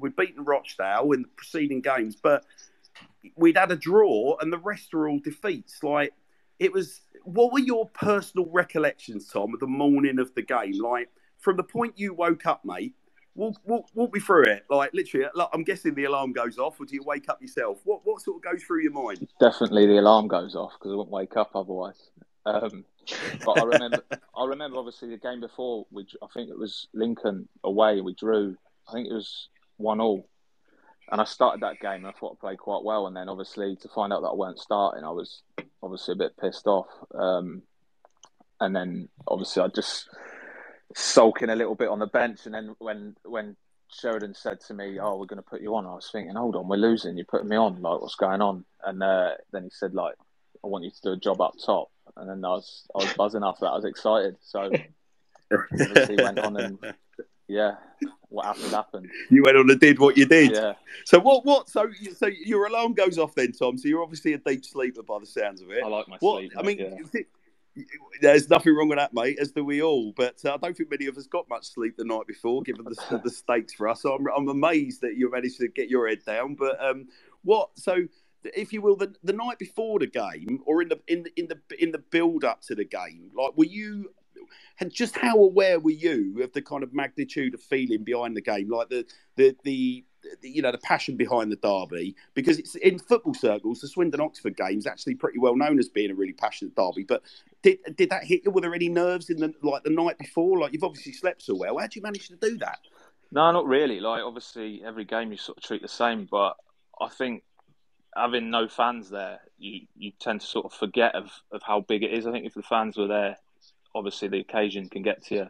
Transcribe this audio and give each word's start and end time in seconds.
we'd 0.00 0.16
beaten 0.16 0.44
Rochdale 0.44 1.12
in 1.12 1.22
the 1.22 1.28
preceding 1.36 1.80
games, 1.80 2.16
but 2.16 2.44
we'd 3.36 3.56
had 3.56 3.70
a 3.70 3.76
draw, 3.76 4.36
and 4.40 4.52
the 4.52 4.58
rest 4.58 4.94
are 4.94 5.08
all 5.08 5.18
defeats. 5.18 5.82
Like 5.82 6.12
it 6.58 6.72
was. 6.72 7.00
What 7.24 7.52
were 7.52 7.58
your 7.58 7.86
personal 7.90 8.46
recollections, 8.50 9.28
Tom, 9.28 9.52
of 9.52 9.60
the 9.60 9.66
morning 9.66 10.18
of 10.18 10.34
the 10.34 10.42
game? 10.42 10.80
Like 10.80 11.10
from 11.38 11.56
the 11.56 11.62
point 11.62 11.94
you 11.98 12.14
woke 12.14 12.46
up, 12.46 12.64
mate. 12.64 12.94
Walk, 13.34 13.56
walk, 13.64 13.86
walk 13.94 14.12
me 14.12 14.18
through 14.18 14.44
it. 14.44 14.64
Like 14.68 14.92
literally, 14.94 15.26
like, 15.34 15.48
I'm 15.52 15.62
guessing 15.62 15.94
the 15.94 16.04
alarm 16.04 16.32
goes 16.32 16.58
off, 16.58 16.80
or 16.80 16.86
do 16.86 16.94
you 16.94 17.04
wake 17.04 17.28
up 17.28 17.40
yourself? 17.40 17.78
What 17.84 18.00
what 18.04 18.20
sort 18.20 18.38
of 18.38 18.50
goes 18.50 18.64
through 18.64 18.82
your 18.82 18.92
mind? 18.92 19.28
Definitely, 19.38 19.86
the 19.86 19.98
alarm 19.98 20.26
goes 20.26 20.56
off 20.56 20.72
because 20.78 20.92
I 20.92 20.96
wouldn't 20.96 21.12
wake 21.12 21.36
up 21.36 21.50
otherwise. 21.54 22.10
Um, 22.46 22.84
but 23.44 23.60
I 23.60 23.64
remember, 23.64 24.02
I 24.36 24.44
remember 24.44 24.78
obviously 24.78 25.10
the 25.10 25.18
game 25.18 25.40
before. 25.40 25.86
We, 25.90 26.06
I 26.22 26.26
think 26.34 26.50
it 26.50 26.58
was 26.58 26.88
Lincoln 26.94 27.48
away. 27.62 27.98
and 27.98 28.04
We 28.04 28.14
drew. 28.14 28.56
I 28.88 28.92
think 28.92 29.08
it 29.08 29.14
was 29.14 29.48
one 29.78 30.00
all, 30.00 30.28
and 31.10 31.20
I 31.20 31.24
started 31.24 31.62
that 31.62 31.80
game. 31.80 32.04
and 32.04 32.08
I 32.08 32.12
thought 32.12 32.36
I 32.38 32.46
played 32.48 32.58
quite 32.58 32.84
well, 32.84 33.06
and 33.06 33.16
then 33.16 33.28
obviously 33.28 33.76
to 33.76 33.88
find 33.88 34.12
out 34.12 34.20
that 34.20 34.28
I 34.28 34.34
weren't 34.34 34.58
starting, 34.58 35.04
I 35.04 35.10
was 35.10 35.42
obviously 35.82 36.12
a 36.12 36.16
bit 36.16 36.36
pissed 36.36 36.66
off. 36.66 36.88
Um, 37.14 37.62
and 38.60 38.74
then 38.74 39.08
obviously 39.26 39.62
I 39.62 39.68
just 39.68 40.08
sulking 40.94 41.50
a 41.50 41.56
little 41.56 41.74
bit 41.74 41.88
on 41.88 41.98
the 41.98 42.06
bench, 42.06 42.46
and 42.46 42.54
then 42.54 42.74
when 42.78 43.16
when 43.24 43.56
Sheridan 43.90 44.34
said 44.34 44.60
to 44.62 44.74
me, 44.74 44.98
"Oh, 45.00 45.16
we're 45.16 45.26
going 45.26 45.42
to 45.42 45.48
put 45.48 45.62
you 45.62 45.74
on," 45.74 45.86
I 45.86 45.94
was 45.94 46.10
thinking, 46.10 46.34
"Hold 46.34 46.56
on, 46.56 46.68
we're 46.68 46.76
losing. 46.76 47.16
You're 47.16 47.24
putting 47.24 47.48
me 47.48 47.56
on. 47.56 47.80
Like, 47.80 48.00
what's 48.00 48.16
going 48.16 48.42
on?" 48.42 48.64
And 48.84 49.02
uh, 49.02 49.32
then 49.52 49.64
he 49.64 49.70
said, 49.70 49.94
"Like, 49.94 50.14
I 50.64 50.66
want 50.66 50.84
you 50.84 50.90
to 50.90 51.02
do 51.02 51.12
a 51.12 51.16
job 51.16 51.40
up 51.40 51.54
top." 51.64 51.88
And 52.16 52.28
then 52.28 52.44
I 52.44 52.48
was 52.48 52.86
I 52.94 52.98
was 53.04 53.12
buzzing 53.14 53.44
after 53.44 53.64
that. 53.64 53.72
I 53.72 53.76
was 53.76 53.84
excited. 53.84 54.36
So 54.40 54.70
obviously 55.52 56.16
went 56.16 56.38
on 56.38 56.56
and 56.56 56.78
yeah, 57.48 57.76
what 58.28 58.44
happened 58.44 58.72
happened. 58.72 59.10
You 59.30 59.42
went 59.42 59.56
on 59.56 59.70
and 59.70 59.80
did 59.80 59.98
what 59.98 60.16
you 60.16 60.26
did. 60.26 60.52
Yeah. 60.52 60.74
So 61.04 61.18
what? 61.18 61.44
What? 61.46 61.68
So 61.68 61.88
so 62.16 62.26
your 62.26 62.66
alarm 62.66 62.92
goes 62.92 63.18
off 63.18 63.34
then, 63.34 63.52
Tom. 63.52 63.78
So 63.78 63.88
you're 63.88 64.02
obviously 64.02 64.34
a 64.34 64.38
deep 64.38 64.64
sleeper 64.64 65.02
by 65.02 65.18
the 65.18 65.26
sounds 65.26 65.62
of 65.62 65.70
it. 65.70 65.82
I 65.82 65.88
like 65.88 66.08
my 66.08 66.18
what, 66.20 66.40
sleep. 66.40 66.52
I 66.56 66.62
mean, 66.62 66.78
yeah. 66.78 67.84
there's 68.20 68.50
nothing 68.50 68.74
wrong 68.74 68.88
with 68.88 68.98
that, 68.98 69.14
mate. 69.14 69.38
As 69.40 69.52
do 69.52 69.64
we 69.64 69.82
all. 69.82 70.12
But 70.14 70.44
uh, 70.44 70.54
I 70.54 70.56
don't 70.58 70.76
think 70.76 70.90
many 70.90 71.06
of 71.06 71.16
us 71.16 71.26
got 71.26 71.48
much 71.48 71.72
sleep 71.72 71.96
the 71.96 72.04
night 72.04 72.26
before, 72.26 72.62
given 72.62 72.84
the, 72.84 73.20
the 73.24 73.30
stakes 73.30 73.72
for 73.72 73.88
us. 73.88 74.02
So 74.02 74.14
I'm, 74.14 74.26
I'm 74.36 74.48
amazed 74.48 75.00
that 75.00 75.16
you 75.16 75.30
managed 75.30 75.58
to 75.60 75.68
get 75.68 75.88
your 75.88 76.06
head 76.06 76.24
down. 76.26 76.54
But 76.54 76.82
um, 76.84 77.08
what? 77.44 77.70
So 77.76 78.06
if 78.44 78.74
you 78.74 78.82
will, 78.82 78.96
the, 78.96 79.14
the 79.24 79.32
night 79.32 79.58
before 79.58 79.98
the 79.98 80.06
game, 80.06 80.60
or 80.66 80.82
in 80.82 80.88
the 80.88 81.00
in 81.08 81.22
the 81.22 81.30
in 81.36 81.48
the 81.48 81.82
in 81.82 81.92
the 81.92 81.98
build 81.98 82.44
up 82.44 82.60
to 82.62 82.74
the 82.74 82.84
game, 82.84 83.30
like 83.34 83.56
were 83.56 83.64
you 83.64 84.10
and 84.27 84.27
just 84.88 85.16
how 85.16 85.36
aware 85.36 85.80
were 85.80 85.90
you 85.90 86.42
of 86.42 86.52
the 86.52 86.62
kind 86.62 86.82
of 86.82 86.92
magnitude 86.94 87.54
of 87.54 87.60
feeling 87.60 88.04
behind 88.04 88.36
the 88.36 88.40
game, 88.40 88.68
like 88.68 88.88
the 88.88 89.04
the 89.36 89.56
the, 89.62 90.04
you 90.42 90.62
know 90.62 90.72
the 90.72 90.78
passion 90.78 91.16
behind 91.16 91.50
the 91.50 91.56
derby? 91.56 92.14
Because 92.34 92.58
it's 92.58 92.74
in 92.76 92.98
football 92.98 93.34
circles, 93.34 93.80
the 93.80 93.88
Swindon 93.88 94.20
Oxford 94.20 94.56
game's 94.56 94.86
actually 94.86 95.14
pretty 95.14 95.38
well 95.38 95.56
known 95.56 95.78
as 95.78 95.88
being 95.88 96.10
a 96.10 96.14
really 96.14 96.32
passionate 96.32 96.74
derby. 96.74 97.04
But 97.04 97.22
did 97.62 97.78
did 97.96 98.10
that 98.10 98.24
hit 98.24 98.42
you? 98.44 98.50
Were 98.50 98.60
there 98.60 98.74
any 98.74 98.88
nerves 98.88 99.30
in 99.30 99.38
the 99.38 99.52
like 99.62 99.84
the 99.84 99.90
night 99.90 100.18
before? 100.18 100.58
Like 100.58 100.72
you've 100.72 100.84
obviously 100.84 101.12
slept 101.12 101.42
so 101.42 101.54
well. 101.54 101.78
How 101.78 101.84
did 101.84 101.96
you 101.96 102.02
manage 102.02 102.28
to 102.28 102.36
do 102.36 102.56
that? 102.58 102.78
No, 103.30 103.50
not 103.52 103.66
really. 103.66 104.00
Like 104.00 104.22
obviously 104.22 104.82
every 104.84 105.04
game 105.04 105.30
you 105.30 105.38
sort 105.38 105.58
of 105.58 105.64
treat 105.64 105.82
the 105.82 105.88
same, 105.88 106.26
but 106.30 106.56
I 107.00 107.08
think 107.08 107.42
having 108.16 108.50
no 108.50 108.68
fans 108.68 109.10
there, 109.10 109.40
you, 109.58 109.82
you 109.96 110.12
tend 110.18 110.40
to 110.40 110.46
sort 110.46 110.66
of 110.66 110.72
forget 110.72 111.14
of, 111.14 111.30
of 111.52 111.62
how 111.62 111.80
big 111.80 112.02
it 112.02 112.12
is. 112.12 112.26
I 112.26 112.32
think 112.32 112.46
if 112.46 112.54
the 112.54 112.62
fans 112.62 112.96
were 112.96 113.06
there, 113.06 113.36
obviously 113.94 114.28
the 114.28 114.40
occasion 114.40 114.88
can 114.88 115.02
get 115.02 115.24
to 115.26 115.34
you. 115.34 115.46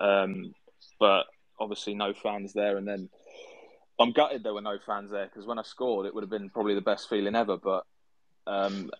Um, 0.00 0.54
but 1.00 1.24
obviously 1.58 1.94
no 1.94 2.12
fans 2.12 2.52
there, 2.52 2.76
and 2.76 2.86
then 2.86 3.08
I'm 3.98 4.12
gutted 4.12 4.42
there 4.42 4.54
were 4.54 4.60
no 4.60 4.78
fans 4.84 5.10
there 5.10 5.26
because 5.26 5.46
when 5.46 5.58
I 5.58 5.62
scored, 5.62 6.06
it 6.06 6.14
would 6.14 6.22
have 6.22 6.30
been 6.30 6.50
probably 6.50 6.74
the 6.74 6.80
best 6.80 7.08
feeling 7.08 7.34
ever. 7.34 7.56
But 7.56 7.84
um, 8.48 8.90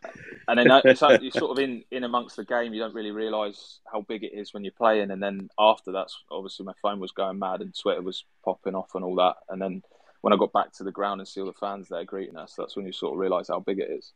and 0.46 0.58
then 0.58 0.70
it's, 0.84 1.00
you're 1.00 1.30
sort 1.30 1.52
of 1.52 1.58
in, 1.58 1.82
in 1.90 2.04
amongst 2.04 2.36
the 2.36 2.44
game, 2.44 2.74
you 2.74 2.80
don't 2.80 2.94
really 2.94 3.12
realise 3.12 3.80
how 3.90 4.02
big 4.02 4.22
it 4.22 4.32
is 4.34 4.52
when 4.52 4.62
you're 4.62 4.72
playing. 4.72 5.10
And 5.10 5.22
then 5.22 5.48
after 5.58 5.90
that's 5.90 6.16
obviously 6.30 6.66
my 6.66 6.74
phone 6.82 7.00
was 7.00 7.12
going 7.12 7.38
mad 7.38 7.62
and 7.62 7.74
Twitter 7.74 8.02
was 8.02 8.24
popping 8.44 8.74
off 8.74 8.94
and 8.94 9.04
all 9.04 9.14
that. 9.16 9.36
And 9.48 9.60
then 9.60 9.82
when 10.20 10.34
I 10.34 10.36
got 10.36 10.52
back 10.52 10.72
to 10.74 10.84
the 10.84 10.92
ground 10.92 11.20
and 11.20 11.28
see 11.28 11.40
all 11.40 11.46
the 11.46 11.54
fans 11.54 11.88
there 11.88 12.04
greeting 12.04 12.36
us, 12.36 12.54
that's 12.58 12.76
when 12.76 12.84
you 12.84 12.92
sort 12.92 13.14
of 13.14 13.18
realise 13.18 13.48
how 13.48 13.60
big 13.60 13.78
it 13.78 13.90
is. 13.90 14.12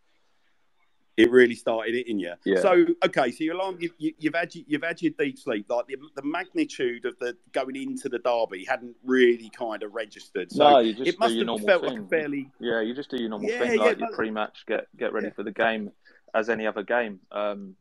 It 1.17 1.31
really 1.31 1.55
started 1.55 1.95
hitting 1.95 2.19
you. 2.19 2.33
Yeah. 2.47 2.61
So 2.61 2.87
okay, 3.05 3.31
so 3.31 3.45
you're 3.45 3.55
alarm, 3.55 3.77
you've, 3.79 3.93
you've 3.99 4.35
had 4.35 4.55
you've 4.55 4.83
had 4.83 5.03
your 5.03 5.13
deep 5.19 5.39
sleep. 5.39 5.67
Like 5.69 5.87
the, 5.87 5.97
the 6.17 6.23
magnitude 6.23 7.05
of 7.05 7.19
the 7.19 7.37
going 7.53 7.77
into 7.77 8.09
the 8.09 8.19
derby 8.19 8.65
hadn't 8.65 8.97
really 9.05 9.51
kind 9.51 9.83
of 9.83 9.93
registered. 9.93 10.51
So 10.51 10.71
no, 10.71 10.79
you 10.79 10.95
just 10.95 11.09
it 11.09 11.19
must 11.19 11.35
do 11.35 11.41
your 11.41 11.59
have 11.59 11.67
felt 11.67 11.83
thing. 11.85 11.91
like 11.97 12.01
a 12.01 12.09
fairly 12.09 12.51
Yeah, 12.59 12.81
you 12.81 12.95
just 12.95 13.11
do 13.11 13.19
your 13.19 13.29
normal 13.29 13.51
Yeah, 13.51 13.59
thing, 13.59 13.75
yeah, 13.75 13.85
like 13.85 13.99
your 13.99 14.09
but- 14.09 14.17
pre-match, 14.17 14.65
get 14.67 14.87
get 14.97 15.13
ready 15.13 15.27
Yeah. 15.27 15.33
for 15.35 15.43
the 15.43 15.53
game 15.53 15.93
as 16.35 16.49
any 16.49 16.67
other 16.67 16.83
game. 16.83 17.21
Um, 17.31 17.77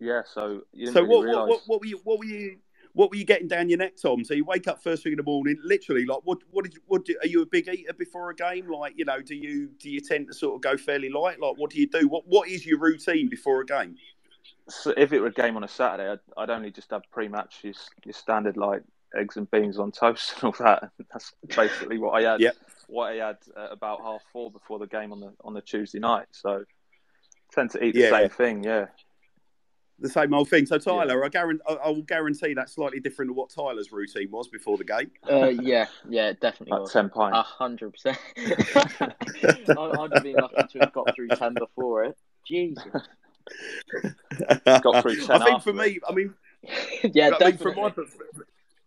yeah, 0.00 0.22
so 0.26 0.62
you 0.72 0.86
didn't 0.86 0.94
So 0.94 1.02
really 1.02 1.26
what, 1.28 1.36
what, 1.36 1.48
what, 1.48 1.60
what 1.66 1.80
were 1.80 1.86
you 1.86 2.00
what 2.02 2.18
were 2.18 2.24
you 2.24 2.56
what 2.94 3.10
were 3.10 3.16
you 3.16 3.24
getting 3.24 3.48
down 3.48 3.68
your 3.68 3.78
neck, 3.78 3.96
Tom? 4.00 4.24
So 4.24 4.34
you 4.34 4.44
wake 4.44 4.66
up 4.68 4.82
first 4.82 5.02
thing 5.02 5.12
in 5.12 5.16
the 5.16 5.22
morning, 5.24 5.56
literally 5.62 6.06
like 6.06 6.20
what 6.24 6.38
what 6.50 6.64
did 6.64 6.74
you, 6.74 6.80
what 6.86 7.04
do, 7.04 7.16
are 7.20 7.26
you 7.26 7.42
a 7.42 7.46
big 7.46 7.68
eater 7.68 7.92
before 7.92 8.30
a 8.30 8.34
game? 8.34 8.70
Like 8.70 8.94
you 8.96 9.04
know, 9.04 9.20
do 9.20 9.34
you 9.34 9.68
do 9.78 9.90
you 9.90 10.00
tend 10.00 10.28
to 10.28 10.34
sort 10.34 10.54
of 10.54 10.62
go 10.62 10.76
fairly 10.76 11.10
light? 11.10 11.40
Like 11.40 11.56
what 11.58 11.70
do 11.70 11.80
you 11.80 11.88
do? 11.88 12.08
What 12.08 12.26
what 12.26 12.48
is 12.48 12.64
your 12.64 12.78
routine 12.78 13.28
before 13.28 13.60
a 13.60 13.66
game? 13.66 13.96
So 14.68 14.94
if 14.96 15.12
it 15.12 15.20
were 15.20 15.26
a 15.26 15.32
game 15.32 15.56
on 15.56 15.64
a 15.64 15.68
Saturday, 15.68 16.10
I'd, 16.10 16.20
I'd 16.38 16.50
only 16.50 16.70
just 16.70 16.90
have 16.90 17.02
pre-match 17.12 17.56
your, 17.62 17.74
your 18.04 18.14
standard 18.14 18.56
like 18.56 18.82
eggs 19.14 19.36
and 19.36 19.50
beans 19.50 19.78
on 19.78 19.92
toast 19.92 20.32
and 20.42 20.44
all 20.44 20.64
that. 20.64 20.90
That's 21.12 21.32
basically 21.54 21.98
what 21.98 22.12
I 22.12 22.30
had. 22.32 22.40
Yep. 22.40 22.56
What 22.86 23.12
I 23.12 23.26
had 23.26 23.36
about 23.56 24.00
half 24.02 24.22
four 24.32 24.50
before 24.50 24.78
the 24.78 24.86
game 24.86 25.12
on 25.12 25.20
the 25.20 25.32
on 25.42 25.52
the 25.52 25.60
Tuesday 25.60 25.98
night. 25.98 26.26
So 26.30 26.64
tend 27.52 27.70
to 27.72 27.82
eat 27.84 27.94
the 27.94 28.00
Yeah. 28.02 28.10
same 28.10 28.28
thing. 28.30 28.62
Yeah. 28.64 28.86
The 30.00 30.08
same 30.08 30.34
old 30.34 30.48
thing. 30.50 30.66
So 30.66 30.76
Tyler, 30.76 31.24
I 31.24 31.28
guarantee 31.28 31.62
I, 31.68 31.74
I 31.74 31.88
will 31.88 32.02
guarantee 32.02 32.52
that's 32.54 32.72
slightly 32.74 32.98
different 33.00 33.28
to 33.30 33.32
what 33.32 33.50
Tyler's 33.50 33.92
routine 33.92 34.30
was 34.30 34.48
before 34.48 34.76
the 34.76 34.84
game. 34.84 35.10
Uh, 35.30 35.46
yeah, 35.46 35.86
yeah, 36.08 36.32
definitely 36.32 36.72
Like 36.72 36.80
was. 36.82 36.92
ten 36.92 37.08
pints. 37.10 37.38
A 37.38 37.42
hundred 37.42 37.92
percent. 37.92 38.18
I'd 38.36 39.78
I'd 39.78 40.14
have 40.14 40.22
been 40.22 40.34
lucky 40.34 40.66
to 40.72 40.78
have 40.80 40.92
got 40.92 41.14
through 41.14 41.28
ten 41.28 41.54
before 41.54 42.04
it. 42.04 42.18
Jesus. 42.46 42.84
Got 44.64 45.02
through 45.02 45.16
10 45.26 45.30
I 45.30 45.38
think 45.38 45.56
after 45.56 45.70
for 45.70 45.72
me, 45.72 46.00
I 46.08 46.12
mean, 46.12 46.34
yeah, 47.12 47.30
I 47.40 47.44
mean, 47.44 47.58
from 47.58 47.76
my 47.76 47.90
perspective, 47.90 48.42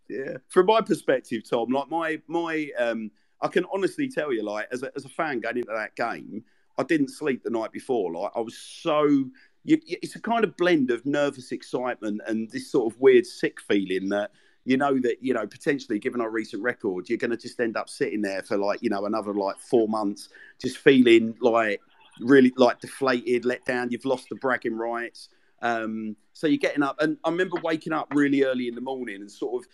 yeah, 0.09 0.38
from 0.50 0.66
my 0.66 0.81
perspective, 0.81 1.50
Tom, 1.50 1.72
like 1.72 1.89
my 1.89 2.22
my, 2.28 2.69
um, 2.78 3.12
I 3.41 3.47
can 3.47 3.66
honestly 3.74 4.09
tell 4.09 4.34
you, 4.34 4.44
like 4.44 4.68
as 4.72 4.84
a, 4.84 4.91
as 4.95 5.06
a 5.06 5.09
fan 5.09 5.39
going 5.39 5.57
into 5.57 5.72
that 5.74 5.95
game, 5.95 6.44
I 6.78 6.84
didn't 6.84 7.09
sleep 7.09 7.44
the 7.44 7.50
night 7.50 7.72
before. 7.72 8.13
Like 8.13 8.31
I 8.35 8.39
was 8.39 8.57
so, 8.57 9.25
you, 9.67 9.78
it's 9.85 10.16
a 10.16 10.22
kind 10.22 10.45
of 10.45 10.55
blend 10.55 10.89
of 10.91 11.05
nervous 11.05 11.51
excitement 11.51 12.22
and 12.25 12.50
this 12.51 12.72
sort 12.72 12.91
of 12.91 13.00
weird 13.01 13.25
sick 13.25 13.59
feeling 13.59 14.09
that 14.09 14.31
you 14.63 14.78
know 14.78 14.97
that 15.00 15.17
you 15.22 15.33
know 15.33 15.45
potentially, 15.45 16.00
given 16.00 16.22
our 16.22 16.29
recent 16.29 16.63
record, 16.63 17.09
you're 17.09 17.17
going 17.17 17.31
to 17.31 17.38
just 17.38 17.59
end 17.59 17.77
up 17.77 17.89
sitting 17.89 18.22
there 18.22 18.41
for 18.44 18.57
like 18.57 18.81
you 18.81 18.89
know 18.89 19.06
another 19.06 19.33
like 19.33 19.57
four 19.59 19.88
months, 19.88 20.29
just 20.59 20.77
feeling 20.77 21.35
like 21.41 21.81
really 22.19 22.53
like 22.57 22.79
deflated, 22.79 23.45
let 23.45 23.66
down. 23.66 23.91
You've 23.91 24.06
lost 24.06 24.29
the 24.29 24.35
bragging 24.35 24.75
rights. 24.75 25.29
Um, 25.61 26.16
so 26.33 26.47
you're 26.47 26.57
getting 26.57 26.83
up, 26.83 27.01
and 27.01 27.17
I 27.23 27.29
remember 27.29 27.57
waking 27.63 27.94
up 27.94 28.07
really 28.13 28.44
early 28.44 28.67
in 28.67 28.75
the 28.75 28.81
morning 28.81 29.16
and 29.17 29.31
sort 29.31 29.63
of. 29.63 29.69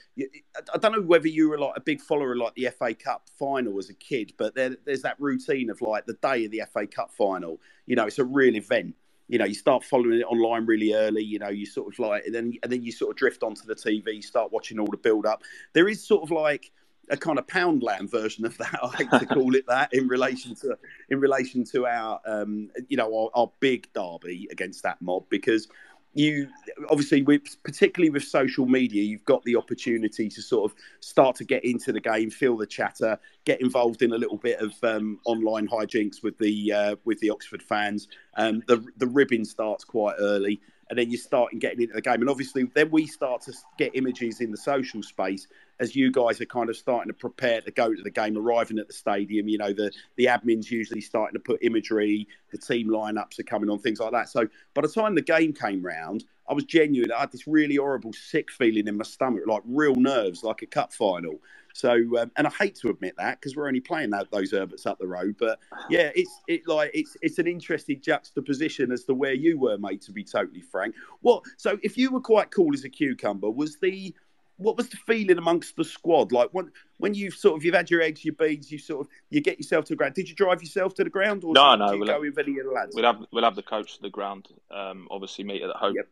I 0.73 0.77
don't 0.77 0.91
know 0.91 1.01
whether 1.01 1.27
you 1.27 1.49
were 1.49 1.59
like 1.59 1.73
a 1.75 1.81
big 1.81 2.01
follower 2.01 2.33
of 2.33 2.37
like 2.37 2.55
the 2.55 2.69
FA 2.77 2.93
Cup 2.93 3.27
final 3.37 3.77
as 3.79 3.89
a 3.89 3.95
kid, 3.95 4.33
but 4.37 4.55
there, 4.55 4.77
there's 4.85 5.01
that 5.01 5.19
routine 5.19 5.69
of 5.69 5.81
like 5.81 6.05
the 6.05 6.17
day 6.21 6.45
of 6.45 6.51
the 6.51 6.63
FA 6.71 6.87
Cup 6.87 7.11
final. 7.11 7.59
You 7.85 7.95
know, 7.95 8.05
it's 8.05 8.19
a 8.19 8.25
real 8.25 8.55
event. 8.55 8.95
You 9.27 9.39
know, 9.39 9.45
you 9.45 9.53
start 9.53 9.83
following 9.83 10.19
it 10.19 10.23
online 10.23 10.65
really 10.65 10.93
early. 10.93 11.23
You 11.23 11.39
know, 11.39 11.49
you 11.49 11.65
sort 11.65 11.93
of 11.93 11.99
like, 11.99 12.25
and 12.25 12.35
then 12.35 12.53
and 12.63 12.71
then 12.71 12.83
you 12.83 12.91
sort 12.91 13.11
of 13.11 13.17
drift 13.17 13.43
onto 13.43 13.65
the 13.65 13.75
TV, 13.75 14.23
start 14.23 14.51
watching 14.51 14.79
all 14.79 14.87
the 14.87 14.97
build 14.97 15.25
up. 15.25 15.43
There 15.73 15.87
is 15.87 16.05
sort 16.05 16.23
of 16.23 16.31
like 16.31 16.71
a 17.09 17.17
kind 17.17 17.37
of 17.37 17.47
Poundland 17.47 18.09
version 18.09 18.45
of 18.45 18.57
that. 18.57 18.79
I 18.83 18.87
hate 18.97 19.09
to 19.11 19.25
call 19.25 19.55
it 19.55 19.65
that 19.67 19.93
in 19.93 20.07
relation 20.07 20.55
to 20.55 20.77
in 21.09 21.19
relation 21.19 21.63
to 21.65 21.85
our 21.85 22.19
um, 22.25 22.69
you 22.87 22.97
know 22.97 23.13
our, 23.15 23.29
our 23.33 23.51
big 23.59 23.91
derby 23.93 24.47
against 24.51 24.83
that 24.83 25.01
mob 25.01 25.25
because 25.29 25.67
you 26.13 26.47
obviously 26.89 27.21
with 27.23 27.41
particularly 27.63 28.09
with 28.09 28.23
social 28.23 28.65
media 28.65 29.01
you've 29.01 29.25
got 29.25 29.43
the 29.43 29.55
opportunity 29.55 30.29
to 30.29 30.41
sort 30.41 30.69
of 30.69 30.77
start 30.99 31.35
to 31.35 31.43
get 31.43 31.63
into 31.65 31.91
the 31.91 31.99
game 31.99 32.29
feel 32.29 32.55
the 32.55 32.67
chatter 32.67 33.17
get 33.45 33.61
involved 33.61 34.01
in 34.01 34.13
a 34.13 34.17
little 34.17 34.37
bit 34.37 34.59
of 34.59 34.71
um, 34.83 35.19
online 35.25 35.67
hijinks 35.67 36.23
with 36.23 36.37
the 36.37 36.71
uh, 36.71 36.95
with 37.05 37.19
the 37.19 37.29
oxford 37.29 37.61
fans. 37.61 38.07
Um, 38.35 38.63
the 38.67 38.85
the 38.97 39.07
ribbon 39.07 39.45
starts 39.45 39.83
quite 39.83 40.15
early 40.19 40.61
and 40.93 40.99
then 40.99 41.09
you 41.09 41.17
start 41.17 41.51
getting 41.57 41.81
into 41.81 41.95
the 41.95 42.01
game 42.01 42.21
and 42.21 42.29
obviously 42.29 42.69
then 42.75 42.91
we 42.91 43.07
start 43.07 43.41
to 43.41 43.51
get 43.79 43.89
images 43.95 44.41
in 44.41 44.51
the 44.51 44.57
social 44.57 45.01
space 45.01 45.47
as 45.79 45.95
you 45.95 46.11
guys 46.11 46.39
are 46.39 46.45
kind 46.45 46.69
of 46.69 46.77
starting 46.77 47.09
to 47.09 47.17
prepare 47.17 47.61
to 47.61 47.71
go 47.71 47.95
to 47.95 48.01
the 48.03 48.11
game, 48.11 48.37
arriving 48.37 48.77
at 48.77 48.85
the 48.85 48.93
stadium, 48.93 49.47
you 49.47 49.57
know, 49.57 49.73
the, 49.73 49.91
the 50.17 50.25
admin's 50.25 50.69
usually 50.69 51.01
starting 51.01 51.33
to 51.33 51.39
put 51.39 51.63
imagery, 51.63 52.27
the 52.51 52.59
team 52.59 52.89
lineups 52.89 53.39
are 53.39 53.43
coming 53.43 53.71
on, 53.71 53.79
things 53.79 53.99
like 53.99 54.11
that. 54.11 54.29
So 54.29 54.47
by 54.75 54.83
the 54.83 54.87
time 54.87 55.15
the 55.15 55.23
game 55.23 55.51
came 55.51 55.81
round, 55.81 56.25
I 56.47 56.53
was 56.53 56.65
genuine. 56.65 57.11
I 57.11 57.21
had 57.21 57.31
this 57.31 57.47
really 57.47 57.75
horrible, 57.77 58.13
sick 58.13 58.51
feeling 58.51 58.87
in 58.87 58.97
my 58.97 59.03
stomach, 59.03 59.43
like 59.47 59.61
real 59.65 59.95
nerves, 59.95 60.43
like 60.43 60.61
a 60.61 60.65
cup 60.65 60.93
final. 60.93 61.39
So, 61.73 61.91
um, 62.19 62.31
and 62.35 62.45
I 62.45 62.51
hate 62.51 62.75
to 62.75 62.89
admit 62.89 63.15
that 63.17 63.39
because 63.39 63.55
we're 63.55 63.67
only 63.67 63.79
playing 63.79 64.11
that, 64.11 64.29
those 64.31 64.51
Herberts 64.51 64.85
up 64.85 64.99
the 64.99 65.07
road. 65.07 65.35
But 65.39 65.59
yeah, 65.89 66.11
it's 66.15 66.31
it 66.47 66.67
like 66.67 66.91
it's 66.93 67.17
it's 67.21 67.39
an 67.39 67.47
interesting 67.47 67.99
juxtaposition 67.99 68.91
as 68.91 69.03
to 69.05 69.13
where 69.13 69.33
you 69.33 69.57
were, 69.57 69.77
mate. 69.77 70.01
To 70.03 70.11
be 70.11 70.23
totally 70.23 70.61
frank, 70.61 70.95
what? 71.21 71.43
So, 71.57 71.79
if 71.81 71.97
you 71.97 72.11
were 72.11 72.21
quite 72.21 72.51
cool 72.51 72.73
as 72.73 72.83
a 72.83 72.89
cucumber, 72.89 73.49
was 73.49 73.77
the 73.79 74.13
what 74.57 74.77
was 74.77 74.87
the 74.89 74.97
feeling 74.97 75.37
amongst 75.39 75.75
the 75.75 75.83
squad 75.83 76.31
like 76.31 76.49
when 76.51 76.71
when 76.97 77.15
you've 77.15 77.33
sort 77.33 77.57
of 77.57 77.65
you've 77.65 77.73
had 77.73 77.89
your 77.89 78.01
eggs, 78.01 78.23
your 78.23 78.35
beads, 78.35 78.71
you 78.71 78.77
sort 78.77 79.01
of 79.01 79.07
you 79.29 79.41
get 79.41 79.57
yourself 79.57 79.85
to 79.85 79.93
the 79.93 79.97
ground? 79.97 80.13
Did 80.13 80.29
you 80.29 80.35
drive 80.35 80.61
yourself 80.61 80.93
to 80.95 81.03
the 81.03 81.09
ground, 81.09 81.43
or 81.43 81.53
no, 81.53 81.71
did 81.71 81.79
no, 81.79 81.91
you 81.93 81.99
we'll 81.99 82.07
go 82.07 82.13
have, 82.13 82.21
with 82.21 82.37
any 82.37 82.59
of 82.59 82.65
the 82.65 82.71
lads? 82.71 82.95
We'll 82.95 83.05
have 83.05 83.25
we'll 83.31 83.43
have 83.43 83.55
the 83.55 83.63
coach 83.63 83.95
to 83.95 84.01
the 84.01 84.09
ground. 84.11 84.49
Um, 84.69 85.07
obviously 85.09 85.43
meet 85.43 85.63
at 85.63 85.67
the 85.67 85.77
home, 85.77 85.95
Yep. 85.95 86.07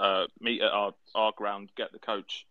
Uh, 0.00 0.26
meet 0.40 0.62
at 0.62 0.70
our, 0.72 0.92
our 1.14 1.32
ground, 1.36 1.70
get 1.76 1.92
the 1.92 1.98
coach 1.98 2.46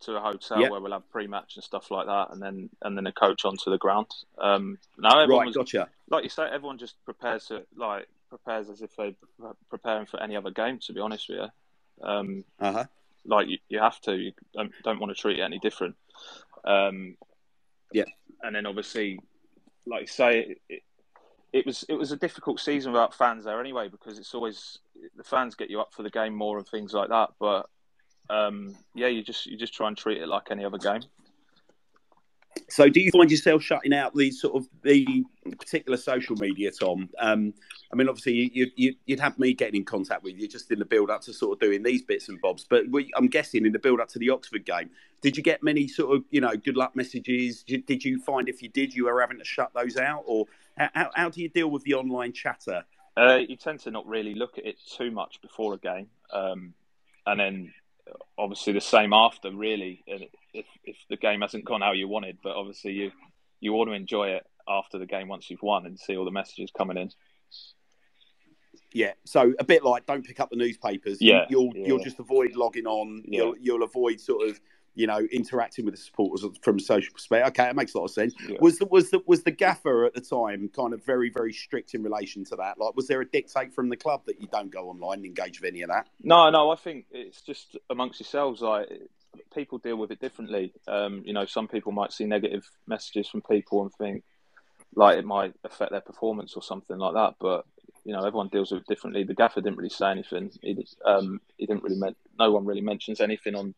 to 0.00 0.16
a 0.16 0.20
hotel 0.20 0.60
Yep. 0.62 0.70
where 0.70 0.80
we'll 0.80 0.92
have 0.92 1.10
pre-match 1.10 1.56
and 1.56 1.64
stuff 1.64 1.90
like 1.90 2.06
that, 2.06 2.28
and 2.30 2.42
then 2.42 2.68
and 2.82 2.96
then 2.96 3.06
a 3.06 3.12
coach 3.12 3.44
onto 3.44 3.70
the 3.70 3.78
ground. 3.78 4.06
Um, 4.38 4.78
now 4.98 5.18
everyone 5.20 5.40
right, 5.40 5.46
was 5.46 5.56
gotcha. 5.56 5.88
like 6.10 6.24
you 6.24 6.30
say, 6.30 6.44
everyone 6.44 6.78
just 6.78 6.96
prepares 7.04 7.46
to 7.46 7.62
like 7.76 8.08
prepares 8.28 8.68
as 8.68 8.82
if 8.82 8.94
they're 8.96 9.14
preparing 9.70 10.06
for 10.06 10.22
any 10.22 10.36
other 10.36 10.50
game. 10.50 10.78
To 10.80 10.92
be 10.92 11.00
honest 11.00 11.28
with 11.28 11.38
you, 11.38 12.06
um, 12.06 12.44
Uh 12.60 12.72
huh. 12.72 12.84
like 13.24 13.48
you, 13.48 13.58
you 13.68 13.78
have 13.80 14.00
to. 14.02 14.14
You 14.16 14.32
don't, 14.54 14.72
don't 14.84 15.00
want 15.00 15.14
to 15.16 15.20
treat 15.20 15.38
it 15.38 15.42
any 15.42 15.58
different. 15.58 15.96
Um, 16.64 17.16
Yeah. 17.92 18.04
and 18.42 18.54
then 18.54 18.66
obviously, 18.66 19.18
like 19.86 20.02
you 20.02 20.06
say, 20.08 20.56
it, 20.68 20.82
it, 21.56 21.66
was 21.66 21.84
it 21.88 21.94
was 21.94 22.12
a 22.12 22.16
difficult 22.16 22.60
season 22.60 22.92
without 22.92 23.14
fans 23.14 23.44
there 23.44 23.60
anyway 23.60 23.88
because 23.88 24.18
it's 24.18 24.34
always 24.34 24.78
the 25.16 25.24
fans 25.24 25.54
get 25.54 25.70
you 25.70 25.80
up 25.80 25.92
for 25.92 26.02
the 26.02 26.10
game 26.10 26.34
more 26.34 26.58
and 26.58 26.68
things 26.68 26.92
like 26.92 27.08
that. 27.08 27.30
But 27.40 27.68
um, 28.28 28.76
yeah, 28.94 29.06
you 29.06 29.22
just 29.22 29.46
you 29.46 29.56
just 29.56 29.72
try 29.72 29.88
and 29.88 29.96
treat 29.96 30.20
it 30.20 30.28
like 30.28 30.50
any 30.50 30.64
other 30.64 30.78
game. 30.78 31.02
So, 32.68 32.88
do 32.88 33.00
you 33.00 33.10
find 33.12 33.30
yourself 33.30 33.62
shutting 33.62 33.94
out 33.94 34.14
the 34.14 34.30
sort 34.30 34.56
of 34.56 34.68
the 34.82 35.24
particular 35.58 35.96
social 35.96 36.34
media, 36.36 36.72
Tom? 36.72 37.08
Um, 37.18 37.54
I 37.92 37.96
mean, 37.96 38.08
obviously, 38.08 38.50
you, 38.52 38.70
you, 38.74 38.94
you'd 39.06 39.20
have 39.20 39.38
me 39.38 39.54
getting 39.54 39.76
in 39.76 39.84
contact 39.84 40.24
with 40.24 40.36
you 40.36 40.48
just 40.48 40.70
in 40.72 40.80
the 40.80 40.84
build 40.84 41.08
up 41.08 41.20
to 41.22 41.32
sort 41.32 41.52
of 41.52 41.60
doing 41.60 41.84
these 41.84 42.02
bits 42.02 42.28
and 42.28 42.40
bobs. 42.40 42.66
But 42.68 42.90
we, 42.90 43.10
I'm 43.16 43.28
guessing 43.28 43.64
in 43.64 43.72
the 43.72 43.78
build 43.78 44.00
up 44.00 44.08
to 44.10 44.18
the 44.18 44.30
Oxford 44.30 44.64
game, 44.64 44.90
did 45.22 45.36
you 45.36 45.44
get 45.44 45.62
many 45.62 45.86
sort 45.86 46.16
of 46.16 46.24
you 46.30 46.40
know 46.40 46.56
good 46.56 46.76
luck 46.76 46.96
messages? 46.96 47.62
Did, 47.62 47.86
did 47.86 48.04
you 48.04 48.20
find 48.20 48.48
if 48.48 48.62
you 48.62 48.68
did, 48.68 48.92
you 48.92 49.04
were 49.04 49.20
having 49.20 49.38
to 49.38 49.44
shut 49.44 49.70
those 49.72 49.96
out, 49.96 50.24
or 50.26 50.46
how, 50.76 51.10
how, 51.14 51.28
do 51.28 51.40
you 51.40 51.48
deal 51.48 51.70
with 51.70 51.84
the 51.84 51.94
online 51.94 52.32
chatter? 52.32 52.84
Uh, 53.16 53.38
you 53.48 53.56
tend 53.56 53.80
to 53.80 53.90
not 53.92 54.06
really 54.06 54.34
look 54.34 54.58
at 54.58 54.66
it 54.66 54.76
too 54.96 55.10
much 55.12 55.40
before 55.40 55.74
a 55.74 55.78
game, 55.78 56.08
um, 56.32 56.74
and 57.26 57.38
then 57.38 57.72
obviously 58.36 58.72
the 58.72 58.80
same 58.80 59.12
after. 59.12 59.52
Really, 59.52 60.02
if 60.56 60.66
if 60.84 60.96
the 61.08 61.16
game 61.16 61.40
hasn't 61.42 61.64
gone 61.64 61.82
how 61.82 61.92
you 61.92 62.08
wanted, 62.08 62.38
but 62.42 62.56
obviously 62.56 62.92
you 62.92 63.12
you 63.60 63.72
want 63.72 63.88
to 63.88 63.94
enjoy 63.94 64.30
it 64.30 64.46
after 64.68 64.98
the 64.98 65.06
game 65.06 65.28
once 65.28 65.50
you've 65.50 65.62
won 65.62 65.86
and 65.86 65.98
see 65.98 66.16
all 66.16 66.24
the 66.24 66.30
messages 66.30 66.70
coming 66.76 66.96
in. 66.96 67.10
Yeah, 68.92 69.12
so 69.24 69.52
a 69.58 69.64
bit 69.64 69.84
like 69.84 70.06
don't 70.06 70.24
pick 70.24 70.40
up 70.40 70.50
the 70.50 70.56
newspapers. 70.56 71.18
Yeah, 71.20 71.44
you, 71.50 71.58
will 71.58 71.72
yeah. 71.74 71.86
you'll 71.86 72.02
just 72.02 72.18
avoid 72.18 72.56
logging 72.56 72.86
on. 72.86 73.22
Yeah. 73.26 73.42
You'll 73.42 73.54
you'll 73.58 73.82
avoid 73.82 74.20
sort 74.20 74.48
of 74.48 74.60
you 74.94 75.06
know 75.06 75.18
interacting 75.30 75.84
with 75.84 75.94
the 75.94 76.00
supporters 76.00 76.44
from 76.62 76.76
a 76.76 76.80
social 76.80 77.12
perspective. 77.12 77.48
Okay, 77.48 77.64
that 77.64 77.76
makes 77.76 77.94
a 77.94 77.98
lot 77.98 78.06
of 78.06 78.10
sense. 78.10 78.34
Yeah. 78.48 78.56
Was 78.60 78.78
the 78.78 78.86
was 78.86 79.10
the 79.10 79.20
was 79.26 79.42
the 79.42 79.50
gaffer 79.50 80.06
at 80.06 80.14
the 80.14 80.20
time 80.20 80.70
kind 80.74 80.94
of 80.94 81.04
very 81.04 81.30
very 81.30 81.52
strict 81.52 81.94
in 81.94 82.02
relation 82.02 82.44
to 82.46 82.56
that? 82.56 82.78
Like, 82.78 82.96
was 82.96 83.06
there 83.06 83.20
a 83.20 83.28
dictate 83.28 83.74
from 83.74 83.88
the 83.88 83.96
club 83.96 84.22
that 84.26 84.40
you 84.40 84.48
don't 84.50 84.70
go 84.70 84.88
online 84.88 85.18
and 85.18 85.26
engage 85.26 85.60
with 85.60 85.68
any 85.68 85.82
of 85.82 85.90
that? 85.90 86.08
No, 86.22 86.48
no, 86.50 86.70
I 86.70 86.76
think 86.76 87.06
it's 87.10 87.42
just 87.42 87.76
amongst 87.90 88.20
yourselves. 88.20 88.62
Like 88.62 88.88
people 89.56 89.78
deal 89.78 89.96
with 89.96 90.10
it 90.12 90.20
differently. 90.20 90.72
Um, 90.86 91.22
you 91.24 91.32
know, 91.32 91.46
some 91.46 91.66
people 91.66 91.90
might 91.90 92.12
see 92.12 92.26
negative 92.26 92.68
messages 92.86 93.28
from 93.28 93.42
people 93.42 93.82
and 93.82 93.92
think 93.94 94.22
like 94.94 95.18
it 95.18 95.24
might 95.24 95.54
affect 95.64 95.90
their 95.90 96.00
performance 96.00 96.54
or 96.54 96.62
something 96.62 96.98
like 96.98 97.14
that. 97.14 97.34
But 97.40 97.64
you 98.04 98.12
know, 98.12 98.24
everyone 98.24 98.48
deals 98.48 98.70
with 98.70 98.82
it 98.82 98.86
differently. 98.86 99.24
The 99.24 99.34
gaffer 99.34 99.60
didn't 99.60 99.78
really 99.78 99.88
say 99.88 100.10
anything. 100.10 100.52
He, 100.62 100.86
um, 101.04 101.40
he 101.56 101.66
didn't 101.66 101.82
really. 101.82 101.96
Men- 101.96 102.14
no 102.38 102.52
one 102.52 102.66
really 102.66 102.82
mentions 102.82 103.20
anything 103.20 103.56
on 103.56 103.74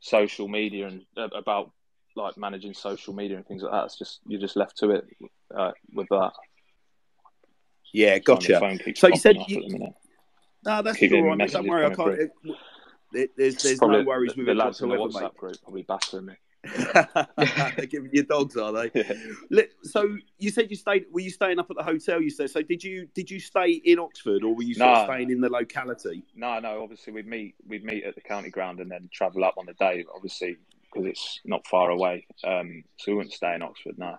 social 0.00 0.48
media 0.48 0.88
and 0.88 1.02
uh, 1.16 1.28
about 1.36 1.70
like 2.16 2.36
managing 2.38 2.74
social 2.74 3.14
media 3.14 3.36
and 3.36 3.46
things 3.46 3.62
like 3.62 3.72
that. 3.72 3.84
It's 3.84 3.98
just 3.98 4.20
you're 4.26 4.40
just 4.40 4.56
left 4.56 4.78
to 4.78 4.90
it 4.90 5.04
uh, 5.54 5.72
with 5.92 6.08
that. 6.08 6.32
Yeah, 7.92 8.18
gotcha. 8.18 8.60
So 8.96 9.08
you 9.08 9.16
said 9.16 9.36
you- 9.46 9.68
minute. 9.68 9.92
No, 10.64 10.82
that's 10.82 10.98
Keep 10.98 11.12
all 11.12 11.22
right. 11.22 11.48
Don't 11.48 11.68
worry, 11.68 11.86
I 11.86 11.94
can't. 11.94 12.18
It- 12.18 12.32
there's 13.36 13.56
there's 13.62 13.80
no 13.80 14.02
worries 14.02 14.32
the, 14.34 14.38
with 14.40 14.46
the 14.46 14.52
it 14.52 14.56
lads 14.56 14.80
in 14.80 14.88
the 14.88 14.98
whatsoever, 14.98 15.26
WhatsApp 15.26 15.32
mate. 15.32 15.38
group 15.38 15.62
probably 15.62 15.82
battering 15.82 16.26
me. 16.26 16.34
They're 17.76 17.86
giving 17.86 18.10
you 18.12 18.24
dogs, 18.24 18.56
are 18.56 18.72
they? 18.72 18.90
Yeah. 19.50 19.62
So 19.82 20.16
you 20.38 20.50
said 20.50 20.68
you 20.70 20.76
stayed. 20.76 21.04
Were 21.12 21.20
you 21.20 21.30
staying 21.30 21.58
up 21.58 21.70
at 21.70 21.76
the 21.76 21.82
hotel? 21.82 22.20
You 22.20 22.30
said. 22.30 22.50
So 22.50 22.62
did 22.62 22.82
you 22.82 23.06
did 23.14 23.30
you 23.30 23.38
stay 23.38 23.70
in 23.72 23.98
Oxford 23.98 24.42
or 24.42 24.54
were 24.54 24.62
you 24.64 24.74
No. 24.76 25.04
staying 25.04 25.30
in 25.30 25.40
the 25.40 25.48
locality? 25.48 26.24
No, 26.34 26.58
no. 26.58 26.82
Obviously, 26.82 27.12
we'd 27.12 27.26
meet 27.28 27.54
we'd 27.66 27.84
meet 27.84 28.04
at 28.04 28.14
the 28.14 28.20
county 28.20 28.50
ground 28.50 28.80
and 28.80 28.90
then 28.90 29.08
travel 29.12 29.44
up 29.44 29.54
on 29.58 29.66
the 29.66 29.74
day. 29.74 30.04
Obviously, 30.14 30.56
because 30.82 31.06
it's 31.06 31.40
not 31.44 31.66
far 31.66 31.90
away. 31.90 32.26
Um, 32.44 32.82
so 32.96 33.12
we 33.12 33.14
wouldn't 33.18 33.34
stay 33.34 33.54
in 33.54 33.62
Oxford. 33.62 33.96
No. 33.98 34.18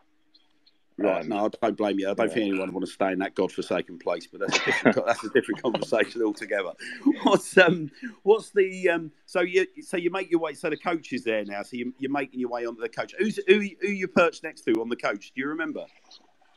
Right. 0.99 1.21
Um, 1.21 1.29
no, 1.29 1.45
I 1.45 1.49
don't 1.61 1.77
blame 1.77 1.99
you. 1.99 2.09
I 2.09 2.13
don't 2.15 2.27
yeah. 2.27 2.33
think 2.33 2.47
anyone 2.47 2.67
would 2.67 2.73
want 2.73 2.85
to 2.87 2.91
stay 2.91 3.11
in 3.11 3.19
that 3.19 3.35
godforsaken 3.35 3.99
place, 3.99 4.25
but 4.25 4.39
that's 4.39 4.57
a 4.57 4.65
different, 4.65 4.97
that's 5.05 5.23
a 5.23 5.29
different 5.29 5.61
conversation 5.61 6.23
altogether. 6.23 6.71
What's 7.23 7.55
um 7.57 7.91
what's 8.23 8.49
the 8.49 8.89
um 8.89 9.11
so 9.27 9.41
you 9.41 9.67
so 9.81 9.95
you 9.97 10.09
make 10.09 10.31
your 10.31 10.39
way 10.39 10.53
so 10.55 10.69
the 10.71 10.77
coach 10.77 11.13
is 11.13 11.23
there 11.23 11.45
now, 11.45 11.61
so 11.61 11.77
you, 11.77 11.93
you're 11.99 12.11
making 12.11 12.39
your 12.39 12.49
way 12.49 12.65
onto 12.65 12.81
the 12.81 12.89
coach. 12.89 13.13
Who's 13.19 13.39
who 13.47 13.59
who 13.81 13.89
you 13.89 14.07
perched 14.07 14.43
next 14.43 14.61
to 14.61 14.71
on 14.81 14.89
the 14.89 14.95
coach? 14.95 15.31
Do 15.35 15.41
you 15.41 15.49
remember? 15.49 15.85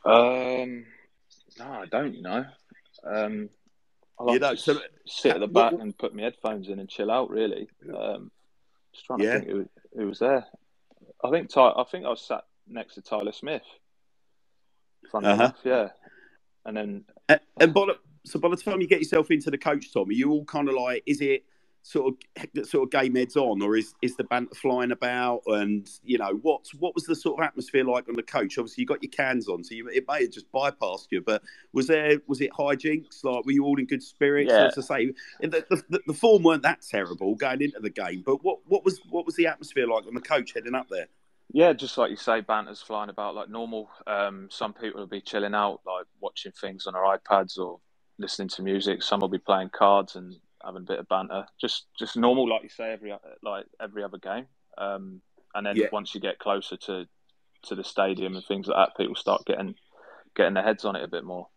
Um, 0.05 0.85
no, 1.59 1.65
I 1.65 1.85
don't. 1.91 2.15
You 2.15 2.23
know. 2.23 2.45
Um, 3.05 3.49
I 4.19 4.23
like 4.23 4.33
You 4.33 4.39
know, 4.39 4.51
to 4.55 4.57
so- 4.57 4.81
sit 5.05 5.33
at 5.35 5.39
the 5.39 5.47
what- 5.47 5.71
back 5.71 5.79
and 5.79 5.95
put 5.97 6.15
my 6.15 6.23
headphones 6.23 6.69
in 6.69 6.79
and 6.79 6.89
chill 6.89 7.11
out. 7.11 7.29
Really. 7.29 7.67
Um, 7.95 8.31
just 8.93 9.05
trying 9.05 9.19
to 9.19 9.25
Yeah. 9.25 9.39
think 9.39 9.51
who, 9.51 9.69
who 9.95 10.07
was 10.07 10.19
there. 10.19 10.45
I 11.23 11.29
think 11.29 11.49
Ty, 11.49 11.73
I 11.77 11.83
think 11.83 12.05
I 12.05 12.09
was 12.09 12.21
sat 12.21 12.43
next 12.67 12.95
to 12.95 13.01
Tyler 13.01 13.31
Smith. 13.31 13.61
Funny 15.11 15.27
Uh-huh. 15.27 15.43
enough, 15.43 15.57
yeah. 15.63 15.89
And 16.65 16.77
then 16.77 17.05
And, 17.29 17.39
and 17.59 17.73
by 17.73 17.85
the, 17.87 17.97
so 18.25 18.39
by 18.39 18.49
the 18.49 18.57
time 18.57 18.81
you 18.81 18.87
get 18.87 18.99
yourself 18.99 19.31
into 19.31 19.49
the 19.51 19.57
coach, 19.57 19.91
Tom, 19.93 20.09
are 20.09 20.13
you 20.13 20.31
all 20.31 20.45
kind 20.45 20.69
of 20.69 20.75
like, 20.75 21.03
is 21.05 21.21
it 21.21 21.43
sort 21.83 22.13
of 22.37 22.67
sort 22.67 22.83
of 22.83 22.91
game 22.91 23.15
heads 23.15 23.35
on, 23.35 23.59
or 23.63 23.75
is 23.75 23.95
is 24.03 24.15
the 24.15 24.23
banter 24.23 24.53
flying 24.53 24.91
about? 24.91 25.41
And 25.47 25.89
you 26.03 26.19
know, 26.19 26.33
what 26.43 26.67
what 26.77 26.93
was 26.93 27.05
the 27.05 27.15
sort 27.15 27.39
of 27.39 27.43
atmosphere 27.45 27.83
like 27.83 28.07
on 28.07 28.13
the 28.13 28.21
coach? 28.21 28.59
Obviously, 28.59 28.83
you 28.83 28.85
got 28.85 29.01
your 29.01 29.09
cans 29.09 29.47
on, 29.47 29.63
so 29.63 29.73
you, 29.73 29.87
it 29.87 30.05
may 30.07 30.21
have 30.21 30.31
just 30.31 30.51
bypassed 30.51 31.07
you. 31.09 31.21
But 31.21 31.41
was 31.73 31.87
there 31.87 32.19
was 32.27 32.39
it 32.41 32.51
hijinks? 32.51 33.23
Like, 33.23 33.43
were 33.45 33.51
you 33.51 33.65
all 33.65 33.79
in 33.79 33.87
good 33.87 34.03
spirits? 34.03 34.51
Yeah. 34.51 34.65
As 34.67 34.77
I 34.77 34.99
say, 34.99 35.13
the, 35.41 35.83
the, 35.89 35.99
the 36.05 36.13
form 36.13 36.43
weren't 36.43 36.61
that 36.61 36.83
terrible 36.87 37.33
going 37.33 37.63
into 37.63 37.79
the 37.79 37.89
game, 37.89 38.21
but 38.23 38.43
what 38.43 38.59
what 38.67 38.85
was 38.85 39.01
what 39.09 39.25
was 39.25 39.35
the 39.35 39.47
atmosphere 39.47 39.87
like 39.87 40.05
on 40.05 40.13
the 40.13 40.21
coach 40.21 40.53
heading 40.53 40.75
up 40.75 40.87
there? 40.89 41.07
Yeah, 41.53 41.73
just 41.73 41.97
like 41.97 42.11
you 42.11 42.17
say, 42.17 42.41
banter's 42.41 42.81
flying 42.81 43.09
about 43.09 43.35
like 43.35 43.49
normal. 43.49 43.89
Um, 44.07 44.47
some 44.49 44.73
people 44.73 45.01
will 45.01 45.07
be 45.07 45.21
chilling 45.21 45.53
out, 45.53 45.81
like 45.85 46.05
watching 46.21 46.53
things 46.53 46.87
on 46.87 46.93
their 46.93 47.03
iPads 47.03 47.57
or 47.57 47.79
listening 48.17 48.47
to 48.49 48.61
music. 48.63 49.03
Some 49.03 49.19
will 49.19 49.27
be 49.27 49.37
playing 49.37 49.69
cards 49.69 50.15
and 50.15 50.33
having 50.63 50.83
a 50.83 50.85
bit 50.85 50.99
of 50.99 51.09
banter. 51.09 51.45
Just, 51.59 51.87
just 51.99 52.15
normal, 52.15 52.47
like 52.47 52.63
you 52.63 52.69
say, 52.69 52.91
every 52.93 53.13
like 53.43 53.65
every 53.81 54.03
other 54.03 54.17
game. 54.17 54.45
Um, 54.77 55.21
and 55.53 55.65
then 55.65 55.75
Yeah. 55.75 55.87
once 55.91 56.15
you 56.15 56.21
get 56.21 56.39
closer 56.39 56.77
to 56.77 57.05
to 57.63 57.75
the 57.75 57.83
stadium 57.83 58.35
and 58.35 58.45
things 58.45 58.67
like 58.67 58.77
that, 58.77 58.97
people 58.97 59.15
start 59.15 59.45
getting 59.45 59.75
getting 60.35 60.53
their 60.53 60.63
heads 60.63 60.85
on 60.85 60.95
it 60.95 61.03
a 61.03 61.07
bit 61.07 61.25
more. 61.25 61.49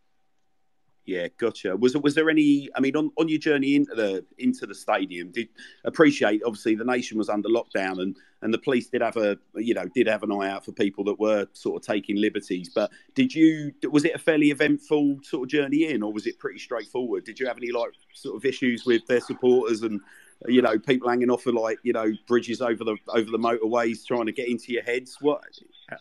Yeah, 1.07 1.29
gotcha. 1.37 1.77
Was 1.77 1.95
was 1.99 2.15
there 2.15 2.31
any? 2.31 2.71
I 2.75 2.81
mean, 2.81 2.97
on, 2.97 3.11
on 3.19 3.29
your 3.29 3.39
journey 3.39 3.75
into 3.75 3.95
the 3.95 4.25
into 4.39 4.67
the 4.67 4.75
stadium, 4.75 5.33
did 5.33 5.49
appreciate 5.85 6.43
obviously 6.47 6.75
the 6.77 6.85
nation 6.85 7.19
was 7.19 7.29
under 7.29 7.49
lockdown 7.51 8.01
and 8.01 8.17
and 8.41 8.55
the 8.55 8.59
police 8.59 8.89
did 8.89 9.03
have 9.03 9.19
a 9.19 9.37
you 9.55 9.75
know 9.75 9.85
did 9.95 10.07
have 10.07 10.23
an 10.23 10.33
eye 10.33 10.49
out 10.49 10.65
for 10.65 10.73
people 10.73 11.05
that 11.05 11.21
were 11.21 11.47
sort 11.53 11.83
of 11.83 11.87
taking 11.87 12.17
liberties. 12.17 12.71
But 12.75 12.91
did 13.15 13.35
you 13.35 13.73
was 13.91 14.07
it 14.07 14.15
a 14.15 14.19
fairly 14.19 14.51
eventful 14.51 15.19
sort 15.23 15.43
of 15.43 15.51
journey 15.51 15.91
in, 15.91 16.03
or 16.03 16.11
was 16.11 16.27
it 16.27 16.39
pretty 16.39 16.59
straightforward? 16.59 17.25
Did 17.25 17.39
you 17.39 17.47
have 17.47 17.59
any 17.59 17.71
like 17.71 17.91
sort 18.15 18.37
of 18.37 18.45
issues 18.47 18.87
with 18.87 19.07
their 19.07 19.21
supporters 19.21 19.83
and 19.83 20.01
you 20.49 20.63
know 20.63 20.79
people 20.79 21.11
hanging 21.11 21.31
off 21.31 21.47
of 21.47 21.55
like 21.55 21.79
you 21.83 21.93
know 21.93 22.13
bridges 22.27 22.63
over 22.63 22.83
the 22.83 22.97
over 23.09 23.31
the 23.31 23.39
motorways 23.39 24.07
trying 24.07 24.25
to 24.25 24.33
get 24.33 24.49
into 24.49 24.73
your 24.73 24.83
heads? 24.83 25.19
What? 25.21 25.43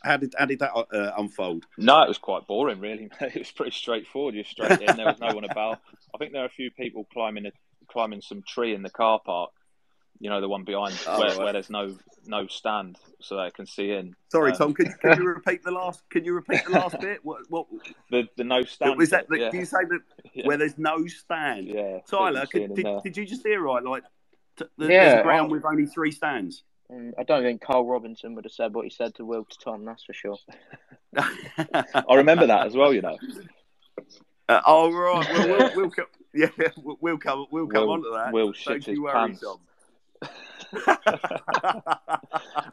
How 0.03 0.17
did 0.17 0.33
how 0.37 0.45
did 0.45 0.59
that 0.59 0.71
uh, 0.73 1.11
unfold? 1.17 1.65
No, 1.77 2.01
it 2.03 2.07
was 2.07 2.17
quite 2.17 2.47
boring, 2.47 2.79
really. 2.79 3.09
Mate. 3.21 3.35
It 3.35 3.39
was 3.39 3.51
pretty 3.51 3.71
straightforward. 3.71 4.35
You're 4.35 4.43
straight 4.45 4.81
in. 4.81 4.95
There 4.97 5.05
was 5.07 5.19
no 5.19 5.33
one 5.33 5.43
about. 5.43 5.79
I 6.13 6.17
think 6.17 6.31
there 6.33 6.41
are 6.43 6.45
a 6.45 6.49
few 6.49 6.71
people 6.71 7.05
climbing 7.11 7.45
a, 7.47 7.51
climbing 7.87 8.21
some 8.21 8.43
tree 8.47 8.73
in 8.73 8.81
the 8.81 8.89
car 8.89 9.19
park 9.25 9.51
You 10.19 10.29
know, 10.29 10.39
the 10.41 10.47
one 10.47 10.63
behind 10.63 10.97
Oh, 11.07 11.19
where, 11.19 11.29
right. 11.29 11.37
where 11.37 11.53
there's 11.53 11.69
no 11.69 11.95
no 12.25 12.47
stand, 12.47 12.97
so 13.19 13.35
they 13.35 13.51
can 13.51 13.65
see 13.65 13.91
in. 13.91 14.15
Sorry, 14.31 14.51
Um, 14.51 14.57
Tom. 14.57 14.73
Can 14.73 14.85
you, 14.85 14.93
can 15.01 15.21
you 15.21 15.27
repeat 15.27 15.63
the 15.63 15.71
last? 15.71 16.01
Can 16.09 16.23
you 16.23 16.33
repeat 16.33 16.63
the 16.65 16.71
last 16.71 16.97
bit? 17.01 17.19
What? 17.23 17.41
What? 17.49 17.67
The 18.09 18.27
the 18.37 18.45
no 18.45 18.61
stand. 18.63 18.97
was 18.97 19.09
that? 19.09 19.27
bit, 19.27 19.39
The, 19.39 19.43
yeah. 19.45 19.51
Do 19.51 19.57
you 19.57 19.65
say 19.65 19.83
that 19.89 19.99
yeah. 20.33 20.47
where 20.47 20.55
there's 20.57 20.77
no 20.77 21.05
stand? 21.07 21.67
yeah, 21.67 21.99
Tyler, 22.09 22.45
could, 22.45 22.73
can 22.73 22.75
did, 22.75 23.03
did 23.03 23.17
you 23.17 23.25
just 23.25 23.45
hear 23.45 23.59
right? 23.61 23.83
Like, 23.83 24.03
t- 24.57 24.65
the, 24.77 24.85
Yeah, 24.85 25.03
there's 25.09 25.19
a 25.19 25.23
ground 25.23 25.49
I- 25.49 25.51
with 25.55 25.65
only 25.65 25.87
three 25.87 26.11
stands. 26.11 26.63
Mm, 26.93 27.13
I 27.17 27.23
don't 27.23 27.43
think 27.43 27.61
Karl 27.61 27.85
Robinson 27.87 28.35
would 28.35 28.45
have 28.45 28.51
said 28.51 28.73
what 28.73 28.83
he 28.85 28.89
said 28.91 29.15
to 29.15 29.25
Will 29.25 29.45
to 29.45 29.57
Tom. 29.57 29.83
That's 29.85 30.03
for 30.03 30.13
sure. 30.13 30.37
I 31.17 32.15
remember 32.15 32.47
that 32.47 32.67
as 32.67 32.75
well. 32.75 32.93
You 32.93 33.01
know, 33.01 33.17
Uh, 34.49 34.61
oh 34.65 34.91
right, 34.91 35.27
well, 35.33 35.47
we'll, 35.47 35.71
we'll 35.75 35.89
come. 35.97 36.05
Yeah, 36.33 36.47
we'll, 36.77 36.97
we'll 37.01 37.17
come. 37.17 37.45
We'll 37.51 37.67
come 37.67 37.83
Will- 37.83 37.91
on 37.93 38.03
to 38.03 38.11
that. 38.15 38.33
Will 38.33 38.53
shit 38.53 38.85
you 38.87 38.93
his 38.93 38.99
worry, 38.99 39.13
pants. 39.13 39.41
Tom. 39.41 39.59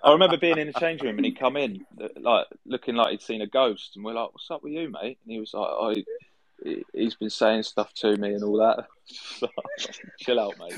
I 0.03 0.13
remember 0.13 0.37
being 0.39 0.59
in 0.59 0.67
the 0.69 0.73
change 0.81 1.03
room 1.03 1.17
and 1.17 1.25
he'd 1.25 1.39
come 1.39 1.57
in 1.57 1.85
like 2.21 2.47
looking 2.65 2.95
like 2.95 3.11
he'd 3.11 3.23
seen 3.23 3.43
a 3.43 3.47
ghost, 3.47 3.97
and 3.97 4.05
we're 4.05 4.13
like, 4.15 4.33
"What's 4.33 4.51
up 4.51 4.63
with 4.63 4.73
you, 4.73 4.91
mate?" 4.91 5.19
And 5.25 5.33
he 5.33 5.39
was 5.41 5.53
like, 5.55 5.69
"Oh, 5.71 5.95
he- 6.65 6.85
he's 6.93 7.15
been 7.17 7.31
saying 7.31 7.63
stuff 7.65 7.93
to 7.95 8.17
me 8.17 8.35
and 8.35 8.43
all 8.45 8.59
that." 8.59 8.87
So, 9.07 9.49
Chill 10.21 10.39
out, 10.41 10.55
mate. 10.59 10.75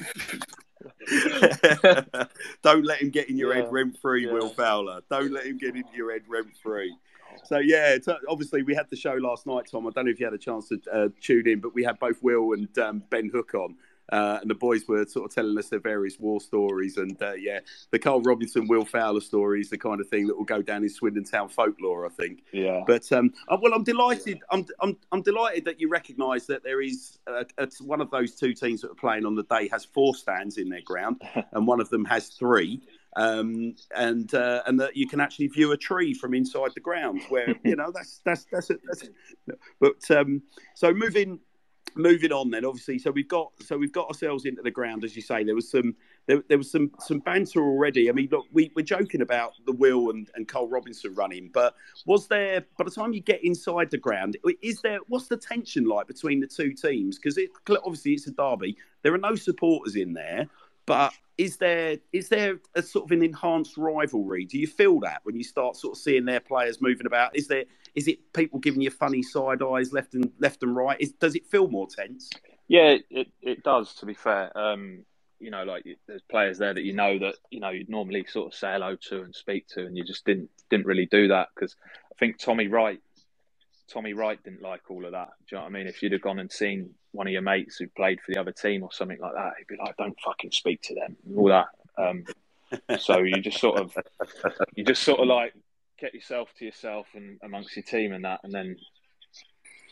Don't 2.62 2.84
let 2.84 3.00
him 3.02 3.10
get 3.10 3.28
in 3.28 3.36
your 3.36 3.54
Yeah. 3.54 3.62
head 3.62 3.72
rent 3.72 3.98
free, 4.00 4.26
Yeah. 4.26 4.32
Will 4.32 4.48
Fowler. 4.50 5.00
Don't 5.10 5.32
let 5.32 5.46
him 5.46 5.58
get 5.58 5.76
into 5.76 5.94
your 5.94 6.12
head 6.12 6.22
rent 6.28 6.56
free. 6.62 6.94
So 7.44 7.58
yeah, 7.58 7.96
so 8.02 8.16
obviously 8.28 8.62
we 8.62 8.74
had 8.74 8.88
the 8.90 8.96
show 8.96 9.14
last 9.14 9.46
night, 9.46 9.66
Tom. 9.70 9.86
I 9.86 9.90
don't 9.90 10.04
know 10.04 10.10
if 10.10 10.20
you 10.20 10.26
had 10.26 10.34
a 10.34 10.38
chance 10.38 10.68
to 10.68 10.78
uh, 10.92 11.08
tune 11.20 11.48
in, 11.48 11.60
but 11.60 11.74
we 11.74 11.82
had 11.82 11.98
both 11.98 12.22
Will 12.22 12.52
and 12.52 12.78
um, 12.78 13.02
Ben 13.10 13.30
Hook 13.30 13.54
on, 13.54 13.74
uh, 14.12 14.38
and 14.42 14.50
the 14.50 14.54
boys 14.54 14.86
were 14.86 15.06
sort 15.06 15.24
of 15.24 15.34
telling 15.34 15.56
us 15.58 15.70
their 15.70 15.80
various 15.80 16.20
war 16.20 16.38
stories. 16.40 16.98
And 16.98 17.20
uh, 17.22 17.32
yeah, 17.32 17.60
the 17.90 17.98
Karl 17.98 18.20
Robinson, 18.20 18.68
Will 18.68 18.84
Fowler 18.84 19.22
story 19.22 19.62
is 19.62 19.70
the 19.70 19.78
kind 19.78 20.00
of 20.00 20.08
thing 20.08 20.26
that 20.26 20.36
will 20.36 20.44
go 20.44 20.60
down 20.60 20.82
in 20.82 20.90
Swindon 20.90 21.24
Town 21.24 21.48
folklore, 21.48 22.04
I 22.04 22.10
think. 22.10 22.44
Yeah, 22.52 22.82
But 22.86 23.10
um, 23.10 23.32
uh, 23.48 23.56
well, 23.60 23.72
I'm 23.72 23.84
delighted. 23.84 24.40
I'm, 24.50 24.66
I'm, 24.80 24.98
I'm 25.12 25.22
delighted 25.22 25.64
that 25.64 25.80
you 25.80 25.88
recognise 25.88 26.46
that 26.46 26.62
there 26.62 26.82
is 26.82 27.18
uh, 27.26 27.44
it's 27.56 27.80
one 27.80 28.02
of 28.02 28.10
those 28.10 28.34
two 28.34 28.52
teams 28.52 28.82
that 28.82 28.90
are 28.90 28.94
playing 28.94 29.24
on 29.24 29.34
the 29.34 29.44
day 29.44 29.68
has 29.68 29.86
four 29.86 30.14
stands 30.14 30.58
in 30.58 30.68
their 30.68 30.82
ground, 30.82 31.22
and 31.52 31.66
one 31.66 31.80
of 31.80 31.88
them 31.88 32.04
has 32.04 32.28
three. 32.28 32.82
Um, 33.14 33.74
and 33.94 34.32
uh, 34.34 34.62
and 34.66 34.80
that 34.80 34.96
you 34.96 35.06
can 35.06 35.20
actually 35.20 35.48
view 35.48 35.72
a 35.72 35.76
tree 35.76 36.14
from 36.14 36.32
inside 36.32 36.70
the 36.74 36.80
ground, 36.80 37.20
where 37.28 37.54
you 37.64 37.76
know 37.76 37.90
that's 37.94 38.20
that's 38.24 38.46
that's 38.50 38.70
it. 38.70 38.80
That's 38.86 39.02
it. 39.02 39.14
But 39.80 40.10
um, 40.10 40.42
so 40.74 40.94
moving 40.94 41.40
moving 41.94 42.32
on 42.32 42.50
then 42.50 42.64
obviously 42.64 42.98
so 42.98 43.10
we've 43.10 43.28
got 43.28 43.50
so 43.64 43.76
we've 43.76 43.92
got 43.92 44.08
ourselves 44.08 44.44
into 44.44 44.62
the 44.62 44.70
ground 44.70 45.04
as 45.04 45.14
you 45.16 45.22
say. 45.22 45.44
There 45.44 45.54
was 45.54 45.70
some 45.70 45.94
there, 46.26 46.42
there 46.48 46.58
was 46.58 46.70
some 46.70 46.90
some 47.00 47.18
banter 47.20 47.60
already. 47.60 48.08
I 48.08 48.12
mean 48.12 48.28
look 48.30 48.46
we, 48.52 48.70
we're 48.74 48.84
joking 48.84 49.22
about 49.22 49.52
the 49.66 49.72
will 49.72 50.10
and, 50.10 50.28
and 50.34 50.48
Karl 50.48 50.68
Robinson 50.68 51.14
running 51.14 51.50
but 51.52 51.74
was 52.06 52.28
there 52.28 52.64
by 52.78 52.84
the 52.84 52.90
time 52.90 53.12
you 53.12 53.20
get 53.20 53.44
inside 53.44 53.90
the 53.90 53.98
ground 53.98 54.36
is 54.62 54.80
there 54.82 54.98
what's 55.08 55.28
the 55.28 55.36
tension 55.36 55.84
like 55.84 56.06
between 56.06 56.40
the 56.40 56.46
two 56.46 56.72
teams? 56.72 57.18
Because 57.18 57.38
it 57.38 57.50
obviously 57.68 58.12
it's 58.12 58.26
a 58.26 58.32
derby. 58.32 58.76
There 59.02 59.14
are 59.14 59.18
no 59.18 59.34
supporters 59.34 59.96
in 59.96 60.12
there 60.12 60.48
but 60.86 61.12
is 61.38 61.56
there 61.56 61.98
is 62.12 62.28
there 62.28 62.58
a 62.74 62.82
sort 62.82 63.04
of 63.04 63.12
an 63.12 63.22
enhanced 63.22 63.76
rivalry? 63.76 64.44
Do 64.44 64.58
you 64.58 64.66
feel 64.66 65.00
that 65.00 65.20
when 65.24 65.36
you 65.36 65.44
start 65.44 65.76
sort 65.76 65.96
of 65.96 66.02
seeing 66.02 66.24
their 66.24 66.40
players 66.40 66.80
moving 66.80 67.06
about? 67.06 67.36
Is 67.36 67.48
there 67.48 67.64
is 67.94 68.08
it 68.08 68.32
people 68.32 68.58
giving 68.58 68.80
you 68.80 68.90
funny 68.90 69.22
side 69.22 69.62
eyes 69.62 69.92
left 69.92 70.14
and 70.14 70.32
left 70.38 70.62
and 70.62 70.74
right 70.74 71.00
is, 71.00 71.12
does 71.12 71.34
it 71.34 71.46
feel 71.46 71.68
more 71.68 71.86
tense 71.86 72.30
yeah, 72.72 72.96
it 73.10 73.28
it 73.42 73.62
does. 73.62 73.94
To 73.96 74.06
be 74.06 74.14
fair, 74.14 74.56
um, 74.56 75.04
you 75.38 75.50
know, 75.50 75.64
like 75.64 75.84
there's 76.06 76.22
players 76.22 76.56
there 76.56 76.72
that 76.72 76.82
you 76.82 76.94
know 76.94 77.18
that 77.18 77.34
you 77.50 77.60
know 77.60 77.68
you'd 77.68 77.90
normally 77.90 78.24
sort 78.26 78.46
of 78.46 78.58
say 78.58 78.72
hello 78.72 78.96
to 79.08 79.20
and 79.20 79.34
speak 79.34 79.68
to, 79.68 79.84
and 79.84 79.94
you 79.94 80.04
just 80.04 80.24
didn't 80.24 80.48
didn't 80.70 80.86
really 80.86 81.04
do 81.04 81.28
that 81.28 81.48
because 81.54 81.76
I 82.10 82.14
think 82.18 82.38
Tommy 82.38 82.68
Wright, 82.68 82.98
Tommy 83.92 84.14
Wright 84.14 84.42
didn't 84.42 84.62
like 84.62 84.90
all 84.90 85.04
of 85.04 85.12
that. 85.12 85.32
Do 85.46 85.56
you 85.56 85.58
know 85.58 85.64
what 85.64 85.68
I 85.68 85.72
mean? 85.72 85.86
If 85.86 86.02
you'd 86.02 86.12
have 86.12 86.22
gone 86.22 86.38
and 86.38 86.50
seen 86.50 86.94
one 87.10 87.26
of 87.26 87.32
your 87.34 87.42
mates 87.42 87.76
who 87.76 87.88
played 87.88 88.20
for 88.22 88.32
the 88.32 88.40
other 88.40 88.52
team 88.52 88.82
or 88.82 88.90
something 88.90 89.18
like 89.20 89.34
that, 89.34 89.52
he'd 89.58 89.66
be 89.66 89.76
like, 89.76 89.94
"Don't 89.98 90.18
fucking 90.24 90.52
speak 90.52 90.80
to 90.84 90.94
them," 90.94 91.16
all 91.36 91.48
that. 91.48 91.66
Um, 91.98 92.24
so 93.00 93.18
you 93.18 93.42
just 93.42 93.60
sort 93.60 93.78
of 93.78 93.94
you 94.74 94.82
just 94.82 95.02
sort 95.02 95.20
of 95.20 95.26
like 95.26 95.52
get 96.02 96.14
yourself 96.14 96.48
to 96.58 96.64
yourself 96.64 97.06
and 97.14 97.38
amongst 97.42 97.74
your 97.76 97.84
team 97.84 98.12
and 98.12 98.24
that, 98.24 98.40
and 98.44 98.52
then 98.52 98.76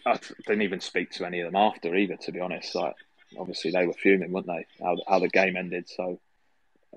I 0.05 0.19
didn't 0.47 0.63
even 0.63 0.81
speak 0.81 1.11
to 1.13 1.25
any 1.25 1.41
of 1.41 1.47
them 1.47 1.57
after 1.57 1.95
either. 1.95 2.17
To 2.17 2.33
be 2.33 2.41
honest, 2.41 2.75
like 2.75 2.95
obviously 3.39 3.71
they 3.71 3.87
were 3.87 3.95
fuming, 3.95 4.33
weren't 4.33 4.47
they? 4.47 4.67
How 4.83 4.97
how 5.09 5.19
the 5.21 5.29
game 5.29 5.57
ended. 5.57 5.89
So 5.89 6.21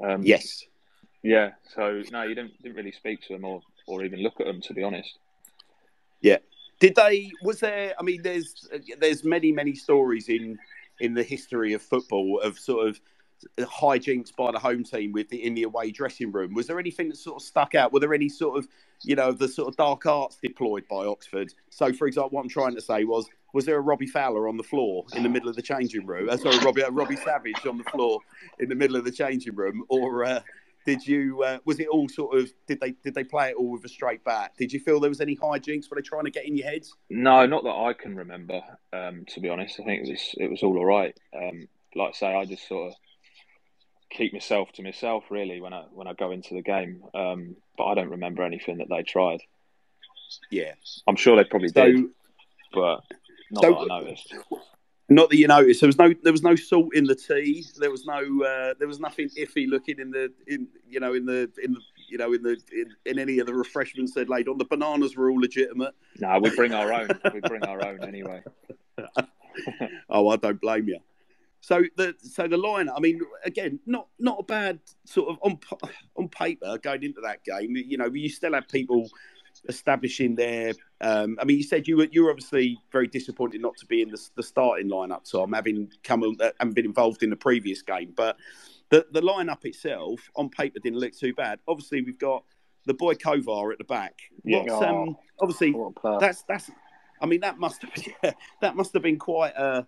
um, 0.03 0.23
yes 0.23 0.65
yeah. 1.23 1.51
So 1.73 2.03
no, 2.11 2.23
you 2.23 2.35
didn't 2.35 2.61
didn't 2.61 2.75
really 2.75 2.91
speak 2.91 3.21
to 3.27 3.33
them 3.33 3.45
or 3.45 3.61
or 3.87 4.03
even 4.03 4.21
look 4.21 4.39
at 4.39 4.45
them. 4.45 4.61
To 4.61 4.73
be 4.73 4.83
honest. 4.83 5.17
Yeah. 6.21 6.37
Did 6.79 6.95
they? 6.95 7.31
Was 7.41 7.61
there? 7.61 7.95
I 7.97 8.03
mean, 8.03 8.21
there's 8.21 8.67
there's 8.99 9.23
many 9.23 9.51
many 9.51 9.73
stories 9.73 10.29
in 10.29 10.59
in 10.99 11.13
the 11.13 11.23
history 11.23 11.73
of 11.73 11.81
football 11.81 12.39
of 12.41 12.59
sort 12.59 12.87
of 12.87 12.99
hijinks 13.57 14.35
by 14.35 14.51
the 14.51 14.59
home 14.59 14.83
team 14.83 15.11
with 15.11 15.29
the 15.29 15.43
in 15.43 15.55
the 15.55 15.63
away 15.63 15.91
dressing 15.91 16.31
room. 16.31 16.53
Was 16.53 16.67
there 16.67 16.79
anything 16.79 17.07
that 17.09 17.17
sort 17.17 17.41
of 17.41 17.47
stuck 17.47 17.73
out? 17.73 17.93
Were 17.93 18.01
there 18.01 18.13
any 18.13 18.29
sort 18.29 18.57
of 18.57 18.67
you 19.03 19.15
know 19.15 19.31
the 19.31 19.47
sort 19.47 19.67
of 19.69 19.75
dark 19.75 20.05
arts 20.05 20.37
deployed 20.41 20.87
by 20.89 21.05
Oxford? 21.05 21.53
So, 21.69 21.93
for 21.93 22.07
example, 22.07 22.31
what 22.31 22.41
I'm 22.41 22.49
trying 22.49 22.75
to 22.75 22.81
say 22.81 23.03
was. 23.03 23.27
Was 23.55 23.65
there 23.65 23.77
a 23.77 23.81
Robbie 23.81 24.07
Fowler 24.07 24.47
on 24.47 24.57
the 24.57 24.63
floor 24.63 25.05
in 25.13 25.21
the 25.21 25.29
middle 25.29 25.47
of 25.47 25.55
the 25.55 25.61
changing 25.61 26.07
room? 26.07 26.27
Uh, 26.27 26.37
sorry, 26.37 26.57
Robbie, 26.65 26.81
uh, 26.81 26.89
Robbie 26.89 27.17
Savage 27.17 27.67
on 27.67 27.77
the 27.77 27.83
floor 27.83 28.19
in 28.57 28.67
the 28.67 28.73
middle 28.73 28.95
of 28.95 29.05
the 29.05 29.11
changing 29.11 29.53
room, 29.53 29.83
or 29.89 30.25
uh, 30.25 30.39
did 30.85 31.05
you? 31.05 31.43
Uh, 31.43 31.59
was 31.65 31.79
it 31.79 31.87
all 31.87 32.09
sort 32.09 32.37
of? 32.37 32.51
Did 32.67 32.79
they 32.79 32.91
did 33.03 33.13
they 33.13 33.23
play 33.23 33.49
it 33.49 33.55
all 33.55 33.71
with 33.71 33.85
a 33.85 33.89
straight 33.89 34.23
bat? 34.23 34.53
Did 34.57 34.73
you 34.73 34.79
feel 34.79 34.99
there 34.99 35.09
was 35.09 35.21
any 35.21 35.35
hijinks? 35.35 35.89
Were 35.89 35.95
they 35.95 36.01
trying 36.01 36.25
to 36.25 36.31
get 36.31 36.45
in 36.45 36.57
your 36.57 36.67
heads? 36.67 36.93
No, 37.09 37.45
not 37.45 37.63
that 37.63 37.69
I 37.69 37.93
can 37.93 38.15
remember. 38.15 38.61
Um, 38.91 39.25
to 39.29 39.39
be 39.39 39.49
honest, 39.49 39.79
I 39.79 39.83
think 39.83 40.07
it 40.07 40.11
was 40.11 40.35
it 40.37 40.49
was 40.49 40.63
all 40.63 40.77
alright. 40.77 41.17
Um, 41.35 41.67
like 41.95 42.09
I 42.09 42.17
say, 42.17 42.33
I 42.33 42.45
just 42.45 42.67
sort 42.67 42.89
of 42.89 42.95
keep 44.13 44.33
myself 44.33 44.71
to 44.73 44.83
myself 44.83 45.23
really 45.29 45.59
when 45.61 45.73
I 45.73 45.83
when 45.91 46.07
I 46.07 46.13
go 46.13 46.31
into 46.31 46.53
the 46.53 46.61
game. 46.61 47.03
Um, 47.13 47.55
but 47.77 47.85
I 47.85 47.95
don't 47.95 48.09
remember 48.09 48.43
anything 48.43 48.77
that 48.77 48.87
they 48.89 49.03
tried. 49.03 49.41
Yeah. 50.49 50.73
I'm 51.07 51.15
sure 51.15 51.35
they 51.35 51.43
probably 51.43 51.69
So, 51.69 51.85
did, 51.85 52.05
but 52.73 53.01
not 53.51 53.63
So- 53.63 53.71
that 53.71 53.91
I 53.91 53.99
noticed. 54.01 54.33
not 55.09 55.29
that 55.29 55.37
you 55.37 55.47
noticed, 55.47 55.81
there 55.81 55.87
was 55.87 55.97
no 55.97 56.13
there 56.23 56.31
was 56.31 56.43
no 56.43 56.55
salt 56.55 56.95
in 56.95 57.05
the 57.05 57.15
tea. 57.15 57.65
There 57.79 57.91
was 57.91 58.05
no 58.05 58.19
uh, 58.43 58.73
there 58.79 58.87
was 58.87 58.99
nothing 58.99 59.29
iffy 59.37 59.67
looking 59.67 59.99
in 59.99 60.11
the 60.11 60.31
in 60.47 60.67
you 60.87 60.99
know 60.99 61.13
in 61.13 61.25
the 61.25 61.49
in 61.63 61.73
the 61.73 61.81
you 62.09 62.17
know 62.17 62.33
in 62.33 62.41
the 62.43 62.57
in, 62.71 62.87
in 63.05 63.19
any 63.19 63.39
of 63.39 63.47
the 63.47 63.53
refreshments 63.53 64.13
they'd 64.13 64.29
laid 64.29 64.47
on. 64.47 64.57
The 64.57 64.65
bananas 64.65 65.15
were 65.15 65.29
all 65.31 65.39
legitimate. 65.39 65.93
No, 66.19 66.39
we 66.39 66.55
bring 66.55 66.73
our 66.73 66.91
own. 66.93 67.09
We 67.33 67.39
bring 67.41 67.63
our 67.63 67.85
own 67.85 68.03
anyway. 68.03 68.41
Oh, 70.09 70.29
I 70.29 70.35
don't 70.37 70.59
blame 70.59 70.87
you. 70.87 70.97
So 71.63 71.81
the 71.95 72.13
so 72.21 72.45
the 72.45 72.57
line, 72.57 72.89
I 72.89 72.99
mean, 72.99 73.21
again, 73.45 73.79
not 73.85 74.09
not 74.19 74.37
a 74.37 74.43
bad 74.43 74.79
sort 75.05 75.29
of 75.29 75.37
on 75.41 75.57
on 76.17 76.27
paper 76.27 76.77
going 76.77 77.03
into 77.03 77.21
that 77.21 77.45
game. 77.45 77.77
You 77.77 77.97
know, 77.97 78.07
you 78.07 78.27
still 78.27 78.53
have 78.53 78.67
people 78.67 79.09
establishing 79.69 80.35
their. 80.35 80.73
Um, 80.99 81.37
I 81.39 81.45
mean, 81.45 81.55
you 81.55 81.63
said 81.63 81.87
you 81.87 81.95
were 81.95 82.09
you 82.11 82.25
were 82.25 82.31
obviously 82.31 82.77
very 82.91 83.07
disappointed 83.07 83.61
not 83.61 83.77
to 83.77 83.85
be 83.85 84.01
in 84.01 84.09
the, 84.09 84.21
the 84.35 84.43
starting 84.43 84.89
lineup, 84.89 85.31
Tom, 85.31 85.53
having 85.53 85.89
come 86.03 86.35
uh, 86.41 86.49
and 86.59 86.75
been 86.75 86.83
involved 86.83 87.23
in 87.23 87.29
the 87.29 87.37
previous 87.37 87.81
game. 87.81 88.11
But 88.13 88.35
the 88.89 89.07
the 89.13 89.21
lineup 89.21 89.63
itself 89.63 90.19
on 90.35 90.49
paper 90.49 90.79
didn't 90.83 90.99
look 90.99 91.17
too 91.17 91.33
bad. 91.33 91.59
Obviously, 91.65 92.01
we've 92.01 92.19
got 92.19 92.43
the 92.87 92.93
boy 92.93 93.13
Kovar 93.13 93.71
at 93.71 93.77
the 93.77 93.85
back. 93.85 94.19
Yeah. 94.43 94.63
What's, 94.63 94.85
um, 94.85 95.15
obviously 95.39 95.73
that's 96.19 96.43
that's. 96.43 96.69
I 97.21 97.25
mean, 97.25 97.39
that 97.39 97.57
must 97.57 97.83
have 97.83 97.91
yeah, 98.21 98.33
that 98.61 98.75
must 98.75 98.91
have 98.91 99.03
been 99.03 99.17
quite 99.17 99.55
a 99.55 99.87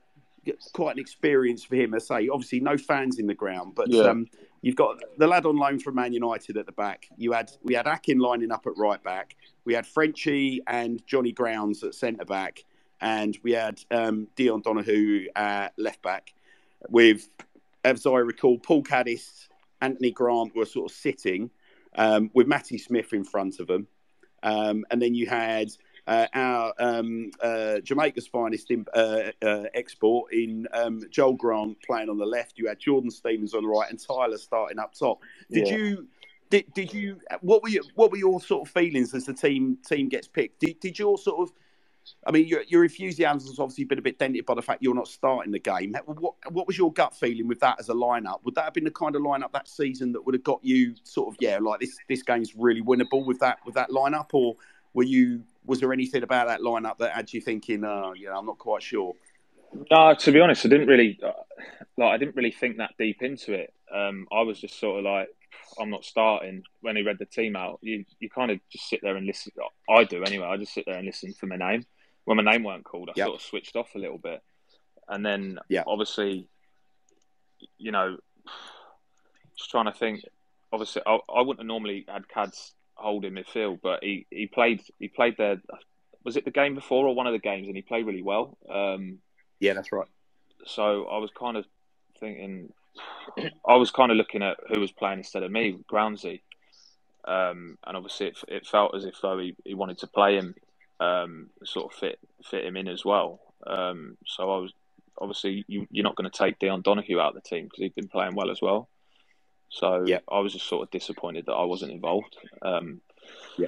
quite 0.73 0.93
an 0.93 0.99
experience 0.99 1.63
for 1.63 1.75
him. 1.75 1.93
I 1.93 1.99
say, 1.99 2.29
obviously, 2.29 2.59
no 2.59 2.77
fans 2.77 3.19
in 3.19 3.27
the 3.27 3.33
ground, 3.33 3.73
but 3.75 3.89
Yeah. 3.89 4.03
um, 4.03 4.27
you've 4.61 4.75
got 4.75 5.01
the 5.17 5.27
lad 5.27 5.45
on 5.45 5.57
loan 5.57 5.79
from 5.79 5.95
Man 5.95 6.13
United 6.13 6.57
at 6.57 6.65
the 6.65 6.71
back. 6.71 7.07
You 7.17 7.31
had 7.31 7.51
we 7.63 7.73
had 7.73 7.87
Akin 7.87 8.19
lining 8.19 8.51
up 8.51 8.65
at 8.67 8.73
right 8.77 9.01
back. 9.03 9.35
We 9.65 9.73
had 9.73 9.85
Frenchie 9.85 10.61
and 10.67 11.05
Johnny 11.07 11.31
Grounds 11.31 11.83
at 11.83 11.95
centre 11.95 12.25
back, 12.25 12.63
and 13.01 13.37
we 13.43 13.51
had 13.51 13.81
um, 13.91 14.27
Dion 14.35 14.61
Donohue 14.61 15.27
at 15.35 15.73
left 15.77 16.01
back. 16.01 16.33
With, 16.89 17.29
as 17.83 18.05
I 18.05 18.17
recall, 18.17 18.59
Paul 18.59 18.83
Caddis, 18.83 19.47
Anthony 19.81 20.11
Grant 20.11 20.55
were 20.55 20.65
sort 20.65 20.91
of 20.91 20.95
sitting 20.95 21.49
um, 21.95 22.29
with 22.33 22.47
Matty 22.47 22.77
Smith 22.77 23.13
in 23.13 23.23
front 23.23 23.59
of 23.59 23.67
them, 23.67 23.87
um, 24.43 24.85
and 24.91 25.01
then 25.01 25.15
you 25.15 25.27
had 25.27 25.69
uh, 26.07 26.27
our 26.33 26.73
um, 26.79 27.31
uh, 27.41 27.79
Jamaica's 27.79 28.27
finest 28.27 28.71
in, 28.71 28.85
uh, 28.93 29.31
uh, 29.41 29.63
export 29.73 30.33
in 30.33 30.67
um, 30.73 31.01
Joel 31.09 31.33
Grant 31.33 31.81
playing 31.81 32.09
on 32.09 32.17
the 32.17 32.25
left. 32.25 32.57
You 32.57 32.67
had 32.67 32.79
Jordan 32.79 33.09
Stevens 33.09 33.53
on 33.53 33.63
the 33.63 33.69
right 33.69 33.89
and 33.89 33.99
Tyler 33.99 34.37
starting 34.37 34.79
up 34.79 34.93
top. 34.93 35.19
Did 35.49 35.67
Yeah. 35.67 35.77
you? 35.77 36.07
Did, 36.51 36.73
did 36.75 36.93
you? 36.93 37.19
What 37.41 37.63
were 37.63 37.69
you, 37.69 37.83
What 37.95 38.11
were 38.11 38.17
your 38.17 38.39
sort 38.39 38.67
of 38.67 38.73
feelings 38.73 39.15
as 39.15 39.25
the 39.25 39.33
team 39.33 39.77
team 39.87 40.09
gets 40.09 40.27
picked? 40.27 40.59
Did, 40.59 40.79
did 40.79 40.99
your 40.99 41.17
sort 41.17 41.41
of 41.41 41.53
I 42.25 42.31
mean, 42.31 42.47
your, 42.47 42.63
your 42.67 42.83
enthusiasm 42.83 43.47
has 43.49 43.59
obviously 43.59 43.83
been 43.85 43.99
a 43.99 44.01
bit 44.01 44.19
dented 44.19 44.45
by 44.45 44.53
the 44.53 44.61
fact 44.61 44.83
you're 44.83 44.95
not 44.95 45.07
starting 45.07 45.51
the 45.51 45.59
game. 45.59 45.95
What, 46.05 46.35
what 46.51 46.67
was 46.67 46.77
your 46.77 46.93
gut 46.93 47.15
feeling 47.15 47.47
with 47.47 47.59
that 47.61 47.79
as 47.79 47.89
a 47.89 47.93
lineup? 47.93 48.43
Would 48.43 48.55
that 48.55 48.65
have 48.65 48.73
been 48.73 48.83
the 48.83 48.91
kind 48.91 49.15
of 49.15 49.21
lineup 49.21 49.51
that 49.53 49.67
season 49.67 50.11
that 50.11 50.21
would 50.25 50.35
have 50.35 50.43
got 50.43 50.59
you 50.63 50.95
sort 51.03 51.33
of 51.33 51.37
yeah, 51.39 51.57
like 51.59 51.79
this 51.79 51.97
this 52.07 52.21
game's 52.21 52.55
really 52.55 52.81
winnable 52.81 53.25
with 53.25 53.39
that 53.39 53.57
with 53.65 53.75
that 53.75 53.89
lineup, 53.89 54.29
or 54.33 54.55
were 54.93 55.03
you 55.03 55.43
was 55.65 55.79
there 55.79 55.93
anything 55.93 56.23
about 56.23 56.47
that 56.47 56.61
lineup 56.61 56.97
that 56.99 57.13
had 57.13 57.31
you 57.33 57.41
thinking, 57.41 57.83
oh, 57.83 58.13
yeah, 58.15 58.37
I'm 58.37 58.45
not 58.45 58.57
quite 58.57 58.83
sure? 58.83 59.13
No, 59.91 60.13
to 60.13 60.31
be 60.31 60.39
honest, 60.39 60.65
I 60.65 60.69
didn't 60.69 60.87
really 60.87 61.19
uh, 61.21 61.31
like. 61.97 62.13
I 62.13 62.17
didn't 62.17 62.35
really 62.35 62.51
think 62.51 62.77
that 62.77 62.91
deep 62.97 63.21
into 63.21 63.53
it. 63.53 63.73
Um, 63.93 64.27
I 64.31 64.41
was 64.41 64.59
just 64.59 64.79
sort 64.79 64.99
of 64.99 65.05
like, 65.05 65.27
I'm 65.79 65.89
not 65.89 66.05
starting. 66.05 66.63
When 66.81 66.95
he 66.95 67.01
read 67.01 67.19
the 67.19 67.25
team 67.25 67.55
out, 67.55 67.79
you 67.81 68.05
you 68.19 68.29
kind 68.29 68.51
of 68.51 68.59
just 68.71 68.87
sit 68.87 69.01
there 69.03 69.17
and 69.17 69.27
listen. 69.27 69.51
I 69.89 70.05
do 70.05 70.23
anyway. 70.23 70.45
I 70.45 70.55
just 70.55 70.73
sit 70.73 70.85
there 70.85 70.95
and 70.95 71.05
listen 71.05 71.33
for 71.33 71.47
my 71.47 71.57
name 71.57 71.85
when 72.25 72.37
my 72.37 72.51
name 72.51 72.63
weren't 72.63 72.83
called, 72.83 73.09
I 73.09 73.13
yep. 73.15 73.27
sort 73.27 73.39
of 73.39 73.45
switched 73.45 73.75
off 73.75 73.95
a 73.95 73.99
little 73.99 74.17
bit, 74.17 74.43
and 75.07 75.25
then 75.25 75.59
yep. 75.69 75.85
obviously, 75.87 76.49
you 77.77 77.91
know, 77.91 78.17
just 79.57 79.71
trying 79.71 79.85
to 79.85 79.93
think. 79.93 80.21
Obviously, 80.73 81.03
I, 81.05 81.19
I 81.33 81.41
wouldn't 81.41 81.59
have 81.59 81.67
normally 81.67 82.05
had 82.07 82.27
Cads 82.27 82.73
holding 82.95 83.33
midfield, 83.33 83.79
but 83.81 84.03
he, 84.03 84.25
he 84.29 84.47
played 84.47 84.81
he 84.99 85.07
played 85.07 85.35
there. 85.37 85.61
Was 86.23 86.37
it 86.37 86.45
the 86.45 86.51
game 86.51 86.73
before 86.73 87.07
or 87.07 87.13
one 87.13 87.27
of 87.27 87.33
the 87.33 87.39
games? 87.39 87.67
And 87.67 87.75
he 87.75 87.81
played 87.81 88.05
really 88.05 88.23
well. 88.23 88.57
Um, 88.69 89.19
yeah, 89.59 89.73
that's 89.73 89.91
right. 89.91 90.07
So 90.65 91.05
I 91.05 91.17
was 91.17 91.29
kind 91.37 91.55
of 91.57 91.65
thinking, 92.19 92.73
I 93.67 93.75
was 93.75 93.91
kind 93.91 94.11
of 94.11 94.17
looking 94.17 94.41
at 94.41 94.57
who 94.73 94.79
was 94.79 94.91
playing 94.91 95.19
instead 95.19 95.43
of 95.43 95.51
me, 95.51 95.77
Groundsy. 95.91 96.41
Um, 97.25 97.77
and 97.85 97.97
obviously, 97.97 98.27
it, 98.27 98.37
it, 98.47 98.67
felt 98.67 98.95
as 98.95 99.05
if 99.05 99.15
though 99.21 99.39
he, 99.39 99.55
he 99.63 99.73
wanted 99.73 99.99
to 99.99 100.07
play 100.07 100.35
him 100.35 100.55
um, 100.99 101.49
sort 101.63 101.91
of 101.91 101.99
fit 101.99 102.19
fit 102.43 102.65
him 102.65 102.77
in 102.77 102.87
as 102.87 103.03
well. 103.03 103.39
Um, 103.65 104.17
so 104.25 104.51
I 104.51 104.57
was 104.57 104.73
obviously 105.17 105.65
you, 105.67 105.81
are 105.81 106.03
not 106.03 106.15
going 106.15 106.29
to 106.29 106.37
take 106.37 106.59
Dion 106.59 106.81
Donohue 106.81 107.19
out 107.19 107.35
of 107.35 107.41
the 107.41 107.49
team 107.49 107.65
because 107.65 107.79
he'd 107.79 107.95
been 107.95 108.07
playing 108.07 108.35
well 108.35 108.51
as 108.51 108.61
well. 108.61 108.89
So 109.75 110.05
yeah. 110.05 110.19
I 110.31 110.39
was 110.39 110.53
just 110.53 110.67
sort 110.67 110.83
of 110.83 110.91
disappointed 110.91 111.47
that 111.47 111.53
I 111.53 111.65
wasn't 111.65 111.91
involved. 111.91 112.37
Um, 112.61 113.01
yeah. 113.57 113.67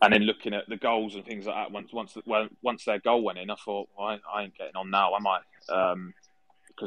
And 0.00 0.12
then 0.14 0.22
looking 0.22 0.54
at 0.54 0.68
the 0.68 0.76
goals 0.76 1.16
and 1.16 1.24
things 1.24 1.46
like 1.46 1.56
that, 1.56 1.72
once 1.72 1.92
once 1.92 2.16
well, 2.24 2.48
once 2.62 2.84
their 2.84 3.00
goal 3.00 3.22
went 3.22 3.38
in, 3.38 3.50
I 3.50 3.56
thought, 3.56 3.88
well, 3.98 4.08
I, 4.08 4.18
I, 4.32 4.44
ain't 4.44 4.56
getting 4.56 4.76
on 4.76 4.90
now, 4.90 5.14
am 5.14 5.26
I? 5.26 5.40
Because 5.66 5.92
um, 5.92 6.14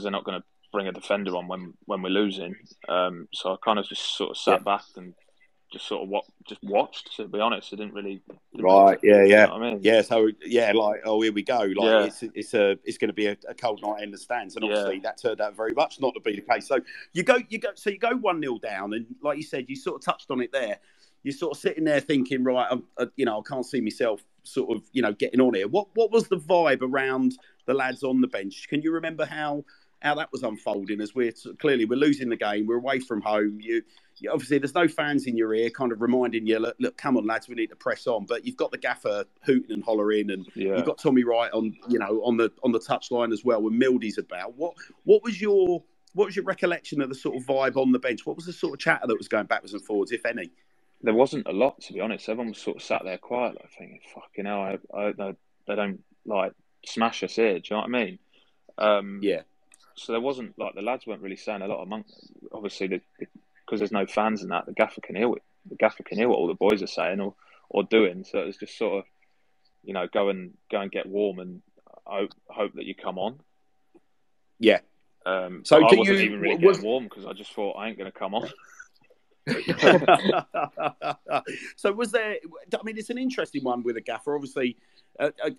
they're 0.02 0.12
not 0.12 0.24
going 0.24 0.40
to 0.40 0.46
bring 0.72 0.88
a 0.88 0.94
defender 0.94 1.36
on 1.36 1.48
when 1.48 1.74
when 1.86 2.02
we're 2.02 2.10
losing. 2.10 2.56
Um, 2.88 3.28
so 3.34 3.54
I 3.54 3.58
kind 3.64 3.80
of 3.80 3.88
just 3.88 4.18
sort 4.18 4.32
of 4.32 4.38
sat 4.38 4.62
yeah. 4.62 4.64
back 4.64 4.86
and 4.96 5.14
just 5.74 5.88
sort 5.88 6.04
of 6.04 6.10
what 6.10 6.24
just 6.48 6.64
watched. 6.64 7.16
To 7.18 7.28
be 7.28 7.40
honest, 7.40 7.74
I 7.74 7.78
didn't 7.78 7.94
really. 7.94 8.22
Didn't 8.54 8.66
right. 8.66 9.00
Really, 9.02 9.32
yeah. 9.32 9.48
Yeah. 9.48 9.52
I 9.52 9.60
mean? 9.60 9.80
Yeah. 9.82 10.02
So 10.04 10.30
yeah, 10.46 10.72
like 10.72 11.02
oh 11.04 11.20
here 11.22 11.34
we 11.34 11.44
go. 11.44 11.60
Like 11.60 11.76
yeah. 11.76 12.04
it's 12.04 12.24
it's 12.34 12.54
a 12.54 12.78
it's 12.86 12.98
going 12.98 13.10
to 13.10 13.14
be 13.14 13.26
a, 13.26 13.38
a, 13.50 13.54
cold 13.54 13.82
night 13.82 14.04
in 14.04 14.12
the 14.12 14.18
stands, 14.18 14.56
and 14.56 14.64
obviously 14.64 14.96
yeah. 14.96 15.02
that 15.04 15.22
turned 15.22 15.42
out 15.42 15.58
very 15.58 15.74
much 15.74 16.00
not 16.00 16.14
to 16.14 16.22
be 16.22 16.36
the 16.36 16.42
case. 16.42 16.68
So 16.68 16.80
you 17.12 17.24
go 17.24 17.40
you 17.50 17.58
go 17.58 17.70
so 17.74 17.90
you 17.90 17.98
go 17.98 18.16
one 18.16 18.40
0 18.40 18.60
down, 18.60 18.94
and 18.94 19.08
like 19.22 19.38
you 19.38 19.44
said, 19.44 19.66
you 19.68 19.76
sort 19.76 19.96
of 19.96 20.06
touched 20.06 20.30
on 20.30 20.40
it 20.42 20.52
there. 20.54 20.78
You're 21.24 21.34
sort 21.34 21.56
of 21.56 21.62
sitting 21.62 21.86
there 21.86 22.02
thinking, 22.02 22.44
right, 22.44 22.68
I'm, 22.70 22.84
uh, 22.98 23.06
you 23.16 23.24
know, 23.24 23.40
I 23.40 23.42
can't 23.48 23.66
see 23.66 23.80
myself 23.80 24.22
sort 24.44 24.76
of, 24.76 24.84
you 24.92 25.02
know, 25.02 25.14
getting 25.14 25.40
on 25.40 25.54
here. 25.54 25.68
What 25.68 25.88
what 25.96 26.12
was 26.12 26.28
the 26.28 26.38
vibe 26.38 26.82
around 26.82 27.38
the 27.66 27.74
lads 27.74 28.04
on 28.04 28.22
the 28.22 28.28
bench? 28.28 28.68
Can 28.70 28.82
you 28.82 28.92
remember 28.92 29.26
how 29.26 29.64
how 30.04 30.16
that 30.16 30.32
was 30.32 30.44
unfolding? 30.44 31.02
As 31.02 31.16
we're 31.16 31.34
clearly 31.60 31.86
we're 31.86 31.96
losing 31.96 32.30
the 32.30 32.36
game, 32.36 32.68
we're 32.68 32.78
away 32.78 33.00
from 33.00 33.22
home. 33.22 33.60
You 33.62 33.82
obviously 34.32 34.58
there's 34.58 34.76
no 34.76 34.88
fans 34.88 35.26
in 35.26 35.36
your 35.36 35.54
ear 35.54 35.70
kind 35.70 35.92
of 35.92 36.02
reminding 36.02 36.46
you 36.46 36.60
look, 36.60 36.76
look, 36.80 36.98
come 36.98 37.18
on 37.18 37.26
lads 37.26 37.48
we 37.48 37.56
need 37.56 37.70
to 37.70 37.76
press 37.76 38.06
on. 38.06 38.26
But 38.26 38.46
you've 38.46 38.58
got 38.58 38.72
the 38.72 38.78
gaffer 38.78 39.26
hooting 39.42 39.72
and 39.72 39.84
hollering 39.84 40.30
and 40.30 40.46
yeah. 40.56 40.76
you've 40.76 40.86
got 40.86 40.98
tommy 40.98 41.24
wright 41.24 41.52
on 41.54 41.76
you 41.88 42.00
know 42.00 42.22
on 42.24 42.38
the 42.38 42.52
on 42.64 42.72
the 42.72 42.80
touchline 42.80 43.32
as 43.32 43.44
well 43.44 43.62
when 43.62 43.78
mildy's 43.78 44.18
about. 44.18 44.56
What 44.58 44.74
what 45.06 45.24
was 45.24 45.42
your 45.42 45.82
what 46.14 46.26
was 46.26 46.36
your 46.36 46.46
recollection 46.46 47.02
of 47.02 47.10
the 47.10 47.16
sort 47.16 47.38
of 47.38 47.44
vibe 47.44 47.78
on 47.78 47.92
the 47.92 48.00
bench? 48.00 48.26
What 48.26 48.36
was 48.36 48.46
the 48.46 48.54
sort 48.54 48.74
of 48.74 48.80
chatter 48.80 49.08
that 49.08 49.18
was 49.18 49.28
going 49.28 49.46
backwards 49.46 49.74
and 49.74 49.84
forwards 49.84 50.12
if 50.12 50.26
any? 50.26 50.52
There 51.02 51.14
wasn't 51.14 51.48
a 51.48 51.52
lot 51.52 51.82
to 51.82 51.94
be 51.94 52.02
honest. 52.02 52.28
Everyone 52.30 52.50
was 52.50 52.60
sort 52.60 52.78
of 52.78 52.84
sat 52.84 53.04
there 53.04 53.18
quiet 53.18 53.56
like 53.56 53.72
thinking 53.78 54.02
fucking 54.14 54.46
hell 54.46 54.62
I, 54.62 54.78
I, 54.94 55.36
they 55.68 55.76
don't 55.76 56.04
like 56.26 56.54
smash 56.86 57.24
us 57.24 57.36
here 57.36 57.60
do 57.60 57.62
you 57.64 57.76
know 57.76 57.82
what 57.82 57.86
i 57.86 58.06
mean? 58.06 58.20
Um, 58.78 59.20
yeah 59.22 59.42
so 59.96 60.12
there 60.12 60.22
wasn't 60.22 60.58
like 60.58 60.76
the 60.76 60.82
lads 60.82 61.06
weren't 61.06 61.22
really 61.22 61.36
saying 61.36 61.62
a 61.62 61.68
lot 61.68 61.84
among 61.84 62.06
obviously 62.52 63.02
because 63.18 63.80
there's 63.80 63.92
no 63.92 64.06
fans 64.06 64.44
in 64.44 64.50
that, 64.50 64.66
the 64.66 64.74
gaffer 64.74 65.02
can 65.02 65.16
hear 65.16 65.30
what 65.30 65.42
the 65.70 65.76
gaffer 65.76 66.04
can 66.04 66.18
hear 66.18 66.28
what 66.28 66.38
all 66.38 66.48
the 66.48 66.54
boys 66.54 66.84
are 66.84 66.88
saying 66.88 67.20
or, 67.20 67.34
or 67.70 67.84
doing. 67.84 68.24
So 68.24 68.40
it 68.40 68.46
was 68.46 68.58
just 68.58 68.78
sort 68.78 69.00
of, 69.00 69.06
you 69.84 69.94
know, 69.94 70.08
go 70.12 70.30
and 70.30 70.54
go 70.72 70.82
and 70.82 70.92
get 70.92 71.06
warm 71.06 71.40
and 71.40 71.62
hope 72.06 72.32
hope 72.48 72.74
that 72.76 72.86
you 72.86 72.96
come 72.96 73.18
on. 73.18 73.40
Yeah. 74.60 74.80
Um, 75.26 75.64
so 75.64 75.78
I 75.78 75.96
wasn't 75.96 76.06
you, 76.06 76.14
even 76.16 76.42
really 76.42 76.66
was... 76.66 76.78
getting 76.78 76.90
warm 76.90 77.04
because 77.06 77.26
I 77.26 77.34
just 77.34 77.54
thought 77.54 77.74
I 77.74 77.88
ain't 77.88 77.98
going 77.98 78.12
to 78.12 78.18
come 78.18 78.36
on. 78.36 78.50
so 81.76 81.92
was 81.92 82.12
there? 82.12 82.38
I 82.74 82.84
mean, 82.84 82.98
it's 82.98 83.10
an 83.10 83.18
interesting 83.18 83.64
one 83.64 83.84
with 83.84 83.98
a 83.98 84.02
gaffer. 84.02 84.36
Obviously, 84.36 84.78
I, 85.20 85.26
uh, 85.26 85.50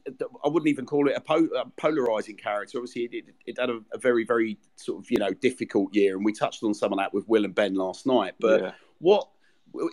I, 0.45 0.49
wouldn't 0.49 0.69
even 0.69 0.85
call 0.85 1.09
it 1.09 1.15
a, 1.17 1.21
po- 1.21 1.49
a 1.57 1.67
polarizing 1.77 2.37
character. 2.37 2.79
Obviously, 2.79 3.05
it, 3.05 3.15
it, 3.15 3.25
it 3.47 3.59
had 3.59 3.71
a, 3.71 3.81
a, 3.93 3.99
very, 3.99 4.25
very 4.25 4.59
sort 4.77 5.03
of 5.03 5.11
you 5.11 5.19
know 5.19 5.33
difficult 5.33 5.95
year, 5.95 6.17
and 6.17 6.25
we 6.25 6.33
touched 6.33 6.63
on 6.65 6.75
some 6.75 6.93
of 6.93 6.99
that 6.99 7.15
with 7.15 7.29
Will 7.29 7.45
and 7.45 7.55
Ben 7.55 7.75
last 7.75 8.07
night. 8.07 8.35
But 8.41 8.63
yeah. 8.63 8.73
what 8.99 9.29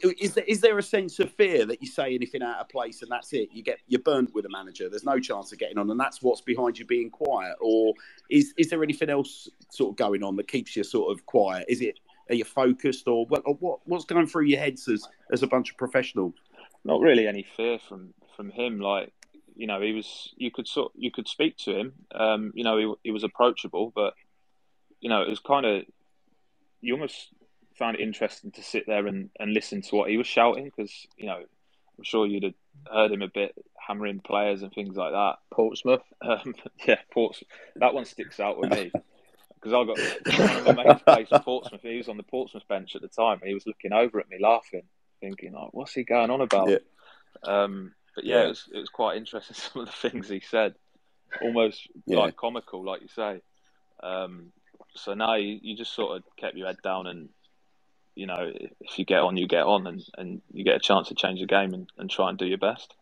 is 0.03 0.33
there? 0.33 0.43
Is 0.45 0.61
there 0.61 0.77
a 0.77 0.83
sense 0.83 1.19
of 1.19 1.31
fear 1.31 1.65
that 1.65 1.81
you 1.81 1.87
say 1.87 2.13
anything 2.13 2.41
out 2.41 2.59
of 2.59 2.69
place 2.69 3.01
and 3.01 3.11
that's 3.11 3.33
it? 3.33 3.49
You 3.51 3.63
get 3.63 3.79
you're 3.87 4.01
burnt 4.01 4.33
with 4.33 4.45
a 4.45 4.49
manager. 4.49 4.89
There's 4.89 5.03
no 5.03 5.19
chance 5.19 5.51
of 5.51 5.59
getting 5.59 5.77
on, 5.77 5.89
and 5.89 5.99
that's 5.99 6.21
what's 6.21 6.41
behind 6.41 6.79
you 6.79 6.85
being 6.85 7.09
quiet. 7.09 7.55
Or 7.61 7.93
is 8.29 8.53
is 8.57 8.69
there 8.69 8.83
anything 8.83 9.09
else 9.09 9.49
sort 9.69 9.91
of 9.91 9.95
going 9.95 10.23
on 10.23 10.35
that 10.37 10.47
keeps 10.47 10.75
you 10.75 10.83
sort 10.83 11.11
of 11.11 11.25
quiet? 11.25 11.65
Is 11.69 11.81
it 11.81 11.99
are 12.29 12.35
you 12.35 12.45
focused, 12.45 13.07
or 13.07 13.25
what? 13.25 13.41
Or 13.45 13.55
what 13.55 13.79
what's 13.85 14.05
going 14.05 14.27
through 14.27 14.45
your 14.45 14.59
heads 14.59 14.87
as 14.87 15.07
as 15.31 15.43
a 15.43 15.47
bunch 15.47 15.71
of 15.71 15.77
professionals? 15.77 16.33
Not 16.83 17.01
really 17.01 17.27
any 17.27 17.43
fear 17.43 17.79
from 17.79 18.13
from 18.35 18.51
him. 18.51 18.79
Like 18.79 19.11
you 19.61 19.67
know, 19.67 19.79
he 19.79 19.93
was 19.93 20.33
you 20.37 20.49
could 20.49 20.67
sort 20.67 20.91
you 20.95 21.11
could 21.11 21.27
speak 21.27 21.55
to 21.57 21.77
him. 21.77 21.93
Um, 22.15 22.51
you 22.55 22.63
know, 22.63 22.77
he 22.79 22.93
he 23.03 23.11
was 23.11 23.23
approachable, 23.23 23.93
but 23.93 24.15
you 24.99 25.07
know, 25.07 25.21
it 25.21 25.29
was 25.29 25.39
kind 25.39 25.67
of 25.67 25.83
you 26.81 26.95
almost 26.95 27.27
found 27.77 27.95
it 27.95 28.01
interesting 28.01 28.49
to 28.53 28.63
sit 28.63 28.87
there 28.87 29.05
and, 29.05 29.29
and 29.39 29.53
listen 29.53 29.83
to 29.83 29.95
what 29.95 30.09
he 30.09 30.17
was 30.17 30.25
shouting 30.25 30.65
because 30.65 31.05
you 31.15 31.27
know 31.27 31.37
I'm 31.37 32.03
sure 32.03 32.25
you'd 32.25 32.41
have 32.41 32.53
heard 32.91 33.11
him 33.11 33.21
a 33.21 33.27
bit 33.27 33.53
hammering 33.77 34.19
players 34.19 34.63
and 34.63 34.73
things 34.73 34.95
like 34.95 35.11
that. 35.11 35.35
Portsmouth, 35.51 36.01
um, 36.23 36.55
yeah, 36.87 36.97
Portsmouth. 37.13 37.49
That 37.75 37.93
one 37.93 38.05
sticks 38.05 38.39
out 38.39 38.57
with 38.57 38.71
me 38.71 38.91
because 39.61 39.73
I 39.73 39.85
got 39.85 40.39
one 40.39 40.57
of 40.57 40.75
my 40.75 40.85
mates 40.85 41.03
plays 41.03 41.27
for 41.27 41.37
Portsmouth. 41.37 41.81
He 41.83 41.97
was 41.97 42.09
on 42.09 42.17
the 42.17 42.23
Portsmouth 42.23 42.67
bench 42.67 42.95
at 42.95 43.03
the 43.03 43.09
time. 43.09 43.37
And 43.41 43.47
he 43.47 43.53
was 43.53 43.67
looking 43.67 43.93
over 43.93 44.19
at 44.19 44.27
me, 44.27 44.37
laughing, 44.41 44.87
thinking, 45.19 45.53
"Like, 45.53 45.71
what's 45.71 45.93
he 45.93 46.03
going 46.03 46.31
on 46.31 46.41
about?" 46.41 46.67
Yeah. 46.67 46.77
Um, 47.43 47.93
but 48.15 48.23
yeah, 48.23 48.35
yeah, 48.35 48.45
It, 48.45 48.49
was, 48.49 48.69
it 48.73 48.79
was 48.79 48.89
quite 48.89 49.17
interesting. 49.17 49.55
Some 49.55 49.83
of 49.83 49.87
the 49.87 50.09
things 50.09 50.29
he 50.29 50.39
said, 50.39 50.75
almost 51.41 51.87
yeah. 52.05 52.19
like 52.19 52.35
comical, 52.35 52.83
like 52.83 53.01
you 53.01 53.07
say. 53.07 53.41
Um, 54.01 54.51
so 54.95 55.13
now 55.13 55.35
you, 55.35 55.59
you 55.61 55.75
just 55.75 55.93
sort 55.93 56.17
of 56.17 56.23
kept 56.37 56.57
your 56.57 56.67
head 56.67 56.77
down, 56.83 57.07
and 57.07 57.29
you 58.15 58.25
know, 58.25 58.51
if 58.81 58.99
you 58.99 59.05
get 59.05 59.19
on, 59.19 59.37
you 59.37 59.47
get 59.47 59.63
on, 59.63 59.87
and, 59.87 60.03
and 60.17 60.41
you 60.51 60.63
get 60.63 60.75
a 60.75 60.79
chance 60.79 61.07
to 61.07 61.15
change 61.15 61.39
the 61.39 61.45
game 61.45 61.73
and, 61.73 61.89
and 61.97 62.09
try 62.09 62.29
and 62.29 62.37
do 62.37 62.45
your 62.45 62.57
best. 62.57 62.93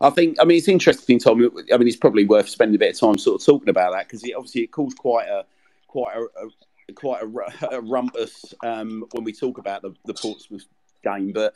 I 0.00 0.10
think, 0.10 0.36
I 0.40 0.44
mean, 0.44 0.58
it's 0.58 0.68
interesting, 0.68 1.18
Tom. 1.18 1.38
I 1.72 1.76
mean, 1.76 1.88
it's 1.88 1.96
probably 1.96 2.24
worth 2.24 2.48
spending 2.48 2.76
a 2.76 2.78
bit 2.78 2.94
of 2.94 3.00
time 3.00 3.18
sort 3.18 3.40
of 3.40 3.46
talking 3.46 3.68
about 3.68 3.92
that 3.92 4.06
because 4.06 4.22
obviously 4.36 4.62
it 4.62 4.70
caused 4.70 4.96
quite 4.98 5.26
a 5.26 5.44
quite 5.88 6.14
a, 6.16 6.92
quite 6.94 7.22
a, 7.22 7.68
a 7.76 7.80
rumpus 7.80 8.54
um, 8.62 9.04
when 9.12 9.24
we 9.24 9.32
talk 9.32 9.58
about 9.58 9.82
the, 9.82 9.94
the 10.04 10.14
Portsmouth 10.14 10.66
game. 11.02 11.32
But 11.32 11.54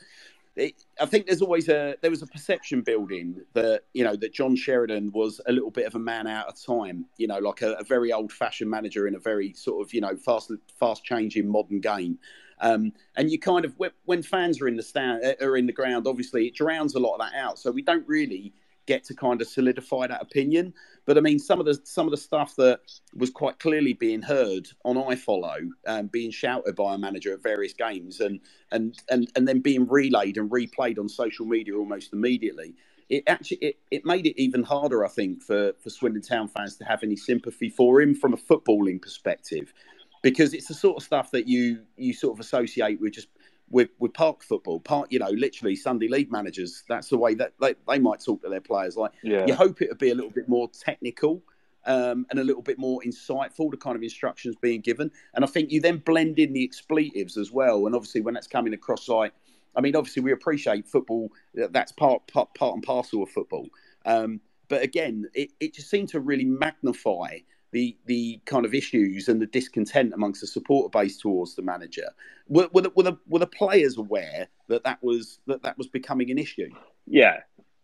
it, 0.55 0.83
I 0.99 1.05
think 1.05 1.25
there's 1.25 1.41
always 1.41 1.67
a 1.67 1.95
there 2.01 2.11
was 2.11 2.21
a 2.21 2.27
perception 2.27 2.81
building 2.81 3.41
that 3.53 3.83
you 3.93 4.03
know 4.03 4.15
that 4.15 4.33
John 4.33 4.55
Sheridan 4.55 5.11
was 5.11 5.41
a 5.47 5.51
little 5.51 5.71
bit 5.71 5.85
of 5.87 5.95
a 5.95 5.99
man 5.99 6.27
out 6.27 6.47
of 6.47 6.61
time, 6.61 7.05
you 7.17 7.27
know, 7.27 7.39
like 7.39 7.61
a, 7.61 7.73
a 7.73 7.83
very 7.83 8.11
old 8.11 8.31
fashioned 8.31 8.69
manager 8.69 9.07
in 9.07 9.15
a 9.15 9.19
very 9.19 9.53
sort 9.53 9.85
of 9.85 9.93
you 9.93 10.01
know 10.01 10.15
fast 10.15 10.51
fast 10.79 11.03
changing 11.03 11.47
modern 11.47 11.79
game. 11.79 12.19
Um, 12.59 12.93
and 13.17 13.31
you 13.31 13.39
kind 13.39 13.65
of 13.65 13.75
when 14.05 14.21
fans 14.21 14.61
are 14.61 14.67
in 14.67 14.77
the 14.77 14.83
stand 14.83 15.23
uh, 15.25 15.43
are 15.43 15.57
in 15.57 15.65
the 15.65 15.73
ground, 15.73 16.05
obviously 16.07 16.47
it 16.47 16.55
drowns 16.55 16.93
a 16.93 16.99
lot 16.99 17.15
of 17.15 17.19
that 17.21 17.35
out. 17.35 17.57
So 17.57 17.71
we 17.71 17.81
don't 17.81 18.07
really 18.07 18.53
get 18.85 19.03
to 19.05 19.15
kind 19.15 19.41
of 19.41 19.47
solidify 19.47 20.07
that 20.07 20.21
opinion. 20.21 20.73
But 21.05 21.17
I 21.17 21.21
mean, 21.21 21.39
some 21.39 21.59
of 21.59 21.65
the 21.65 21.79
some 21.83 22.07
of 22.07 22.11
the 22.11 22.17
stuff 22.17 22.55
that 22.55 22.79
was 23.15 23.29
quite 23.29 23.59
clearly 23.59 23.93
being 23.93 24.21
heard 24.21 24.67
on 24.85 24.95
iFollow, 24.95 25.69
um, 25.87 26.07
being 26.07 26.31
shouted 26.31 26.75
by 26.75 26.95
a 26.95 26.97
manager 26.97 27.33
at 27.33 27.43
various 27.43 27.73
games, 27.73 28.19
and 28.19 28.39
and 28.71 28.97
and 29.09 29.29
and 29.35 29.47
then 29.47 29.59
being 29.59 29.87
relayed 29.87 30.37
and 30.37 30.49
replayed 30.49 30.99
on 30.99 31.09
social 31.09 31.45
media 31.45 31.75
almost 31.75 32.13
immediately. 32.13 32.75
It 33.09 33.23
actually 33.27 33.57
it, 33.57 33.77
it 33.91 34.05
made 34.05 34.25
it 34.25 34.41
even 34.41 34.63
harder, 34.63 35.05
I 35.05 35.09
think, 35.09 35.43
for 35.43 35.73
for 35.81 35.89
Swindon 35.89 36.21
Town 36.21 36.47
fans 36.47 36.77
to 36.77 36.85
have 36.85 37.03
any 37.03 37.17
sympathy 37.17 37.69
for 37.69 38.01
him 38.01 38.15
from 38.15 38.33
a 38.33 38.37
footballing 38.37 39.01
perspective, 39.01 39.73
because 40.21 40.53
it's 40.53 40.67
the 40.67 40.73
sort 40.73 40.97
of 40.97 41.03
stuff 41.03 41.31
that 41.31 41.47
you 41.47 41.81
you 41.97 42.13
sort 42.13 42.33
of 42.33 42.39
associate 42.39 43.01
with 43.01 43.13
just 43.13 43.27
with 43.73 43.89
with 43.99 44.13
park 44.13 44.43
football, 44.43 44.79
park 44.79 45.07
you 45.09 45.19
know, 45.19 45.31
literally 45.31 45.75
Sunday 45.75 46.07
league 46.07 46.31
managers. 46.31 46.83
That's 46.87 47.09
the 47.09 47.17
way 47.17 47.33
that 47.35 47.53
they, 47.59 47.75
they 47.89 47.99
might 47.99 48.21
talk 48.21 48.41
to 48.43 48.49
their 48.49 48.61
players. 48.61 48.95
Like 48.95 49.11
Yeah. 49.23 49.45
you 49.47 49.55
hope 49.55 49.81
it 49.81 49.89
would 49.89 49.97
be 49.97 50.11
a 50.11 50.15
little 50.15 50.31
bit 50.31 50.47
more 50.47 50.69
technical. 50.69 51.41
Um, 51.85 52.25
and 52.29 52.39
a 52.39 52.43
little 52.45 52.61
bit 52.61 52.79
more 52.79 53.01
insightful, 53.05 53.69
the 53.69 53.75
kind 53.75 53.97
of 53.97 54.03
instructions 54.03 54.55
being 54.55 54.79
given. 54.79 55.11
And 55.33 55.43
I 55.43 55.49
think 55.49 55.69
you 55.69 55.81
then 55.81 55.97
blend 55.97 56.39
in 56.39 56.53
the 56.53 56.63
expletives 56.63 57.35
as 57.35 57.51
well. 57.51 57.87
And 57.87 57.93
obviously, 57.93 58.21
when 58.21 58.35
that's 58.35 58.47
coming 58.47 58.73
across 58.73 59.09
like, 59.09 59.33
I 59.75 59.81
mean, 59.81 59.93
obviously, 59.93 60.23
we 60.23 60.31
appreciate 60.31 60.87
football. 60.87 61.29
That's 61.53 61.91
part 61.91 62.25
part, 62.27 62.55
part 62.55 62.75
and 62.75 62.83
parcel 62.83 63.21
of 63.23 63.29
football. 63.31 63.67
Um, 64.05 64.39
but 64.69 64.81
again, 64.81 65.25
it, 65.33 65.51
it 65.59 65.73
just 65.73 65.89
seemed 65.89 66.07
to 66.09 66.21
really 66.21 66.45
magnify 66.45 67.39
the 67.73 67.97
the 68.05 68.39
kind 68.45 68.65
of 68.65 68.73
issues 68.73 69.27
and 69.27 69.41
the 69.41 69.47
discontent 69.47 70.13
amongst 70.13 70.41
the 70.41 70.47
supporter 70.47 70.89
base 70.89 71.17
towards 71.17 71.55
the 71.55 71.61
manager. 71.61 72.07
Were, 72.47 72.69
were, 72.71 72.81
the, 72.81 72.91
were, 72.95 73.03
the, 73.03 73.17
were 73.27 73.39
the 73.39 73.47
players 73.47 73.97
aware 73.97 74.47
that 74.69 74.83
that 74.83 75.03
was 75.03 75.39
that 75.47 75.63
that 75.63 75.77
was 75.77 75.87
becoming 75.87 76.31
an 76.31 76.37
issue? 76.37 76.69
Yeah, 77.05 77.39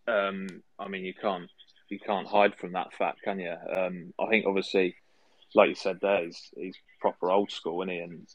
um, 0.08 0.47
I 0.78 0.88
mean 0.88 1.04
you 1.04 1.13
can't 1.13 1.49
you 1.89 1.99
can't 1.99 2.28
hide 2.28 2.56
from 2.56 2.73
that 2.73 2.93
fact, 2.93 3.23
can 3.23 3.39
you? 3.39 3.54
Um, 3.75 4.13
I 4.19 4.28
think 4.28 4.45
obviously, 4.45 4.95
like 5.56 5.69
you 5.69 5.75
said, 5.75 5.97
there 6.02 6.23
he's, 6.23 6.52
he's 6.56 6.75
proper 7.02 7.32
old 7.32 7.52
school, 7.52 7.82
isn't 7.82 7.93
he? 7.93 7.99
And 7.99 8.28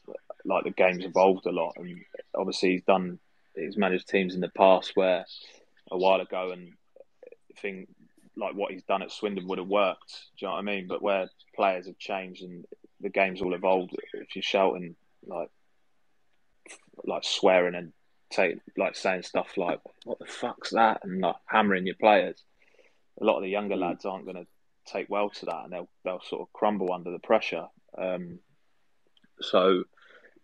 like 0.43 0.65
the 0.65 0.71
game's 0.71 1.05
evolved 1.05 1.45
a 1.45 1.51
lot, 1.51 1.73
and 1.77 1.97
obviously 2.35 2.71
he's 2.71 2.83
done 2.83 3.17
he's 3.55 3.77
managed 3.77 4.09
teams 4.09 4.35
in 4.35 4.41
the 4.41 4.49
past 4.49 4.91
where 4.95 5.25
a 5.89 5.97
while 5.97 6.19
ago, 6.19 6.51
and 6.51 6.73
I 7.25 7.59
think 7.61 7.87
like 8.37 8.53
what 8.55 8.71
he's 8.71 8.83
done 8.83 9.01
at 9.01 9.11
Swindon 9.11 9.47
would 9.47 9.59
have 9.59 9.67
worked. 9.67 10.11
Do 10.37 10.45
you 10.45 10.47
know 10.47 10.53
what 10.53 10.59
I 10.59 10.63
mean? 10.63 10.87
But 10.87 11.01
where 11.01 11.29
players 11.55 11.87
have 11.87 11.97
changed 11.97 12.43
and 12.43 12.65
the 13.01 13.09
game's 13.09 13.41
all 13.41 13.53
evolved, 13.53 13.95
if 14.13 14.35
you're 14.35 14.43
shouting 14.43 14.95
like 15.25 15.49
like 17.03 17.23
swearing 17.23 17.75
and 17.75 17.93
take 18.31 18.57
like 18.77 18.95
saying 18.95 19.23
stuff 19.23 19.57
like 19.57 19.79
"What 20.03 20.19
the 20.19 20.25
fuck's 20.25 20.71
that?" 20.71 21.01
and 21.03 21.21
like 21.21 21.35
hammering 21.45 21.85
your 21.85 21.95
players. 21.95 22.43
A 23.21 23.23
lot 23.23 23.37
of 23.37 23.43
the 23.43 23.49
younger 23.49 23.75
Mm. 23.75 23.81
lads 23.81 24.05
aren't 24.05 24.25
going 24.25 24.35
to 24.43 24.47
take 24.91 25.09
well 25.09 25.29
to 25.29 25.45
that, 25.45 25.63
and 25.65 25.73
they'll 25.73 25.89
they'll 26.03 26.21
sort 26.21 26.41
of 26.41 26.51
crumble 26.53 26.91
under 26.91 27.11
the 27.11 27.19
pressure. 27.19 27.67
Um, 27.97 28.39
so, 29.41 29.83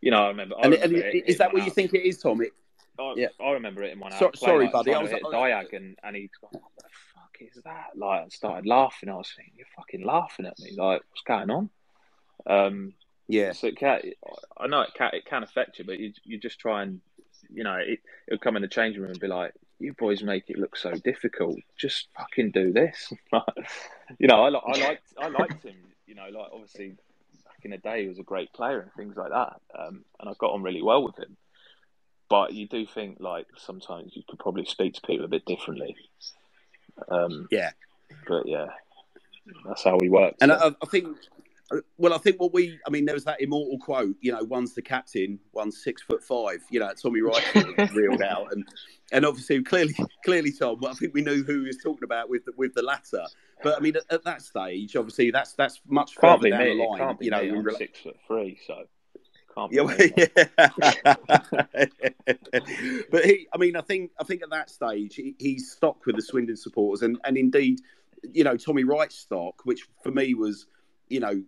you 0.02 0.12
know, 0.12 0.24
I 0.26 0.28
remember. 0.30 0.56
I 0.58 0.62
And, 0.64 0.74
remember 0.74 0.96
and 0.98 1.16
it- 1.16 1.28
is 1.28 1.38
that 1.40 1.54
what 1.54 1.66
you 1.66 1.72
think 1.72 1.94
it 1.94 2.06
is, 2.08 2.20
Tom? 2.20 2.42
It, 2.42 2.52
I, 3.00 3.14
Yeah. 3.18 3.28
I 3.40 3.52
remember 3.52 3.84
it 3.84 3.92
in 3.94 4.00
one 4.00 4.12
So- 4.14 4.32
sorry, 4.36 4.68
buddy, 4.68 4.94
I 4.94 5.00
was- 5.02 5.10
to 5.10 5.16
hit 5.16 5.24
a 5.26 5.30
I- 5.30 5.50
diag, 5.52 5.74
and, 5.74 5.98
and 6.04 6.16
he's 6.16 6.30
gone, 6.40 6.52
"What 6.62 6.72
the 6.78 6.84
fuck 6.84 6.92
is 7.42 7.64
that?" 7.64 7.92
Like, 7.96 8.24
and 8.24 8.32
started 8.32 8.66
laughing. 8.66 9.10
I 9.10 9.16
was 9.16 9.32
thinking, 9.36 9.54
"You're 9.58 9.68
fucking 9.76 10.06
laughing 10.06 10.46
at 10.46 10.60
me! 10.60 10.72
Like, 10.78 11.02
what's 11.10 11.22
going 11.26 11.50
on?" 11.50 11.70
Um, 12.46 12.94
yeah, 13.28 13.54
so 13.54 13.68
it 13.68 13.78
can, 13.78 14.02
I 14.58 14.68
know 14.68 14.82
it 14.82 14.94
can, 14.94 15.10
it 15.14 15.26
can 15.26 15.44
affect 15.44 15.80
you, 15.80 15.86
but 15.86 16.00
you 16.00 16.14
you 16.24 16.38
just 16.38 16.60
try 16.60 16.84
and 16.84 17.02
you 17.50 17.64
know 17.64 17.76
it, 17.76 18.00
it'll 18.28 18.40
come 18.40 18.56
in 18.56 18.62
the 18.62 18.68
changing 18.68 19.02
room 19.02 19.12
and 19.12 19.20
be 19.20 19.28
like, 19.28 19.54
"You 19.80 19.94
boys 19.94 20.22
make 20.22 20.50
it 20.50 20.58
look 20.58 20.76
so 20.76 20.92
difficult. 20.92 21.58
Just 21.78 22.08
fucking 22.18 22.52
do 22.52 22.74
this." 22.74 23.14
you 24.20 24.28
know, 24.28 24.44
I 24.44 24.48
I 24.48 24.80
liked 24.80 25.14
I 25.18 25.28
liked 25.30 25.64
him. 25.64 25.78
You 26.08 26.16
know, 26.16 26.28
like 26.30 26.50
obviously 26.52 26.90
back 27.46 27.60
in 27.64 27.72
the 27.72 27.78
day 27.78 28.02
he 28.02 28.10
was 28.10 28.20
a 28.20 28.24
great 28.24 28.52
player 28.52 28.82
and 28.82 28.92
things 28.94 29.16
like 29.16 29.30
that, 29.30 29.62
um, 29.80 30.04
and 30.20 30.30
I 30.30 30.34
got 30.38 30.52
on 30.52 30.64
really 30.64 30.82
well 30.82 31.04
with 31.04 31.18
him. 31.18 31.38
But 32.30 32.54
you 32.54 32.68
do 32.68 32.86
think 32.86 33.18
like 33.20 33.48
sometimes 33.58 34.16
you 34.16 34.24
could 34.28 34.40
probably 34.40 34.66
speak 34.66 34.96
to 34.96 35.02
people 35.02 35.26
a 35.26 35.30
bit 35.30 35.46
differently. 35.46 35.96
Um, 37.10 37.48
yeah. 37.52 37.72
but 38.28 38.48
yeah, 38.48 38.68
that's 39.68 39.84
how 39.84 39.98
we 40.00 40.10
work. 40.10 40.36
And 40.42 40.52
so. 40.52 40.58
I, 40.58 40.76
I 40.82 40.86
think, 40.88 41.18
well, 41.98 42.14
I 42.14 42.18
think 42.18 42.40
what 42.40 42.54
we, 42.54 42.80
I 42.86 42.90
mean, 42.90 43.06
there 43.06 43.16
was 43.16 43.26
that 43.26 43.42
immortal 43.42 43.78
quote, 43.80 44.16
you 44.22 44.32
know, 44.32 44.44
one's 44.44 44.74
the 44.74 44.82
captain, 44.82 45.40
one's 45.54 45.84
six 45.84 46.02
foot 46.02 46.24
five, 46.24 46.60
you 46.70 46.80
know, 46.80 46.92
Tommy 46.94 47.22
Wright 47.22 47.44
reeled 47.94 48.22
out, 48.22 48.52
and 48.52 48.68
and 49.12 49.26
obviously 49.26 49.62
clearly, 49.64 49.96
clearly, 50.24 50.52
Tom, 50.52 50.84
I 50.86 50.94
think 50.94 51.14
we 51.14 51.22
knew 51.22 51.44
who 51.44 51.62
he 51.62 51.68
was 51.68 51.78
talking 51.78 52.04
about 52.04 52.30
with 52.30 52.46
the, 52.46 52.54
with 52.58 52.74
the 52.74 52.82
latter. 52.82 53.26
But 53.64 53.78
I 53.78 53.80
mean, 53.80 53.96
at, 53.96 54.04
at 54.10 54.24
that 54.24 54.42
stage, 54.42 54.96
obviously, 54.96 55.32
that's 55.32 55.54
that's 55.54 55.82
much 55.88 56.16
can't 56.18 56.42
further 56.42 56.50
down 56.50 56.60
me. 56.60 56.78
the 56.78 56.84
line, 56.84 57.18
you 57.22 57.32
know. 57.32 57.42
me. 57.42 57.50
I'm 57.50 57.76
six 57.76 58.00
foot 58.00 58.18
three, 58.28 58.60
so 58.66 58.84
can't 59.54 59.72
Yeah, 59.74 59.82
well, 59.82 59.98
yeah. 60.18 60.28
but 63.12 63.26
he, 63.26 63.48
I 63.54 63.58
mean, 63.58 63.76
I 63.76 63.82
think, 63.82 64.12
I 64.20 64.24
think 64.24 64.44
at 64.44 64.50
that 64.50 64.70
stage 64.70 65.16
he, 65.16 65.36
he's 65.40 65.72
stuck 65.72 66.06
with 66.06 66.16
the 66.16 66.22
Swindon 66.22 66.58
supporters, 66.58 67.02
and 67.02 67.18
and 67.24 67.38
indeed, 67.38 67.82
you 68.32 68.44
know, 68.44 68.58
Tommy 68.58 68.84
Wright's 68.84 69.16
stock, 69.16 69.62
which 69.64 69.88
for 70.04 70.12
me 70.12 70.34
was, 70.34 70.68
you 71.10 71.20
know, 71.20 71.44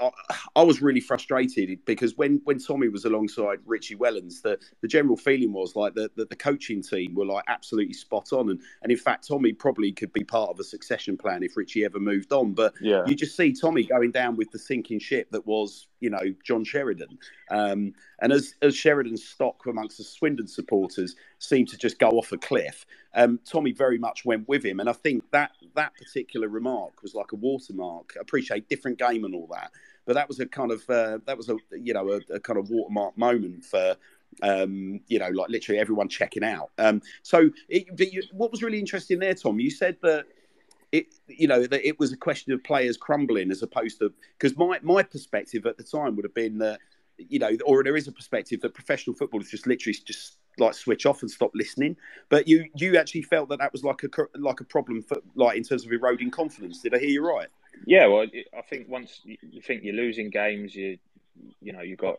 I, 0.00 0.10
I 0.56 0.62
was 0.62 0.82
really 0.82 1.00
frustrated 1.00 1.84
because 1.84 2.16
when 2.16 2.40
when 2.44 2.58
Tommy 2.58 2.88
was 2.88 3.04
alongside 3.04 3.58
Richie 3.66 3.96
Wellens, 3.96 4.42
the, 4.42 4.58
the 4.80 4.88
general 4.88 5.16
feeling 5.16 5.52
was 5.52 5.76
like 5.76 5.94
that 5.94 6.16
the, 6.16 6.24
the 6.24 6.36
coaching 6.36 6.82
team 6.82 7.14
were 7.14 7.26
like 7.26 7.44
absolutely 7.48 7.94
spot 7.94 8.32
on, 8.32 8.50
and 8.50 8.60
and 8.82 8.92
in 8.92 8.98
fact, 8.98 9.28
Tommy 9.28 9.52
probably 9.52 9.92
could 9.92 10.12
be 10.12 10.24
part 10.24 10.50
of 10.50 10.60
a 10.60 10.64
succession 10.64 11.16
plan 11.16 11.42
if 11.42 11.56
Richie 11.56 11.84
ever 11.84 12.00
moved 12.00 12.32
on, 12.32 12.52
but 12.52 12.74
Yeah, 12.80 13.02
you 13.06 13.14
just 13.14 13.36
see 13.36 13.52
Tommy 13.52 13.84
going 13.84 14.10
down 14.10 14.36
with 14.36 14.50
the 14.50 14.58
sinking 14.58 15.00
ship 15.00 15.30
that 15.30 15.46
was, 15.46 15.88
you 16.00 16.10
know, 16.10 16.34
John 16.44 16.64
Sheridan. 16.64 17.18
Um, 17.50 17.92
and 18.20 18.32
as, 18.32 18.54
as 18.62 18.76
Sheridan's 18.76 19.24
stock 19.24 19.66
amongst 19.66 19.98
the 19.98 20.04
Swindon 20.04 20.46
supporters 20.46 21.16
seemed 21.38 21.68
to 21.68 21.78
just 21.78 21.98
go 21.98 22.10
off 22.10 22.32
a 22.32 22.38
cliff, 22.38 22.86
um, 23.14 23.40
Tommy 23.44 23.72
very 23.72 23.98
much 23.98 24.24
went 24.24 24.48
with 24.48 24.64
him. 24.64 24.80
And 24.80 24.88
I 24.88 24.92
think 24.92 25.24
that 25.32 25.52
that 25.74 25.94
particular 25.96 26.48
remark 26.48 27.02
was 27.02 27.14
like 27.14 27.32
a 27.32 27.36
watermark. 27.36 28.14
I 28.16 28.20
appreciate 28.20 28.68
different 28.68 28.98
game 28.98 29.24
and 29.24 29.34
all 29.34 29.48
that, 29.52 29.72
but 30.10 30.14
that 30.14 30.26
was 30.26 30.40
a 30.40 30.46
kind 30.46 30.72
of 30.72 30.82
uh, 30.90 31.18
that 31.24 31.36
was 31.36 31.48
a 31.48 31.56
you 31.70 31.94
know 31.94 32.10
a, 32.10 32.34
a 32.34 32.40
kind 32.40 32.58
of 32.58 32.68
watermark 32.68 33.16
moment 33.16 33.64
for 33.64 33.94
um, 34.42 35.00
you 35.06 35.20
know, 35.20 35.28
like 35.28 35.50
literally 35.50 35.78
everyone 35.78 36.08
checking 36.08 36.42
out. 36.42 36.70
Um, 36.78 37.00
so, 37.22 37.50
it, 37.68 37.86
you, 38.12 38.20
what 38.32 38.50
was 38.50 38.60
really 38.60 38.80
interesting 38.80 39.20
there, 39.20 39.34
Tom? 39.34 39.60
You 39.60 39.70
said 39.70 39.98
that 40.02 40.24
it, 40.90 41.14
you 41.28 41.46
know, 41.46 41.64
that 41.64 41.86
it 41.86 42.00
was 42.00 42.12
a 42.12 42.16
question 42.16 42.52
of 42.52 42.64
players 42.64 42.96
crumbling 42.96 43.52
as 43.52 43.62
opposed 43.62 44.00
to 44.00 44.12
because 44.36 44.58
my 44.58 44.80
my 44.82 45.04
perspective 45.04 45.64
at 45.64 45.78
the 45.78 45.84
time 45.84 46.16
would 46.16 46.24
have 46.24 46.34
been 46.34 46.58
that 46.58 46.80
you 47.18 47.38
know, 47.38 47.56
or 47.64 47.84
there 47.84 47.96
is 47.96 48.08
a 48.08 48.12
perspective 48.12 48.60
that 48.62 48.74
professional 48.74 49.14
footballers 49.14 49.48
just 49.48 49.68
literally 49.68 49.96
just 50.04 50.38
like 50.58 50.74
switch 50.74 51.06
off 51.06 51.22
and 51.22 51.30
stop 51.30 51.52
listening. 51.54 51.96
But 52.30 52.48
you 52.48 52.68
you 52.74 52.96
actually 52.96 53.22
felt 53.22 53.48
that 53.50 53.60
that 53.60 53.70
was 53.70 53.84
like 53.84 54.02
a 54.02 54.08
like 54.36 54.58
a 54.58 54.64
problem 54.64 55.02
for 55.02 55.18
like 55.36 55.56
in 55.56 55.62
terms 55.62 55.86
of 55.86 55.92
eroding 55.92 56.32
confidence. 56.32 56.82
Did 56.82 56.94
I 56.96 56.98
hear 56.98 57.10
you 57.10 57.24
right? 57.24 57.46
Yeah. 57.86 58.06
Well, 58.06 58.26
I 58.56 58.62
think 58.62 58.88
once 58.88 59.20
you, 59.24 59.36
think 59.62 59.82
you're 59.82 59.94
losing 59.94 60.30
games, 60.30 60.74
you 60.74 60.98
you 61.60 61.72
know 61.72 61.82
you 61.82 61.96
got 61.96 62.16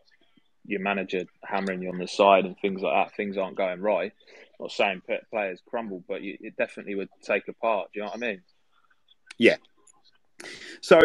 your 0.64 0.80
manager 0.80 1.24
hammering 1.44 1.82
you 1.82 1.90
on 1.90 1.98
the 1.98 2.06
side 2.06 2.44
and 2.44 2.56
things 2.58 2.82
like 2.82 2.92
that. 2.92 3.16
Things 3.16 3.36
aren't 3.36 3.56
going 3.56 3.80
right. 3.80 4.12
I'm 4.58 4.64
not 4.64 4.72
saying 4.72 5.02
players 5.30 5.60
crumble, 5.66 6.04
but 6.08 6.22
you, 6.22 6.36
it 6.40 6.56
definitely 6.56 6.94
would 6.94 7.08
take 7.22 7.48
apart. 7.48 7.90
Do 7.92 8.00
you 8.00 8.04
know 8.04 8.10
what 8.10 8.16
I 8.16 8.20
mean? 8.20 8.42
Yeah. 9.38 9.56
So, 10.80 11.00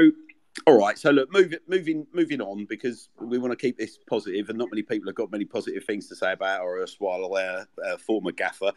all 0.66 0.78
right. 0.78 0.98
So 0.98 1.12
look, 1.12 1.32
moving 1.32 1.60
moving 1.68 2.08
moving 2.14 2.42
on 2.42 2.66
because 2.66 3.10
we 3.20 3.38
want 3.38 3.52
to 3.52 3.58
keep 3.58 3.78
this 3.78 3.98
positive, 4.10 4.50
and 4.50 4.58
not 4.58 4.70
many 4.72 4.84
people 4.84 5.10
have 5.10 5.16
got 5.16 5.32
many 5.32 5.46
positive 5.46 5.84
things 5.86 6.08
to 6.10 6.16
say 6.16 6.34
about 6.34 6.62
our 6.62 6.80
erstwhile 6.80 7.34
uh, 7.36 7.66
uh, 7.86 7.98
former 7.98 8.32
gaffer. 8.32 8.72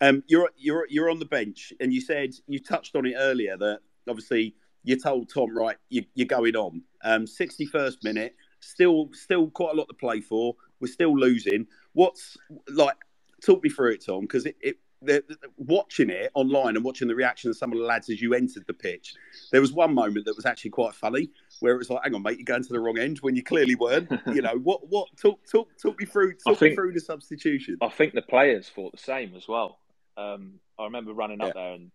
Um, 0.00 0.22
you're 0.26 0.50
you're 0.56 0.86
you're 0.88 1.10
on 1.10 1.18
the 1.18 1.26
bench, 1.26 1.72
and 1.80 1.92
you 1.92 2.00
said 2.00 2.34
you 2.46 2.58
touched 2.58 2.96
on 2.96 3.06
it 3.06 3.14
earlier 3.16 3.56
that 3.56 3.80
obviously 4.08 4.54
you 4.86 4.96
told 4.98 5.28
Tom 5.28 5.54
right 5.54 5.76
you, 5.90 6.04
you're 6.14 6.26
going 6.26 6.56
on. 6.56 6.80
Um, 7.04 7.26
61st 7.26 8.02
minute, 8.04 8.34
still 8.60 9.10
still 9.12 9.50
quite 9.50 9.74
a 9.74 9.76
lot 9.76 9.88
to 9.88 9.94
play 9.94 10.20
for. 10.22 10.54
We're 10.80 10.86
still 10.92 11.14
losing. 11.18 11.66
What's 11.92 12.36
like? 12.70 12.96
Talk 13.44 13.62
me 13.62 13.68
through 13.68 13.92
it, 13.92 14.04
Tom, 14.06 14.22
because 14.22 14.46
it, 14.46 14.56
it 14.62 14.76
the, 15.02 15.22
the- 15.28 15.36
watching 15.58 16.08
it 16.08 16.30
online 16.34 16.74
and 16.74 16.82
watching 16.84 17.06
the 17.06 17.14
reaction 17.14 17.50
of 17.50 17.56
some 17.56 17.70
of 17.70 17.78
the 17.78 17.84
lads 17.84 18.08
as 18.08 18.20
you 18.22 18.32
entered 18.32 18.64
the 18.66 18.72
pitch, 18.72 19.14
there 19.52 19.60
was 19.60 19.72
one 19.72 19.94
moment 19.94 20.24
that 20.24 20.34
was 20.34 20.46
actually 20.46 20.70
quite 20.70 20.94
funny 20.94 21.28
where 21.60 21.74
it 21.74 21.78
was 21.78 21.90
like, 21.90 22.02
"Hang 22.02 22.14
on, 22.14 22.22
mate, 22.22 22.38
you're 22.38 22.44
going 22.46 22.62
to 22.62 22.72
the 22.72 22.80
wrong 22.80 22.98
end 22.98 23.18
when 23.18 23.36
you 23.36 23.42
clearly 23.42 23.74
weren't." 23.74 24.10
You 24.34 24.40
know 24.42 24.56
what? 24.62 24.88
What? 24.88 25.08
Talk, 25.20 25.40
talk, 25.50 25.68
talk 25.80 25.98
me 26.00 26.06
through. 26.06 26.34
Talk 26.34 26.52
me 26.60 26.68
think- 26.68 26.74
through 26.76 26.92
the 26.92 27.00
substitution. 27.00 27.76
I 27.82 27.88
think 27.88 28.14
the 28.14 28.22
players 28.22 28.68
thought 28.68 28.92
the 28.92 28.98
same 28.98 29.34
as 29.36 29.46
well. 29.48 29.78
Um, 30.16 30.54
I 30.78 30.84
remember 30.84 31.12
running 31.12 31.40
up 31.42 31.48
Yeah. 31.48 31.52
there 31.62 31.72
and 31.74 31.90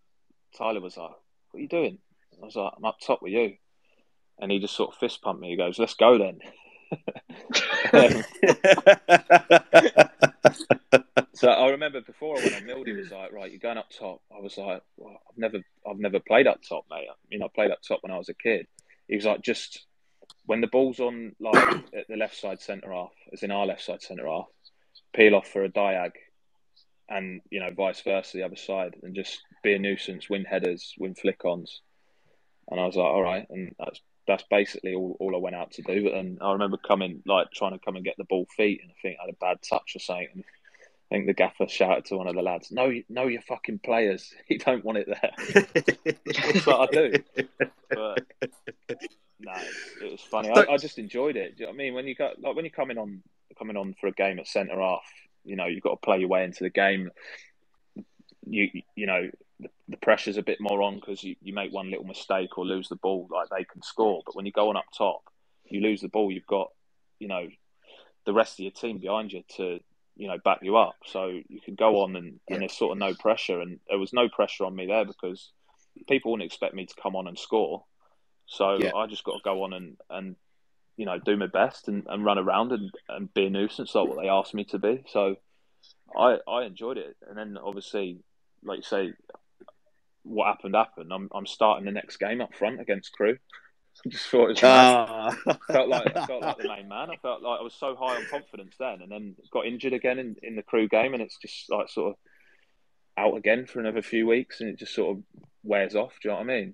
Tyler 0.55 0.79
was 0.81 0.95
like, 0.97 1.09
"What 1.51 1.57
are 1.57 1.61
you 1.61 1.67
doing?" 1.67 1.97
I 2.41 2.45
was 2.45 2.55
like, 2.55 2.73
"I'm 2.77 2.85
up 2.85 2.99
top 2.99 3.21
with 3.21 3.33
you," 3.33 3.55
and 4.39 4.51
he 4.51 4.59
just 4.59 4.75
sort 4.75 4.93
of 4.93 4.99
fist 4.99 5.21
pumped 5.21 5.41
me. 5.41 5.49
He 5.51 5.57
goes, 5.57 5.79
"Let's 5.79 5.95
go 5.95 6.17
then." 6.17 6.39
Um, 7.93 8.23
So 11.41 11.49
I 11.49 11.69
remember 11.69 12.01
before 12.01 12.35
when 12.35 12.53
I 12.53 12.57
on 12.57 12.67
Mildy 12.67 12.93
was 12.93 13.09
like, 13.09 13.31
right, 13.31 13.49
you're 13.49 13.59
going 13.59 13.79
up 13.79 13.89
top. 13.89 14.21
I 14.31 14.39
was 14.39 14.59
like, 14.59 14.83
well, 14.95 15.19
I've 15.27 15.37
never, 15.39 15.57
I've 15.89 15.97
never 15.97 16.19
played 16.19 16.45
up 16.45 16.59
top, 16.61 16.85
mate. 16.91 17.07
I 17.09 17.15
mean, 17.31 17.41
I 17.41 17.47
played 17.47 17.71
up 17.71 17.79
top 17.81 18.03
when 18.03 18.11
I 18.11 18.19
was 18.19 18.29
a 18.29 18.35
kid. 18.35 18.67
He 19.07 19.15
was 19.15 19.25
like, 19.25 19.41
just 19.41 19.87
when 20.45 20.61
the 20.61 20.67
ball's 20.67 20.99
on 20.99 21.35
like 21.39 21.55
at 21.97 22.07
the 22.07 22.15
left 22.15 22.37
side 22.37 22.61
centre 22.61 22.91
half, 22.91 23.09
as 23.33 23.41
in 23.41 23.49
our 23.49 23.65
left 23.65 23.81
side 23.81 24.03
centre 24.03 24.27
half, 24.27 24.45
peel 25.15 25.33
off 25.33 25.47
for 25.47 25.63
a 25.63 25.69
diag, 25.69 26.11
and 27.09 27.41
you 27.49 27.59
know 27.59 27.71
vice 27.75 28.01
versa 28.01 28.37
the 28.37 28.43
other 28.43 28.55
side, 28.55 28.95
and 29.01 29.15
just 29.15 29.41
be 29.63 29.73
a 29.73 29.79
nuisance, 29.79 30.29
win 30.29 30.45
headers, 30.45 30.93
win 30.99 31.15
flick 31.15 31.43
ons. 31.43 31.81
And 32.69 32.79
I 32.79 32.85
was 32.85 32.95
like, 32.95 33.05
all 33.05 33.21
right, 33.21 33.47
and 33.49 33.75
that's 33.79 33.99
that's 34.27 34.43
basically 34.49 34.93
all, 34.93 35.17
all 35.19 35.35
I 35.35 35.39
went 35.39 35.55
out 35.55 35.71
to 35.71 35.81
do. 35.81 36.11
And 36.13 36.37
I 36.41 36.53
remember 36.53 36.77
coming, 36.77 37.21
like 37.25 37.51
trying 37.51 37.73
to 37.73 37.83
come 37.83 37.95
and 37.95 38.05
get 38.05 38.15
the 38.17 38.23
ball 38.23 38.45
feet, 38.55 38.81
and 38.81 38.91
I 38.91 38.95
think 39.01 39.17
I 39.19 39.25
had 39.25 39.33
a 39.33 39.37
bad 39.37 39.57
touch 39.67 39.95
or 39.95 39.99
something. 39.99 40.27
And 40.33 40.43
I 41.11 41.15
think 41.15 41.27
the 41.27 41.33
gaffer 41.33 41.67
shouted 41.67 42.05
to 42.05 42.17
one 42.17 42.27
of 42.27 42.35
the 42.35 42.41
lads, 42.41 42.71
"No, 42.71 42.91
no, 43.09 43.27
your 43.27 43.41
fucking 43.41 43.79
players. 43.79 44.33
You 44.47 44.59
don't 44.59 44.85
want 44.85 44.99
it 44.99 45.07
there." 45.07 45.65
That's 46.25 46.65
what 46.65 46.89
I 46.89 46.95
do. 46.95 47.13
But 47.89 48.25
no, 49.39 49.53
it 50.01 50.11
was 50.11 50.21
funny. 50.21 50.49
I, 50.49 50.65
I, 50.73 50.77
just 50.77 50.99
enjoyed 50.99 51.35
it. 51.35 51.57
Do 51.57 51.63
you 51.63 51.67
know 51.67 51.71
what 51.71 51.75
I 51.75 51.77
mean? 51.77 51.93
When 51.93 52.07
you 52.07 52.15
got 52.15 52.41
like 52.41 52.55
when 52.55 52.65
you're 52.65 52.71
coming 52.71 52.97
on 52.97 53.21
coming 53.57 53.75
on 53.75 53.95
for 53.99 54.07
a 54.07 54.11
game 54.11 54.39
at 54.39 54.47
centre 54.47 54.79
half, 54.79 55.03
you 55.43 55.55
know 55.55 55.65
you've 55.65 55.83
got 55.83 55.91
to 55.91 55.97
play 55.97 56.19
your 56.19 56.29
way 56.29 56.43
into 56.43 56.63
the 56.63 56.69
game. 56.69 57.11
You 58.45 58.69
you 58.95 59.07
know 59.07 59.29
the, 59.61 59.69
the 59.89 59.97
pressure's 59.97 60.37
a 60.37 60.43
bit 60.43 60.59
more 60.59 60.81
on 60.81 60.95
because 60.95 61.23
you, 61.23 61.35
you 61.41 61.53
make 61.53 61.71
one 61.71 61.89
little 61.89 62.05
mistake 62.05 62.57
or 62.57 62.65
lose 62.65 62.89
the 62.89 62.95
ball, 62.95 63.27
like 63.31 63.49
they 63.49 63.63
can 63.63 63.81
score. 63.81 64.21
But 64.25 64.35
when 64.35 64.45
you're 64.45 64.51
going 64.51 64.77
up 64.77 64.85
top, 64.97 65.21
you 65.65 65.81
lose 65.81 66.01
the 66.01 66.09
ball, 66.09 66.31
you've 66.31 66.47
got, 66.47 66.71
you 67.19 67.27
know, 67.27 67.47
the 68.25 68.33
rest 68.33 68.55
of 68.55 68.59
your 68.59 68.71
team 68.71 68.99
behind 68.99 69.31
you 69.31 69.43
to, 69.57 69.79
you 70.15 70.27
know, 70.27 70.37
back 70.43 70.59
you 70.61 70.77
up. 70.77 70.95
So 71.05 71.27
you 71.27 71.61
can 71.63 71.75
go 71.75 72.01
on 72.01 72.15
and, 72.15 72.39
and 72.49 72.61
there's 72.61 72.73
sort 72.77 72.91
of 72.91 72.97
no 72.97 73.13
pressure. 73.13 73.61
And 73.61 73.79
there 73.87 73.99
was 73.99 74.13
no 74.13 74.27
pressure 74.29 74.65
on 74.65 74.75
me 74.75 74.87
there 74.87 75.05
because 75.05 75.51
people 76.07 76.31
wouldn't 76.31 76.45
expect 76.45 76.73
me 76.73 76.85
to 76.85 77.01
come 77.01 77.15
on 77.15 77.27
and 77.27 77.37
score. 77.37 77.83
So 78.47 78.77
yeah. 78.79 78.93
I 78.95 79.07
just 79.07 79.23
got 79.23 79.33
to 79.33 79.43
go 79.43 79.63
on 79.63 79.73
and, 79.73 79.97
and 80.09 80.35
you 80.97 81.05
know, 81.05 81.17
do 81.19 81.37
my 81.37 81.47
best 81.47 81.87
and, 81.87 82.05
and 82.07 82.25
run 82.25 82.37
around 82.37 82.71
and, 82.71 82.91
and 83.09 83.33
be 83.33 83.45
a 83.45 83.49
nuisance 83.49 83.95
like 83.95 84.07
what 84.07 84.21
they 84.21 84.29
asked 84.29 84.53
me 84.53 84.65
to 84.65 84.79
be. 84.79 85.03
So 85.07 85.37
I 86.15 86.37
I 86.47 86.63
enjoyed 86.63 86.97
it. 86.97 87.15
And 87.27 87.37
then 87.37 87.57
obviously, 87.57 88.19
like 88.63 88.77
you 88.77 88.83
say, 88.83 89.13
what 90.23 90.47
happened 90.47 90.75
happened. 90.75 91.11
I'm 91.13 91.29
I'm 91.33 91.45
starting 91.45 91.85
the 91.85 91.91
next 91.91 92.17
game 92.17 92.41
up 92.41 92.53
front 92.55 92.79
against 92.79 93.11
Crewe. 93.13 93.37
I 94.05 94.09
just 94.09 94.27
thought 94.27 94.51
it 94.51 94.61
was 94.61 94.63
uh. 94.63 95.55
felt 95.67 95.89
like 95.89 96.15
I 96.15 96.25
felt 96.27 96.41
like 96.41 96.57
the 96.57 96.67
main 96.67 96.87
man. 96.87 97.09
I 97.11 97.17
felt 97.17 97.41
like 97.41 97.59
I 97.59 97.63
was 97.63 97.73
so 97.73 97.95
high 97.95 98.15
on 98.15 98.25
confidence 98.29 98.75
then, 98.79 99.01
and 99.01 99.11
then 99.11 99.35
got 99.51 99.65
injured 99.65 99.93
again 99.93 100.17
in, 100.17 100.35
in 100.41 100.55
the 100.55 100.63
Crewe 100.63 100.87
game, 100.87 101.13
and 101.13 101.21
it's 101.21 101.37
just 101.37 101.69
like 101.69 101.89
sort 101.89 102.11
of 102.11 102.15
out 103.17 103.35
again 103.35 103.65
for 103.65 103.79
another 103.79 104.01
few 104.01 104.25
weeks, 104.27 104.61
and 104.61 104.69
it 104.69 104.79
just 104.79 104.95
sort 104.95 105.17
of 105.17 105.23
wears 105.63 105.95
off. 105.95 106.13
Do 106.21 106.29
you 106.29 106.31
know 106.31 106.39
what 106.39 106.49
I 106.49 106.55
mean? 106.55 106.73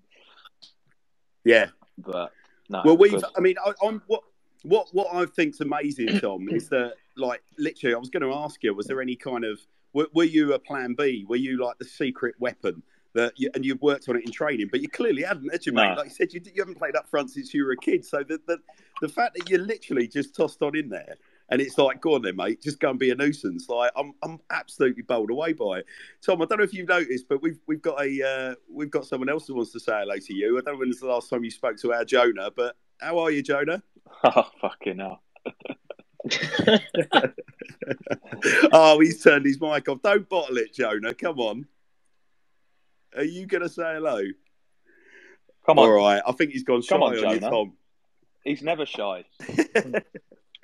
Yeah, 1.43 1.67
but 1.97 2.31
no. 2.69 2.81
Well, 2.85 2.97
we've. 2.97 3.23
I 3.35 3.39
mean, 3.39 3.55
I, 3.65 3.73
am 3.85 4.03
what 4.07 4.21
what 4.63 4.87
what 4.91 5.07
I 5.13 5.25
think's 5.25 5.59
amazing, 5.59 6.19
Tom, 6.19 6.47
is 6.49 6.69
that 6.69 6.93
like 7.15 7.41
literally, 7.57 7.95
I 7.95 7.97
was 7.97 8.09
going 8.09 8.23
to 8.23 8.33
ask 8.33 8.63
you, 8.63 8.73
was 8.75 8.85
there 8.85 9.01
any 9.01 9.15
kind 9.15 9.43
of 9.43 9.59
were, 9.93 10.07
were 10.13 10.23
you 10.23 10.53
a 10.53 10.59
plan 10.59 10.95
B? 10.97 11.25
Were 11.27 11.35
you 11.35 11.63
like 11.63 11.77
the 11.79 11.85
secret 11.85 12.35
weapon? 12.39 12.83
That 13.13 13.33
you, 13.35 13.49
and 13.55 13.65
you've 13.65 13.81
worked 13.81 14.07
on 14.09 14.15
it 14.15 14.25
in 14.25 14.31
training, 14.31 14.69
but 14.71 14.81
you 14.81 14.89
clearly 14.89 15.23
hadn't, 15.23 15.51
had 15.51 15.65
you, 15.65 15.71
mate? 15.71 15.89
No. 15.89 15.95
Like 15.95 16.05
you 16.05 16.11
said, 16.11 16.33
you, 16.33 16.41
you 16.43 16.61
haven't 16.61 16.77
played 16.77 16.95
up 16.95 17.09
front 17.09 17.31
since 17.31 17.53
you 17.53 17.65
were 17.65 17.71
a 17.71 17.77
kid. 17.77 18.05
So 18.05 18.23
the, 18.23 18.39
the 18.47 18.59
the 19.01 19.09
fact 19.09 19.35
that 19.35 19.49
you're 19.49 19.61
literally 19.61 20.07
just 20.07 20.35
tossed 20.35 20.61
on 20.61 20.75
in 20.75 20.89
there 20.89 21.15
and 21.49 21.61
it's 21.61 21.77
like, 21.77 22.01
go 22.01 22.15
on 22.15 22.23
then, 22.23 22.35
mate, 22.35 22.61
just 22.61 22.79
go 22.79 22.89
and 22.89 22.99
be 22.99 23.11
a 23.11 23.15
nuisance. 23.15 23.69
Like 23.69 23.91
I'm, 23.95 24.13
I'm 24.21 24.39
absolutely 24.49 25.03
bowled 25.03 25.31
away 25.31 25.53
by 25.53 25.79
it. 25.79 25.85
Tom, 26.21 26.41
I 26.41 26.45
don't 26.45 26.57
know 26.57 26.63
if 26.63 26.73
you've 26.73 26.89
noticed, 26.89 27.27
but 27.29 27.41
we've 27.41 27.59
we've 27.67 27.81
got 27.81 28.03
a 28.03 28.27
uh, 28.27 28.55
we've 28.69 28.91
got 28.91 29.05
someone 29.05 29.29
else 29.29 29.47
who 29.47 29.55
wants 29.55 29.71
to 29.71 29.79
say 29.79 29.93
hello 29.93 30.17
to 30.17 30.33
you. 30.33 30.57
I 30.57 30.61
don't 30.61 30.73
know 30.73 30.79
when 30.79 30.89
was 30.89 30.99
the 30.99 31.07
last 31.07 31.29
time 31.29 31.43
you 31.43 31.51
spoke 31.51 31.77
to 31.77 31.93
our 31.93 32.03
Jonah, 32.03 32.51
but 32.51 32.75
how 32.99 33.19
are 33.19 33.31
you, 33.31 33.41
Jonah? 33.41 33.81
Oh 34.23 34.49
fucking 34.61 34.99
hell. 34.99 35.21
oh, 38.71 38.99
he's 38.99 39.21
turned 39.21 39.45
his 39.45 39.61
mic 39.61 39.87
off. 39.89 40.01
Don't 40.01 40.27
bottle 40.27 40.57
it, 40.57 40.73
Jonah. 40.73 41.13
Come 41.13 41.39
on. 41.39 41.67
Are 43.17 43.23
you 43.23 43.45
going 43.45 43.63
to 43.63 43.69
say 43.69 43.95
hello? 43.95 44.21
Come 45.65 45.79
on. 45.79 45.89
All 45.89 45.95
right. 45.95 46.21
I 46.25 46.31
think 46.31 46.51
he's 46.51 46.63
gone 46.63 46.81
shy 46.81 46.95
Come 46.95 47.03
on, 47.03 47.25
on 47.25 47.33
you, 47.33 47.39
Tom. 47.39 47.73
He's 48.43 48.61
never 48.61 48.85
shy. 48.85 49.25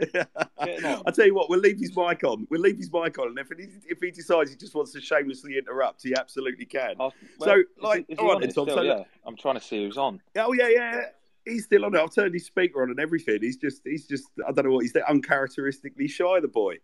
I 0.02 1.12
tell 1.14 1.26
you 1.26 1.36
what, 1.36 1.50
we'll 1.50 1.60
leave 1.60 1.80
his 1.80 1.96
mic 1.96 2.24
on. 2.24 2.48
We'll 2.50 2.62
leave 2.62 2.78
his 2.78 2.92
mic 2.92 3.18
on, 3.20 3.28
and 3.28 3.40
if 3.40 3.50
he, 3.56 3.68
if 3.88 4.00
he 4.02 4.12
decides 4.12 4.50
he 4.50 4.58
just 4.58 4.74
wants 4.74 4.92
to 4.94 5.02
shamelessly 5.02 5.58
interrupt, 5.58 6.04
he 6.04 6.16
absolutely 6.18 6.66
can. 6.66 6.96
Oh, 7.00 7.12
well, 7.40 7.50
so, 7.50 7.64
like, 7.82 8.00
is 8.02 8.06
he, 8.08 8.14
is 8.14 8.20
all 8.20 8.34
right, 8.34 8.42
Tom. 8.42 8.52
Still, 8.52 8.68
so, 8.68 8.82
yeah. 8.82 9.04
I'm 9.26 9.36
trying 9.36 9.56
to 9.56 9.62
see 9.62 9.84
who's 9.84 9.98
on. 9.98 10.22
Oh 10.38 10.54
yeah, 10.54 10.70
yeah. 10.70 11.02
He's 11.46 11.66
still 11.66 11.86
on 11.86 11.94
it. 11.94 12.00
I've 12.00 12.14
turned 12.14 12.34
his 12.34 12.46
speaker 12.46 12.82
on 12.82 12.90
and 12.90 13.00
everything. 13.00 13.40
He's 13.42 13.58
just, 13.58 13.82
he's 13.84 14.08
just, 14.08 14.30
I 14.48 14.52
don't 14.54 14.66
know 14.66 14.72
what 14.72 14.84
he's 14.84 14.96
uncharacteristically 14.96 16.08
shy. 16.08 16.40
The 16.40 16.48
boy. 16.48 16.78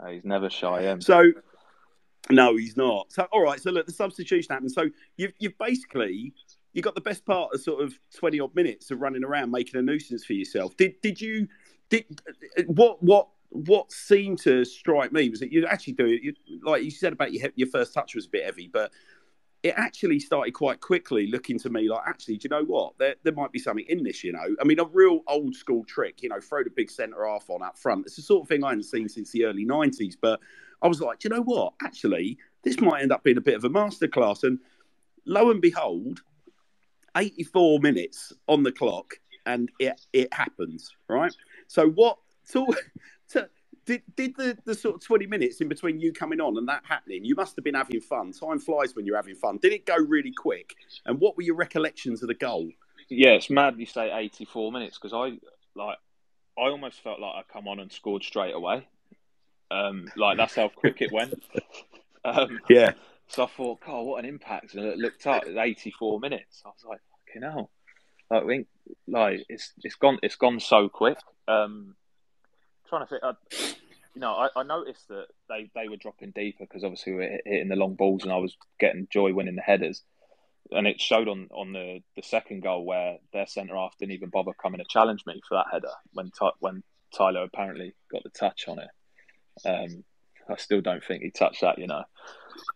Oh, 0.00 0.06
he's 0.06 0.24
never 0.24 0.48
shy. 0.48 0.82
Him. 0.82 1.02
So, 1.02 1.32
no, 2.30 2.56
he's 2.56 2.76
not. 2.76 3.12
So, 3.12 3.26
all 3.32 3.42
right. 3.42 3.60
So, 3.60 3.70
look, 3.70 3.86
the 3.86 3.92
substitution 3.92 4.52
happened. 4.52 4.72
So, 4.72 4.88
you've, 5.16 5.32
you've 5.38 5.58
basically 5.58 6.32
you 6.72 6.82
got 6.82 6.94
the 6.94 7.00
best 7.00 7.24
part 7.24 7.54
of 7.54 7.60
sort 7.60 7.82
of 7.82 7.94
twenty 8.16 8.40
odd 8.40 8.54
minutes 8.54 8.90
of 8.90 9.00
running 9.00 9.24
around 9.24 9.50
making 9.50 9.78
a 9.78 9.82
nuisance 9.82 10.24
for 10.24 10.32
yourself. 10.32 10.76
Did 10.76 11.00
did 11.02 11.20
you 11.20 11.48
did 11.88 12.04
what 12.66 13.02
what 13.02 13.28
what 13.50 13.92
seemed 13.92 14.40
to 14.40 14.64
strike 14.64 15.12
me 15.12 15.30
was 15.30 15.40
that 15.40 15.52
you 15.52 15.64
actually 15.66 15.92
do 15.92 16.06
it. 16.06 16.22
You, 16.22 16.34
like 16.62 16.82
you 16.82 16.90
said 16.90 17.12
about 17.12 17.32
your 17.32 17.50
your 17.54 17.68
first 17.68 17.94
touch 17.94 18.14
was 18.14 18.26
a 18.26 18.30
bit 18.30 18.44
heavy, 18.44 18.68
but 18.72 18.90
it 19.64 19.72
actually 19.78 20.20
started 20.20 20.52
quite 20.52 20.80
quickly 20.80 21.26
looking 21.26 21.58
to 21.58 21.70
me 21.70 21.88
like 21.88 22.02
actually 22.06 22.36
do 22.36 22.44
you 22.44 22.50
know 22.50 22.64
what 22.64 22.92
there, 22.98 23.14
there 23.22 23.32
might 23.32 23.50
be 23.50 23.58
something 23.58 23.86
in 23.88 24.04
this 24.04 24.22
you 24.22 24.30
know 24.30 24.44
i 24.60 24.64
mean 24.64 24.78
a 24.78 24.84
real 24.84 25.20
old 25.26 25.54
school 25.54 25.82
trick 25.86 26.22
you 26.22 26.28
know 26.28 26.38
throw 26.38 26.62
the 26.62 26.70
big 26.70 26.90
centre 26.90 27.26
half 27.26 27.48
on 27.48 27.62
up 27.62 27.76
front 27.78 28.04
it's 28.04 28.16
the 28.16 28.22
sort 28.22 28.42
of 28.42 28.48
thing 28.48 28.62
i 28.62 28.68
hadn't 28.68 28.84
seen 28.84 29.08
since 29.08 29.32
the 29.32 29.44
early 29.44 29.64
90s 29.64 30.16
but 30.20 30.38
I 30.84 30.88
was 30.88 31.00
like, 31.00 31.24
you 31.24 31.30
know 31.30 31.42
what? 31.42 31.72
Actually, 31.82 32.36
this 32.62 32.78
might 32.80 33.02
end 33.02 33.10
up 33.10 33.24
being 33.24 33.38
a 33.38 33.40
bit 33.40 33.54
of 33.54 33.64
a 33.64 33.70
masterclass. 33.70 34.44
And 34.44 34.58
lo 35.24 35.50
and 35.50 35.60
behold, 35.60 36.20
84 37.16 37.80
minutes 37.80 38.34
on 38.48 38.62
the 38.62 38.70
clock, 38.70 39.14
and 39.46 39.70
it 39.80 39.98
it 40.12 40.32
happens, 40.32 40.92
right? 41.08 41.34
So 41.68 41.88
what? 41.88 42.18
So, 42.44 42.66
to, 43.30 43.48
did 43.86 44.02
did 44.14 44.36
the, 44.36 44.58
the 44.66 44.74
sort 44.74 44.96
of 44.96 45.00
20 45.00 45.26
minutes 45.26 45.62
in 45.62 45.68
between 45.68 46.00
you 46.00 46.12
coming 46.12 46.40
on 46.40 46.58
and 46.58 46.68
that 46.68 46.82
happening? 46.86 47.24
You 47.24 47.34
must 47.34 47.56
have 47.56 47.64
been 47.64 47.74
having 47.74 48.02
fun. 48.02 48.32
Time 48.32 48.58
flies 48.58 48.94
when 48.94 49.06
you're 49.06 49.16
having 49.16 49.36
fun. 49.36 49.58
Did 49.62 49.72
it 49.72 49.86
go 49.86 49.96
really 49.96 50.32
quick? 50.32 50.74
And 51.06 51.18
what 51.18 51.36
were 51.36 51.42
your 51.42 51.56
recollections 51.56 52.22
of 52.22 52.28
the 52.28 52.34
goal? 52.34 52.68
Yeah, 53.08 53.30
it's 53.30 53.48
mad 53.48 53.74
you 53.78 53.86
say 53.86 54.10
84 54.12 54.70
minutes 54.72 54.98
because 54.98 55.14
I 55.14 55.38
like 55.74 55.98
I 56.58 56.68
almost 56.68 57.00
felt 57.00 57.20
like 57.20 57.34
I 57.34 57.42
come 57.50 57.68
on 57.68 57.80
and 57.80 57.90
scored 57.90 58.22
straight 58.22 58.54
away. 58.54 58.86
Um, 59.74 60.10
like 60.16 60.36
that's 60.36 60.54
how 60.54 60.68
quick 60.68 61.00
it 61.00 61.12
went. 61.12 61.42
Um, 62.24 62.60
yeah. 62.70 62.92
So 63.26 63.44
I 63.44 63.46
thought, 63.46 63.80
God, 63.84 64.02
what 64.02 64.22
an 64.22 64.28
impact! 64.28 64.74
And 64.74 64.84
it 64.84 64.98
looked 64.98 65.26
up, 65.26 65.44
at 65.44 65.56
84 65.56 66.20
minutes. 66.20 66.62
I 66.64 66.68
was 66.68 66.84
like, 66.88 67.00
fucking 67.26 67.42
hell. 67.42 67.70
Like, 68.30 68.46
think, 68.46 68.66
like 69.08 69.44
it's 69.48 69.72
it's 69.82 69.96
gone 69.96 70.18
it's 70.22 70.36
gone 70.36 70.60
so 70.60 70.88
quick. 70.88 71.18
Um, 71.48 71.96
trying 72.88 73.02
to 73.02 73.06
think, 73.06 73.22
I, 73.24 73.32
you 74.14 74.20
know, 74.20 74.32
I, 74.32 74.48
I, 74.56 74.62
noticed 74.62 75.08
that 75.08 75.26
they, 75.48 75.70
they 75.74 75.88
were 75.88 75.96
dropping 75.96 76.30
deeper 76.30 76.64
because 76.64 76.84
obviously 76.84 77.12
we 77.12 77.18
were 77.18 77.38
hitting 77.44 77.68
the 77.68 77.76
long 77.76 77.94
balls, 77.94 78.22
and 78.22 78.32
I 78.32 78.36
was 78.36 78.56
getting 78.78 79.08
joy 79.10 79.34
winning 79.34 79.56
the 79.56 79.62
headers. 79.62 80.02
And 80.70 80.86
it 80.86 81.00
showed 81.00 81.28
on, 81.28 81.48
on 81.50 81.72
the, 81.72 82.00
the 82.16 82.22
second 82.22 82.62
goal 82.62 82.86
where 82.86 83.18
their 83.32 83.46
centre 83.46 83.76
half 83.76 83.98
didn't 83.98 84.12
even 84.12 84.30
bother 84.30 84.52
coming 84.54 84.78
to 84.78 84.86
challenge 84.88 85.24
me 85.26 85.42
for 85.46 85.56
that 85.56 85.66
header 85.70 85.92
when 86.12 86.30
when 86.60 86.82
Tyler 87.14 87.42
apparently 87.42 87.94
got 88.10 88.22
the 88.22 88.30
touch 88.30 88.64
on 88.66 88.78
it. 88.78 88.88
Um, 89.64 90.04
I 90.48 90.56
still 90.56 90.80
don't 90.80 91.02
think 91.02 91.22
he 91.22 91.30
touched 91.30 91.62
that, 91.62 91.78
you 91.78 91.86
know. 91.86 92.04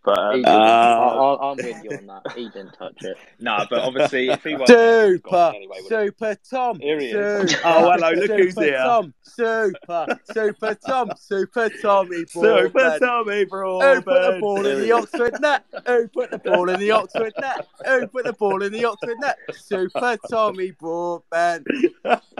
But 0.04 0.18
um, 0.18 0.44
uh, 0.44 0.48
I, 0.48 1.50
am 1.50 1.56
with 1.56 1.84
you 1.84 1.98
on 1.98 2.06
that. 2.06 2.32
He 2.34 2.48
didn't 2.48 2.72
touch 2.72 3.02
it. 3.02 3.16
no, 3.40 3.66
but 3.68 3.80
obviously, 3.80 4.28
if 4.28 4.42
he 4.42 4.54
was 4.54 4.68
super, 4.68 5.52
anyway, 5.54 5.80
super 5.86 6.36
Tom, 6.48 6.80
here 6.80 6.98
he 6.98 7.06
is. 7.08 7.54
Oh 7.64 7.90
hello, 7.90 8.10
look 8.12 8.30
who's 8.30 8.58
here. 8.58 8.78
Tom, 8.78 9.14
super, 9.22 10.06
super 10.32 10.74
Tom, 10.74 11.10
super 11.18 11.68
Tommy, 11.82 12.24
super 12.26 12.98
Tommy, 12.98 13.44
bro. 13.44 13.80
Who 13.80 14.02
put 14.02 14.34
the 14.34 14.38
ball 14.40 14.66
in 14.66 14.80
the 14.80 14.92
Oxford 14.92 15.40
net? 15.40 15.64
Who 15.86 16.08
put 16.08 16.30
the 16.30 16.38
ball 16.38 16.70
in 16.70 16.80
the 16.80 16.90
Oxford 16.90 17.32
net? 17.38 17.66
Who 17.86 18.06
put 18.06 18.24
the 18.24 18.32
ball 18.32 18.62
in 18.62 18.72
the 18.72 18.84
Oxford 18.84 19.16
net? 19.20 19.36
Super 19.52 20.16
Tommy 20.30 20.72
Broadbent. 20.72 21.66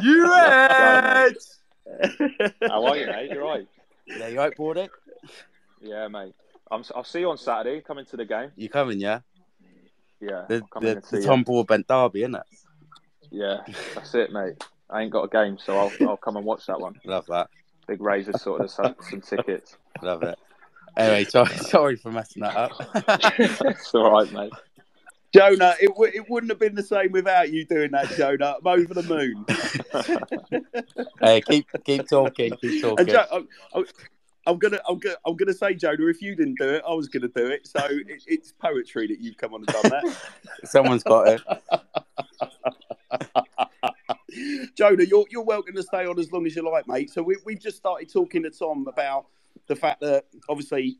You 0.01 0.33
red. 0.33 1.35
How 2.69 2.85
are 2.85 2.97
you, 2.97 3.07
mate? 3.07 3.31
You're 3.31 3.43
right. 3.43 3.67
Yeah, 4.09 4.29
you 4.29 4.39
right, 4.39 4.57
Bordick? 4.57 4.89
Yeah, 5.81 6.09
mate. 6.09 6.35
I'm, 6.71 6.85
I'll 6.95 7.05
see 7.05 7.21
you 7.21 7.31
on 7.31 7.39
Saturday. 7.39 7.81
Coming 7.81 8.05
to 8.07 8.17
the 8.17 8.25
game. 8.25 8.51
You 8.57 8.69
coming, 8.69 9.01
yeah? 9.01 9.21
Yeah. 10.21 10.45
The, 10.49 10.63
the, 10.81 11.03
the 11.11 11.23
Tom 11.23 11.43
Broadbent 11.43 11.87
derby, 11.87 12.23
isn't 12.23 12.35
it? 12.35 12.43
Yeah, 13.31 13.59
that's 13.95 14.15
it, 14.15 14.33
mate. 14.33 14.63
I 14.91 15.03
ain't 15.03 15.13
got 15.13 15.25
a 15.25 15.29
game, 15.29 15.59
so 15.59 15.77
I'll 15.77 15.93
I'll 16.09 16.17
come 16.17 16.37
and 16.37 16.47
watch 16.47 16.67
that 16.67 16.81
one. 16.81 16.99
Love 17.05 17.27
that. 17.27 17.51
Big 17.87 18.01
Razor 18.01 18.33
sorted 18.39 18.67
us 18.67 18.75
some, 18.75 18.97
some 19.01 19.21
tickets. 19.21 19.77
Love 20.03 20.23
it. 20.23 20.39
Anyway, 20.97 21.25
sorry, 21.25 21.57
sorry 21.57 21.97
for 21.97 22.11
messing 22.11 22.43
that 22.43 22.57
up. 22.57 22.73
it's 23.39 23.95
all 23.95 24.11
right, 24.11 24.33
mate. 24.33 24.53
Jonah, 25.35 25.75
it, 25.81 25.89
w- 25.89 26.13
it 26.15 26.29
wouldn't 26.31 26.51
have 26.51 26.59
been 26.59 26.75
the 26.75 26.83
same 26.83 27.13
without 27.13 27.53
you 27.53 27.65
doing 27.67 27.91
that, 27.93 28.09
Jonah. 28.17 28.57
I'm 28.59 28.67
over 28.67 28.95
the 28.95 29.03
moon. 29.03 29.45
hey, 31.21 31.43
keep 31.43 31.67
keep 31.85 32.09
talking, 32.09 32.57
keep 32.57 32.81
talking. 32.81 33.07
Jo- 33.09 33.27
I'm, 33.31 33.49
I'm, 33.75 33.85
I'm, 34.47 34.59
gonna, 34.59 34.81
I'm 34.89 34.99
gonna, 34.99 35.17
I'm 35.27 35.37
gonna 35.37 35.53
say, 35.53 35.75
Jonah, 35.75 36.07
if 36.07 36.23
you 36.23 36.35
didn't 36.35 36.59
do 36.59 36.71
it, 36.71 36.83
I 36.89 36.95
was 36.95 37.09
gonna 37.09 37.29
do 37.29 37.47
it. 37.47 37.67
So 37.67 37.81
it, 37.85 38.23
it's 38.27 38.53
poetry 38.53 39.07
that 39.09 39.21
you've 39.21 39.37
come 39.37 39.53
on 39.53 39.61
and 39.61 39.67
done 39.67 39.91
that. 39.91 40.05
Someone's 40.65 41.03
got 41.03 41.29
it. 41.29 41.43
Jonah, 44.77 45.05
you're 45.05 45.27
you're 45.31 45.45
welcome 45.45 45.75
to 45.75 45.83
stay 45.83 46.07
on 46.07 46.19
as 46.19 46.33
long 46.33 46.47
as 46.47 46.57
you 46.57 46.69
like, 46.69 46.89
mate. 46.89 47.11
So 47.11 47.23
we 47.23 47.37
we've 47.45 47.61
just 47.61 47.77
started 47.77 48.11
talking 48.11 48.43
to 48.45 48.51
Tom 48.51 48.87
about 48.89 49.27
the 49.67 49.77
fact 49.77 50.01
that 50.01 50.25
obviously 50.49 50.97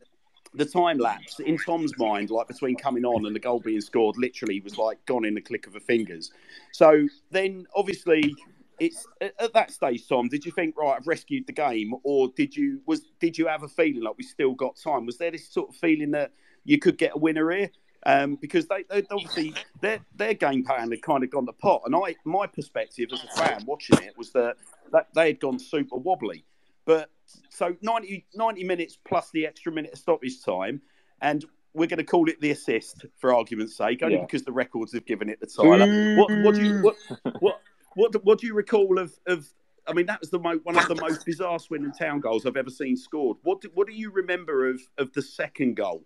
the 0.55 0.65
time 0.65 0.99
lapse 0.99 1.41
in 1.41 1.59
Tom's 1.59 1.97
mind, 1.99 2.31
like 2.31 2.49
between 2.49 2.77
coming 2.77 3.05
on 3.05 3.27
and 3.27 3.35
the 3.35 3.41
goal 3.41 3.61
being 3.61 3.81
scored, 3.81 4.17
literally 4.17 4.61
was 4.61 4.79
like 4.79 5.05
gone 5.07 5.25
in 5.25 5.35
the 5.35 5.41
click 5.41 5.67
of 5.67 5.77
a 5.77 5.81
fingers. 5.81 6.31
So 6.73 7.09
then, 7.31 7.67
obviously, 7.75 8.35
it's 8.79 9.07
at 9.21 9.53
that 9.55 9.71
stage, 9.71 10.09
Tom. 10.09 10.29
Did 10.29 10.45
you 10.45 10.53
think, 10.53 10.77
right, 10.77 10.97
I've 10.97 11.07
rescued 11.07 11.47
the 11.47 11.53
game, 11.53 11.95
or 12.05 12.29
did 12.37 12.57
you 12.57 12.81
was 12.87 13.03
did 13.21 13.37
you 13.37 13.47
have 13.47 13.63
a 13.63 13.69
feeling 13.69 14.03
like 14.03 14.17
we 14.17 14.25
still 14.25 14.55
got 14.55 14.77
time? 14.77 15.07
Was 15.07 15.19
there 15.19 15.31
this 15.31 15.49
sort 15.49 15.71
of 15.71 15.77
feeling 15.77 16.13
that 16.13 16.33
you 16.65 16.79
could 16.79 16.99
get 16.99 17.13
a 17.15 17.19
winner 17.19 17.51
here? 17.51 17.71
Um, 18.07 18.37
because 18.37 18.69
they, 18.69 18.85
they 18.89 19.05
obviously 19.11 19.55
their 19.81 19.99
their 20.15 20.35
game 20.35 20.65
plan 20.65 20.91
had 20.91 21.03
kind 21.03 21.25
of 21.25 21.31
gone 21.31 21.47
to 21.47 21.53
pot, 21.53 21.83
and 21.85 21.95
I 21.95 22.15
my 22.25 22.47
perspective 22.47 23.09
as 23.13 23.25
a 23.25 23.29
fan 23.29 23.65
watching 23.67 23.99
it 23.99 24.17
was 24.17 24.31
that, 24.33 24.57
that 24.93 25.09
they 25.15 25.29
had 25.29 25.41
gone 25.41 25.59
super 25.59 25.97
wobbly. 25.97 26.45
But 26.85 27.11
so 27.49 27.77
90, 27.83 28.27
90 28.35 28.65
minutes 28.65 28.99
plus 29.07 29.31
the 29.33 29.47
extra 29.47 29.73
minute 29.73 29.93
of 29.93 29.99
stoppage 29.99 30.43
time, 30.43 30.81
and 31.21 31.45
we're 31.75 31.87
going 31.87 31.99
to 31.99 32.05
call 32.05 32.29
it 32.29 32.41
the 32.41 32.51
assist 32.51 33.07
for 33.19 33.35
argument's 33.35 33.77
sake, 33.77 34.03
only 34.03 34.17
Yeah. 34.17 34.23
because 34.23 34.43
the 34.43 34.53
records 34.53 34.93
have 34.93 35.07
given 35.07 35.29
it 35.29 35.41
the 35.41 35.47
Tyler. 35.47 36.17
What, 36.17 36.31
what 36.43 36.55
do 36.55 36.63
you 36.65 36.83
what, 36.83 36.97
what 37.41 37.61
what 37.95 38.25
what 38.25 38.39
do 38.41 38.47
you 38.47 38.55
recall 38.55 38.99
of 38.99 39.13
of? 39.27 39.47
I 39.87 39.95
mean, 39.95 40.07
that 40.07 40.21
was 40.21 40.29
the 40.29 40.39
mo- 40.39 40.61
one 40.65 40.77
of 40.77 40.87
the 40.87 40.97
most 40.97 41.25
bizarre 41.25 41.59
Swindon 41.59 41.93
Town 41.93 42.21
goals 42.21 42.45
I've 42.45 42.57
ever 42.59 42.69
seen 42.71 42.95
scored. 42.97 43.39
What 43.43 43.63
do, 43.63 43.71
what 43.73 43.87
do 43.87 43.95
you 43.95 44.11
remember 44.11 44.69
of 44.69 44.81
of 44.99 45.13
the 45.13 45.23
second 45.23 45.77
goal? 45.77 46.05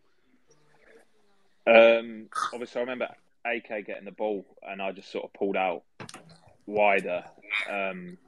Um, 1.67 2.29
obviously, 2.53 2.81
I 2.81 2.83
remember 2.83 3.09
AK 3.45 3.87
getting 3.87 4.05
the 4.05 4.13
ball, 4.13 4.45
and 4.63 4.81
I 4.83 4.93
just 4.93 5.11
sort 5.11 5.25
of 5.25 5.33
pulled 5.33 5.57
out 5.57 5.83
wider, 6.67 7.25
um, 7.69 8.19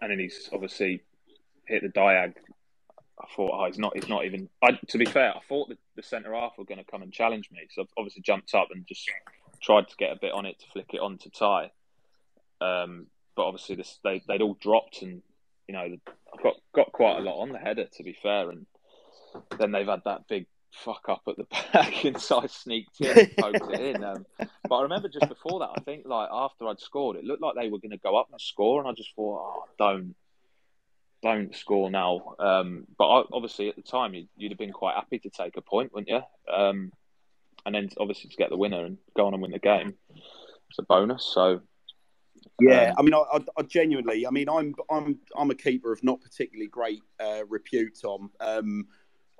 and 0.00 0.10
then 0.10 0.18
he's 0.18 0.48
obviously 0.52 1.02
hit 1.66 1.82
the 1.82 1.88
diag. 1.88 2.34
I 3.20 3.26
thought, 3.36 3.50
oh, 3.54 3.66
he's 3.66 3.78
not. 3.78 3.94
He's 3.94 4.08
not 4.08 4.24
even. 4.24 4.48
I, 4.62 4.72
to 4.88 4.98
be 4.98 5.04
fair, 5.04 5.30
I 5.36 5.40
thought 5.48 5.68
the, 5.68 5.78
the 5.96 6.02
centre 6.02 6.34
half 6.34 6.58
were 6.58 6.64
going 6.64 6.78
to 6.78 6.90
come 6.90 7.02
and 7.02 7.12
challenge 7.12 7.48
me, 7.52 7.60
so 7.70 7.82
I've 7.82 7.88
obviously 7.96 8.22
jumped 8.22 8.54
up 8.54 8.68
and 8.72 8.86
just 8.86 9.08
tried 9.62 9.88
to 9.88 9.96
get 9.96 10.12
a 10.12 10.18
bit 10.20 10.32
on 10.32 10.46
it 10.46 10.58
to 10.60 10.66
flick 10.72 10.90
it 10.92 11.00
on 11.00 11.18
to 11.18 11.30
tie. 11.30 11.70
Um, 12.60 13.06
but 13.36 13.46
obviously, 13.46 13.76
this, 13.76 13.98
they 14.02 14.22
they'd 14.26 14.42
all 14.42 14.58
dropped, 14.60 15.02
and 15.02 15.22
you 15.68 15.74
know, 15.74 15.80
I 15.80 16.42
got 16.42 16.54
got 16.74 16.92
quite 16.92 17.18
a 17.18 17.22
lot 17.22 17.40
on 17.40 17.52
the 17.52 17.58
header. 17.58 17.86
To 17.86 18.02
be 18.02 18.16
fair, 18.20 18.50
and 18.50 18.66
then 19.58 19.72
they've 19.72 19.86
had 19.86 20.02
that 20.04 20.26
big 20.28 20.46
fuck 20.74 21.08
up 21.08 21.22
at 21.28 21.36
the 21.36 21.44
back, 21.72 22.04
and 22.04 22.20
so 22.20 22.42
I 22.42 22.46
sneaked 22.46 23.00
in, 23.00 23.18
and 23.18 23.36
poked 23.36 23.72
it 23.72 23.80
in. 23.80 24.04
Um, 24.04 24.26
but 24.68 24.76
I 24.76 24.82
remember 24.82 25.08
just 25.08 25.28
before 25.28 25.60
that, 25.60 25.70
I 25.76 25.80
think 25.80 26.04
like 26.06 26.28
after 26.32 26.66
I'd 26.66 26.80
scored, 26.80 27.16
it 27.16 27.24
looked 27.24 27.42
like 27.42 27.54
they 27.54 27.68
were 27.68 27.78
going 27.78 27.90
to 27.92 27.98
go 27.98 28.16
up 28.16 28.28
and 28.30 28.40
score, 28.40 28.80
and 28.80 28.88
I 28.88 28.92
just 28.92 29.14
thought, 29.14 29.40
oh, 29.40 29.64
don't, 29.78 30.14
don't 31.24 31.56
score 31.56 31.90
now. 31.90 32.34
Um, 32.38 32.86
but 32.98 33.08
I, 33.08 33.22
obviously 33.32 33.68
at 33.70 33.76
the 33.76 33.82
time, 33.82 34.14
you'd, 34.14 34.28
you'd 34.36 34.52
have 34.52 34.58
been 34.58 34.72
quite 34.72 34.94
happy 34.94 35.18
to 35.20 35.30
take 35.30 35.56
a 35.56 35.62
point, 35.62 35.92
wouldn't 35.92 36.10
you? 36.10 36.54
Um, 36.54 36.92
and 37.66 37.74
then 37.74 37.88
obviously 37.98 38.28
to 38.28 38.36
get 38.36 38.50
the 38.50 38.58
winner 38.58 38.84
and 38.84 38.98
go 39.16 39.26
on 39.26 39.32
and 39.32 39.42
win 39.42 39.50
the 39.50 39.58
game, 39.58 39.94
it's 40.68 40.78
a 40.78 40.82
bonus. 40.82 41.24
So 41.24 41.62
Yeah, 42.60 42.90
Um, 42.90 42.94
I 42.98 43.02
mean, 43.02 43.14
I, 43.14 43.22
I, 43.32 43.38
I 43.56 43.62
genuinely, 43.62 44.26
I 44.26 44.30
mean, 44.30 44.48
I'm 44.48 44.74
I'm 44.90 45.18
I'm 45.36 45.50
a 45.50 45.54
keeper 45.54 45.92
of 45.92 46.04
not 46.04 46.20
particularly 46.20 46.68
great 46.68 47.00
uh, 47.18 47.46
repute, 47.48 47.98
Tom. 48.00 48.30
Um, 48.40 48.86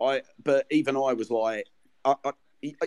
I 0.01 0.23
but 0.43 0.67
even 0.71 0.97
I 0.97 1.13
was 1.13 1.31
like, 1.31 1.67
I, 2.05 2.15
I, 2.25 2.33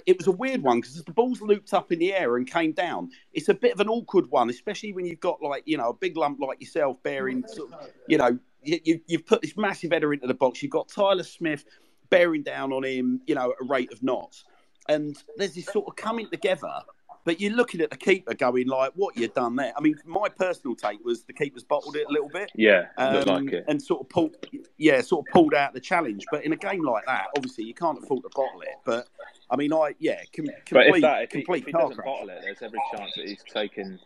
it 0.07 0.17
was 0.17 0.25
a 0.25 0.31
weird 0.31 0.63
one 0.63 0.81
because 0.81 1.03
the 1.03 1.13
ball's 1.13 1.41
looped 1.41 1.73
up 1.73 1.91
in 1.91 1.99
the 1.99 2.13
air 2.13 2.37
and 2.37 2.49
came 2.49 2.71
down. 2.71 3.11
It's 3.33 3.49
a 3.49 3.53
bit 3.53 3.73
of 3.73 3.79
an 3.79 3.87
awkward 3.87 4.25
one, 4.31 4.49
especially 4.49 4.91
when 4.91 5.05
you've 5.05 5.19
got 5.19 5.41
like 5.41 5.63
you 5.65 5.77
know 5.77 5.89
a 5.89 5.93
big 5.93 6.17
lump 6.17 6.39
like 6.39 6.59
yourself 6.59 7.01
bearing, 7.03 7.43
sort 7.47 7.73
of, 7.73 7.89
you 8.07 8.17
know, 8.17 8.39
you, 8.63 8.79
you, 8.83 9.01
you've 9.07 9.25
put 9.25 9.41
this 9.41 9.55
massive 9.57 9.91
header 9.91 10.13
into 10.13 10.27
the 10.27 10.33
box. 10.33 10.61
You've 10.61 10.71
got 10.71 10.89
Tyler 10.89 11.23
Smith 11.23 11.65
bearing 12.09 12.43
down 12.43 12.71
on 12.71 12.83
him, 12.83 13.21
you 13.27 13.35
know, 13.35 13.51
at 13.51 13.57
a 13.61 13.65
rate 13.65 13.91
of 13.91 14.01
knots, 14.03 14.45
and 14.87 15.15
there's 15.37 15.55
this 15.55 15.65
sort 15.65 15.87
of 15.87 15.95
coming 15.95 16.29
together. 16.29 16.81
But 17.25 17.41
you're 17.41 17.51
looking 17.51 17.81
at 17.81 17.89
the 17.89 17.97
keeper 17.97 18.33
going 18.33 18.67
like, 18.67 18.93
"What 18.95 19.17
you 19.17 19.27
done 19.27 19.57
there?" 19.57 19.73
I 19.75 19.81
mean, 19.81 19.97
my 20.05 20.29
personal 20.29 20.77
take 20.77 21.03
was 21.03 21.23
the 21.23 21.33
keeper's 21.33 21.65
bottled 21.65 21.97
it 21.97 22.05
a 22.07 22.11
little 22.11 22.29
bit, 22.29 22.49
yeah, 22.55 22.85
um, 22.97 23.23
like 23.25 23.51
it. 23.51 23.65
and 23.67 23.81
sort 23.81 23.99
of 23.99 24.07
pulled, 24.07 24.35
yeah, 24.77 25.01
sort 25.01 25.27
of 25.27 25.33
pulled 25.33 25.53
out 25.53 25.73
the 25.73 25.81
challenge. 25.81 26.23
But 26.31 26.45
in 26.45 26.53
a 26.53 26.55
game 26.55 26.83
like 26.83 27.05
that, 27.05 27.25
obviously 27.35 27.65
you 27.65 27.73
can't 27.73 28.01
afford 28.01 28.23
to 28.23 28.29
bottle 28.33 28.61
it. 28.61 28.75
But 28.85 29.09
I 29.49 29.57
mean, 29.57 29.73
I 29.73 29.93
yeah, 29.99 30.21
com- 30.33 30.45
complete, 30.65 30.95
if 30.95 31.01
that 31.01 31.23
if 31.23 31.31
he, 31.33 31.39
complete 31.39 31.59
if 31.59 31.65
he 31.65 31.71
doesn't 31.73 31.97
crash. 31.97 32.05
bottle 32.05 32.29
it, 32.29 32.39
there's 32.43 32.61
every 32.61 32.79
chance 32.95 33.11
that 33.17 33.27
he's 33.27 33.43
taking 33.53 33.99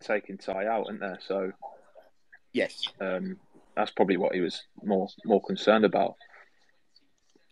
taking 0.00 0.38
Ty 0.38 0.66
out, 0.66 0.86
isn't 0.88 1.00
there? 1.00 1.18
So 1.20 1.52
Yes, 2.54 2.86
um, 3.00 3.36
that's 3.76 3.90
probably 3.90 4.16
what 4.16 4.34
he 4.34 4.40
was 4.40 4.62
more 4.82 5.08
more 5.24 5.42
concerned 5.42 5.84
about. 5.84 6.16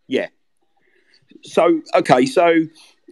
yeah. 0.06 0.28
So 1.42 1.80
okay, 1.94 2.26
so 2.26 2.66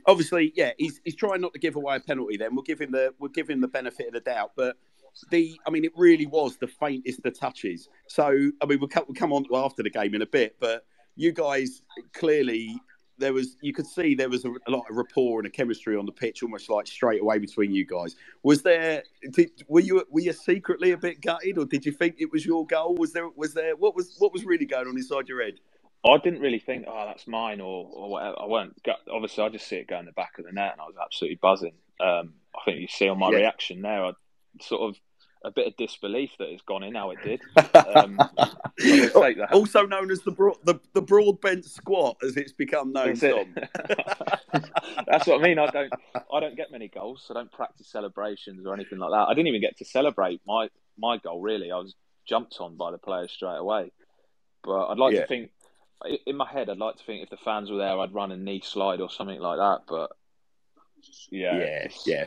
obviously, 0.06 0.52
yeah, 0.56 0.72
he's 0.78 1.00
he's 1.04 1.16
trying 1.16 1.40
not 1.40 1.52
to 1.54 1.58
give 1.58 1.76
away 1.76 1.96
a 1.96 2.00
penalty. 2.00 2.36
Then 2.36 2.54
we'll 2.54 2.62
give 2.64 2.80
him 2.80 2.92
the 2.92 3.14
we'll 3.18 3.30
give 3.30 3.48
him 3.48 3.60
the 3.60 3.68
benefit 3.68 4.08
of 4.08 4.12
the 4.14 4.20
doubt, 4.20 4.52
but. 4.56 4.76
The, 5.32 5.60
I 5.66 5.70
mean, 5.70 5.84
it 5.84 5.90
really 5.96 6.26
was 6.26 6.56
the 6.58 6.68
faintest 6.68 7.26
of 7.26 7.36
touches. 7.36 7.88
So, 8.06 8.26
I 8.62 8.66
mean, 8.66 8.78
we'll 8.78 8.88
come, 8.88 9.04
we'll 9.08 9.16
come 9.16 9.32
on 9.32 9.44
after 9.52 9.82
the 9.82 9.90
game 9.90 10.14
in 10.14 10.22
a 10.22 10.26
bit, 10.26 10.54
but 10.60 10.86
you 11.16 11.32
guys 11.32 11.82
clearly 12.14 12.80
there 13.20 13.32
was 13.32 13.56
you 13.60 13.72
could 13.72 13.86
see 13.86 14.14
there 14.14 14.28
was 14.28 14.44
a, 14.44 14.50
a 14.50 14.70
lot 14.70 14.84
of 14.90 14.96
rapport 14.96 15.38
and 15.40 15.46
a 15.46 15.50
chemistry 15.50 15.96
on 15.96 16.06
the 16.06 16.12
pitch 16.12 16.42
almost 16.42 16.68
like 16.68 16.86
straight 16.86 17.20
away 17.20 17.38
between 17.38 17.70
you 17.72 17.84
guys 17.86 18.16
was 18.42 18.62
there 18.62 19.02
did, 19.32 19.50
were 19.68 19.80
you 19.80 20.04
were 20.10 20.20
you 20.20 20.32
secretly 20.32 20.90
a 20.92 20.96
bit 20.96 21.20
gutted 21.20 21.58
or 21.58 21.64
did 21.64 21.86
you 21.86 21.92
think 21.92 22.16
it 22.18 22.32
was 22.32 22.44
your 22.44 22.66
goal 22.66 22.94
was 22.96 23.12
there 23.12 23.28
was 23.36 23.54
there 23.54 23.76
what 23.76 23.94
was 23.94 24.16
what 24.18 24.32
was 24.32 24.44
really 24.44 24.66
going 24.66 24.88
on 24.88 24.96
inside 24.96 25.28
your 25.28 25.42
head 25.42 25.54
I 26.02 26.16
didn't 26.16 26.40
really 26.40 26.58
think, 26.58 26.86
oh, 26.88 27.04
that's 27.06 27.26
mine 27.26 27.60
or, 27.60 27.86
or 27.92 28.08
whatever. 28.08 28.36
I 28.40 28.46
weren't. 28.46 28.82
gut- 28.84 29.06
Obviously, 29.12 29.44
I 29.44 29.50
just 29.50 29.68
see 29.68 29.76
it 29.76 29.86
go 29.86 29.98
in 29.98 30.06
the 30.06 30.12
back 30.12 30.38
of 30.38 30.46
the 30.46 30.50
net, 30.52 30.72
and 30.72 30.80
I 30.80 30.84
was 30.84 30.94
absolutely 30.98 31.38
buzzing. 31.42 31.74
Um, 32.00 32.32
I 32.56 32.60
think 32.64 32.80
you 32.80 32.88
see 32.88 33.06
on 33.06 33.18
my 33.18 33.28
Yeah. 33.30 33.36
reaction 33.36 33.82
there, 33.82 34.06
I 34.06 34.12
sort 34.62 34.80
of 34.80 34.96
a 35.44 35.50
bit 35.50 35.66
of 35.66 35.76
disbelief 35.76 36.30
that 36.38 36.48
it's 36.48 36.62
gone 36.62 36.82
in 36.82 36.94
how 36.94 37.10
it 37.10 37.18
did. 37.22 37.40
Um, 37.74 38.18
I'll 38.20 39.22
take 39.22 39.38
that. 39.38 39.48
also 39.52 39.84
known 39.86 40.10
as 40.10 40.20
the 40.22 40.30
broad 40.30 40.56
the, 40.64 40.78
the 40.92 41.02
broad 41.02 41.40
bent 41.40 41.64
squat 41.64 42.16
as 42.22 42.36
it's 42.36 42.52
become 42.52 42.92
known 42.92 43.14
That's 43.14 43.22
it. 43.22 43.48
That's 45.06 45.26
what 45.26 45.40
I 45.40 45.42
mean. 45.42 45.58
I 45.58 45.66
don't. 45.66 45.92
I 46.32 46.40
don't 46.40 46.56
get 46.56 46.70
many 46.70 46.88
goals. 46.88 47.24
So 47.26 47.34
I 47.34 47.38
don't 47.38 47.52
practice 47.52 47.88
celebrations 47.88 48.66
or 48.66 48.74
anything 48.74 48.98
like 48.98 49.10
that. 49.10 49.28
I 49.28 49.34
didn't 49.34 49.48
even 49.48 49.60
get 49.60 49.76
to 49.78 49.84
celebrate 49.84 50.40
my 50.46 50.68
my 50.98 51.16
goal. 51.18 51.40
Really, 51.40 51.70
I 51.72 51.76
was 51.76 51.94
jumped 52.26 52.56
on 52.60 52.76
by 52.76 52.90
the 52.90 52.98
players 52.98 53.32
straight 53.32 53.56
away. 53.58 53.92
But 54.62 54.88
I'd 54.88 54.98
like 54.98 55.14
Yeah. 55.14 55.22
to 55.22 55.26
think, 55.26 55.50
in 56.26 56.36
my 56.36 56.46
head, 56.48 56.68
I'd 56.70 56.76
like 56.78 56.96
to 56.96 57.04
think 57.04 57.22
if 57.22 57.30
the 57.30 57.38
fans 57.38 57.70
were 57.70 57.78
there, 57.78 57.98
I'd 57.98 58.14
run 58.14 58.30
a 58.30 58.36
knee 58.36 58.60
slide 58.64 59.00
or 59.00 59.10
something 59.10 59.40
like 59.40 59.58
that. 59.58 59.80
But 59.88 60.12
yeah, 61.30 61.58
yeah 61.58 61.88
yeah 62.06 62.24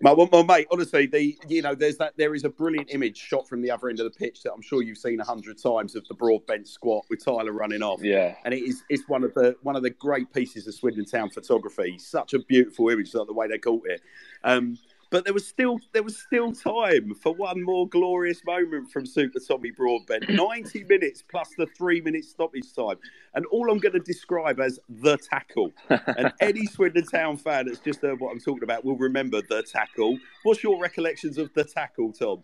my, 0.00 0.12
well, 0.12 0.28
well, 0.32 0.44
mate, 0.44 0.66
honestly, 0.70 1.06
the 1.06 1.36
you 1.48 1.62
know, 1.62 1.74
there's 1.74 1.96
that 1.98 2.14
there 2.16 2.34
is 2.34 2.44
a 2.44 2.48
brilliant 2.48 2.90
image 2.90 3.16
shot 3.16 3.48
from 3.48 3.62
the 3.62 3.70
other 3.70 3.88
end 3.88 4.00
of 4.00 4.04
the 4.04 4.18
pitch 4.18 4.42
that 4.42 4.52
I'm 4.52 4.62
sure 4.62 4.82
you've 4.82 4.98
seen 4.98 5.20
a 5.20 5.24
hundred 5.24 5.58
times 5.62 5.94
of 5.94 6.06
the 6.08 6.14
broad 6.14 6.46
bench 6.46 6.66
squat 6.66 7.04
with 7.08 7.24
Tyler 7.24 7.52
running 7.52 7.82
off. 7.82 8.02
yeah. 8.02 8.34
and 8.44 8.52
it 8.54 8.62
is 8.62 8.82
it's 8.88 9.08
one 9.08 9.24
of 9.24 9.34
the 9.34 9.56
one 9.62 9.76
of 9.76 9.82
the 9.82 9.90
great 9.90 10.32
pieces 10.32 10.66
of 10.66 10.74
Swindon 10.74 11.04
Town 11.04 11.30
photography. 11.30 11.98
Such 11.98 12.34
a 12.34 12.38
beautiful 12.40 12.88
image, 12.90 13.14
like 13.14 13.26
the 13.26 13.32
way 13.32 13.48
they 13.48 13.58
caught 13.58 13.86
it. 13.86 14.02
Um, 14.42 14.78
but 15.10 15.24
there 15.24 15.34
was 15.34 15.46
still 15.46 15.78
there 15.92 16.02
was 16.02 16.18
still 16.18 16.52
time 16.52 17.14
for 17.14 17.34
one 17.34 17.62
more 17.62 17.88
glorious 17.88 18.44
moment 18.44 18.90
from 18.90 19.06
Super 19.06 19.38
Tommy 19.38 19.70
Broadbent. 19.70 20.28
Ninety 20.28 20.84
minutes 20.84 21.22
plus 21.28 21.50
the 21.56 21.66
three 21.66 22.00
minute 22.00 22.24
stoppage 22.24 22.72
time, 22.74 22.96
and 23.34 23.46
all 23.46 23.70
I'm 23.70 23.78
going 23.78 23.92
to 23.92 24.00
describe 24.00 24.60
as 24.60 24.78
the 24.88 25.16
tackle. 25.16 25.72
And 25.88 26.32
any 26.40 26.66
Swindon 26.66 27.06
Town 27.06 27.36
fan 27.36 27.66
that's 27.66 27.78
just 27.80 28.02
heard 28.02 28.20
what 28.20 28.32
I'm 28.32 28.40
talking 28.40 28.64
about 28.64 28.84
will 28.84 28.96
remember 28.96 29.42
the 29.48 29.62
tackle. 29.62 30.18
What's 30.42 30.62
your 30.62 30.80
recollections 30.80 31.38
of 31.38 31.52
the 31.54 31.64
tackle, 31.64 32.12
Tom? 32.12 32.42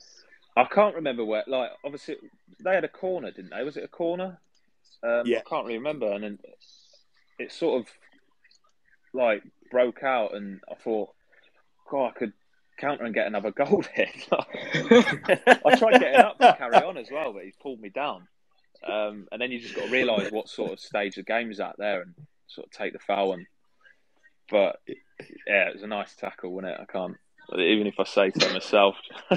I 0.57 0.65
can't 0.65 0.95
remember 0.95 1.25
where. 1.25 1.45
Like, 1.47 1.71
obviously, 1.85 2.17
they 2.63 2.75
had 2.75 2.85
a 2.85 2.89
corner, 2.89 3.31
didn't 3.31 3.51
they? 3.51 3.63
Was 3.63 3.77
it 3.77 3.85
a 3.85 3.89
corner? 3.89 4.39
Um, 5.03 5.23
Yeah. 5.25 5.39
I 5.39 5.49
can't 5.49 5.65
really 5.67 5.79
remember. 5.79 6.13
And 6.13 6.25
then 6.25 6.39
it 7.39 7.53
sort 7.53 7.81
of 7.81 7.89
like 9.13 9.43
broke 9.71 10.03
out, 10.03 10.35
and 10.35 10.61
I 10.71 10.75
thought, 10.75 11.11
God, 11.91 12.07
I 12.09 12.11
could 12.19 12.33
counter 12.81 13.05
and 13.05 13.15
get 13.15 13.27
another 13.27 13.51
goal 13.57 13.85
here. 13.95 14.09
I 14.33 15.77
tried 15.77 16.01
getting 16.01 16.21
up 16.21 16.39
to 16.39 16.55
carry 16.57 16.77
on 16.77 16.97
as 16.97 17.09
well, 17.11 17.33
but 17.33 17.45
he 17.45 17.53
pulled 17.61 17.81
me 17.81 17.91
down. 17.91 18.27
Um, 18.87 19.29
and 19.31 19.41
then 19.41 19.51
you 19.51 19.61
just 19.61 19.75
got 19.75 19.87
to 19.87 19.91
realise 19.91 20.33
what 20.33 20.49
sort 20.49 20.73
of 20.73 20.81
stage 20.81 21.17
the 21.17 21.23
game's 21.23 21.61
at 21.61 21.77
there, 21.79 22.03
and 22.03 22.15
sort 22.47 22.67
of 22.67 22.73
take 22.73 22.95
the 22.95 22.99
foul. 22.99 23.35
And 23.35 23.47
but 24.51 24.81
yeah, 25.47 25.69
it 25.69 25.75
was 25.75 25.83
a 25.83 25.87
nice 25.87 26.15
tackle, 26.15 26.53
wasn't 26.53 26.73
it? 26.73 26.81
I 26.81 26.87
can't. 26.91 27.17
Even 27.59 27.87
if 27.87 27.99
I 27.99 28.05
say 28.05 28.31
so 28.39 28.53
myself. 28.53 28.97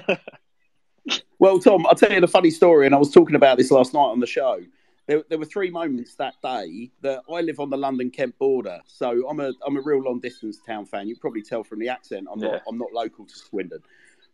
Well, 1.39 1.59
Tom, 1.59 1.85
I'll 1.87 1.95
tell 1.95 2.13
you 2.13 2.21
the 2.21 2.27
funny 2.27 2.51
story, 2.51 2.85
and 2.85 2.95
I 2.95 2.97
was 2.97 3.11
talking 3.11 3.35
about 3.35 3.57
this 3.57 3.69
last 3.69 3.93
night 3.93 3.99
on 3.99 4.21
the 4.21 4.25
show. 4.25 4.59
There, 5.07 5.23
there 5.29 5.37
were 5.37 5.45
three 5.45 5.69
moments 5.69 6.15
that 6.15 6.35
day 6.41 6.89
that 7.01 7.21
I 7.29 7.41
live 7.41 7.59
on 7.59 7.69
the 7.69 7.77
London 7.77 8.09
Kent 8.09 8.37
border, 8.37 8.79
so 8.87 9.27
I'm 9.27 9.39
a 9.41 9.51
I'm 9.65 9.75
a 9.75 9.81
real 9.81 10.01
long 10.01 10.19
distance 10.19 10.59
town 10.65 10.85
fan. 10.85 11.07
You 11.09 11.17
probably 11.17 11.41
tell 11.41 11.63
from 11.63 11.79
the 11.79 11.89
accent. 11.89 12.27
I'm 12.31 12.39
Yeah. 12.39 12.51
not 12.51 12.61
I'm 12.67 12.77
not 12.77 12.93
local 12.93 13.25
to 13.25 13.35
Swindon, 13.35 13.79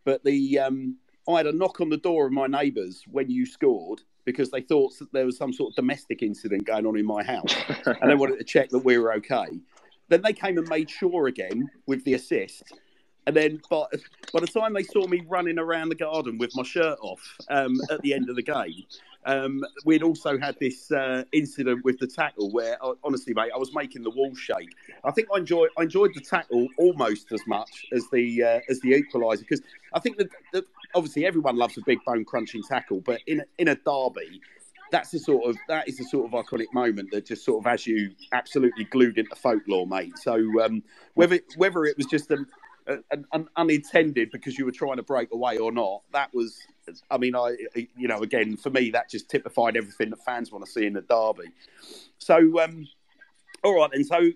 but 0.04 0.22
the 0.22 0.60
um, 0.60 0.96
I 1.28 1.38
had 1.38 1.46
a 1.46 1.52
knock 1.52 1.80
on 1.80 1.88
the 1.88 1.96
door 1.96 2.26
of 2.26 2.32
my 2.32 2.46
neighbours 2.46 3.02
when 3.10 3.28
you 3.30 3.46
scored 3.46 4.02
because 4.24 4.50
they 4.50 4.60
thought 4.60 4.96
that 4.98 5.12
there 5.12 5.26
was 5.26 5.36
some 5.36 5.52
sort 5.52 5.72
of 5.72 5.76
domestic 5.76 6.22
incident 6.22 6.64
going 6.66 6.86
on 6.86 6.96
in 6.96 7.04
my 7.04 7.24
house, 7.24 7.54
and 7.86 8.08
they 8.10 8.14
wanted 8.14 8.38
to 8.38 8.44
check 8.44 8.68
that 8.70 8.78
we 8.84 8.96
were 8.96 9.12
okay. 9.14 9.48
Then 10.08 10.22
they 10.22 10.32
came 10.32 10.56
and 10.58 10.68
made 10.68 10.88
sure 10.88 11.26
again 11.26 11.68
with 11.86 12.04
the 12.04 12.14
assist. 12.14 12.62
And 13.26 13.36
then 13.36 13.60
by, 13.70 13.84
by 14.32 14.40
the 14.40 14.46
time 14.46 14.72
they 14.72 14.82
saw 14.82 15.06
me 15.06 15.22
running 15.28 15.58
around 15.58 15.88
the 15.90 15.94
garden 15.94 16.38
with 16.38 16.50
my 16.56 16.62
shirt 16.62 16.98
off 17.00 17.20
um, 17.48 17.76
at 17.90 18.00
the 18.02 18.14
end 18.14 18.28
of 18.28 18.36
the 18.36 18.42
game, 18.42 18.84
um, 19.26 19.64
we'd 19.84 20.02
also 20.02 20.38
had 20.38 20.56
this 20.60 20.90
uh, 20.90 21.24
incident 21.32 21.84
with 21.84 21.98
the 21.98 22.06
tackle 22.06 22.50
where, 22.50 22.78
honestly, 23.04 23.34
mate, 23.34 23.50
I 23.54 23.58
was 23.58 23.74
making 23.74 24.02
the 24.02 24.10
wall 24.10 24.34
shake. 24.34 24.74
I 25.04 25.10
think 25.10 25.28
I 25.34 25.38
enjoyed 25.38 25.70
I 25.78 25.82
enjoyed 25.82 26.12
the 26.14 26.20
tackle 26.20 26.68
almost 26.78 27.32
as 27.32 27.40
much 27.46 27.86
as 27.92 28.06
the 28.12 28.42
uh, 28.42 28.60
as 28.68 28.80
the 28.80 28.92
equaliser 28.92 29.40
because 29.40 29.62
I 29.92 30.00
think 30.00 30.16
that, 30.18 30.28
that 30.52 30.64
obviously 30.94 31.26
everyone 31.26 31.56
loves 31.56 31.76
a 31.76 31.82
big 31.84 31.98
bone 32.04 32.24
crunching 32.24 32.62
tackle, 32.62 33.00
but 33.00 33.20
in 33.26 33.40
a, 33.40 33.44
in 33.58 33.68
a 33.68 33.74
derby, 33.74 34.40
that's 34.90 35.10
the 35.10 35.18
sort 35.18 35.48
of 35.48 35.56
that 35.68 35.88
is 35.88 35.98
the 35.98 36.04
sort 36.04 36.32
of 36.32 36.44
iconic 36.44 36.72
moment 36.72 37.10
that 37.12 37.26
just 37.26 37.44
sort 37.44 37.64
of 37.64 37.70
has 37.70 37.86
you 37.86 38.12
absolutely 38.32 38.84
glued 38.84 39.18
into 39.18 39.34
folklore, 39.36 39.86
mate. 39.86 40.16
So 40.18 40.34
um, 40.62 40.82
whether 41.14 41.40
whether 41.56 41.84
it 41.84 41.96
was 41.96 42.06
just 42.06 42.30
an, 42.30 42.46
an, 42.86 43.26
an, 43.32 43.48
unintended 43.56 44.30
because 44.30 44.58
you 44.58 44.64
were 44.64 44.72
trying 44.72 44.96
to 44.96 45.02
break 45.02 45.32
away 45.32 45.58
or 45.58 45.72
not, 45.72 46.02
that 46.12 46.32
was. 46.34 46.58
I 47.10 47.18
mean, 47.18 47.34
I 47.36 47.56
you 47.74 48.08
know 48.08 48.22
again 48.22 48.56
for 48.56 48.70
me 48.70 48.90
that 48.90 49.10
just 49.10 49.28
typified 49.28 49.76
everything 49.76 50.10
that 50.10 50.24
fans 50.24 50.50
want 50.50 50.64
to 50.64 50.70
see 50.70 50.86
in 50.86 50.94
the 50.94 51.02
derby. 51.02 51.50
So 52.18 52.60
um, 52.60 52.86
all 53.62 53.76
right, 53.76 53.90
and 53.92 54.06
so 54.06 54.30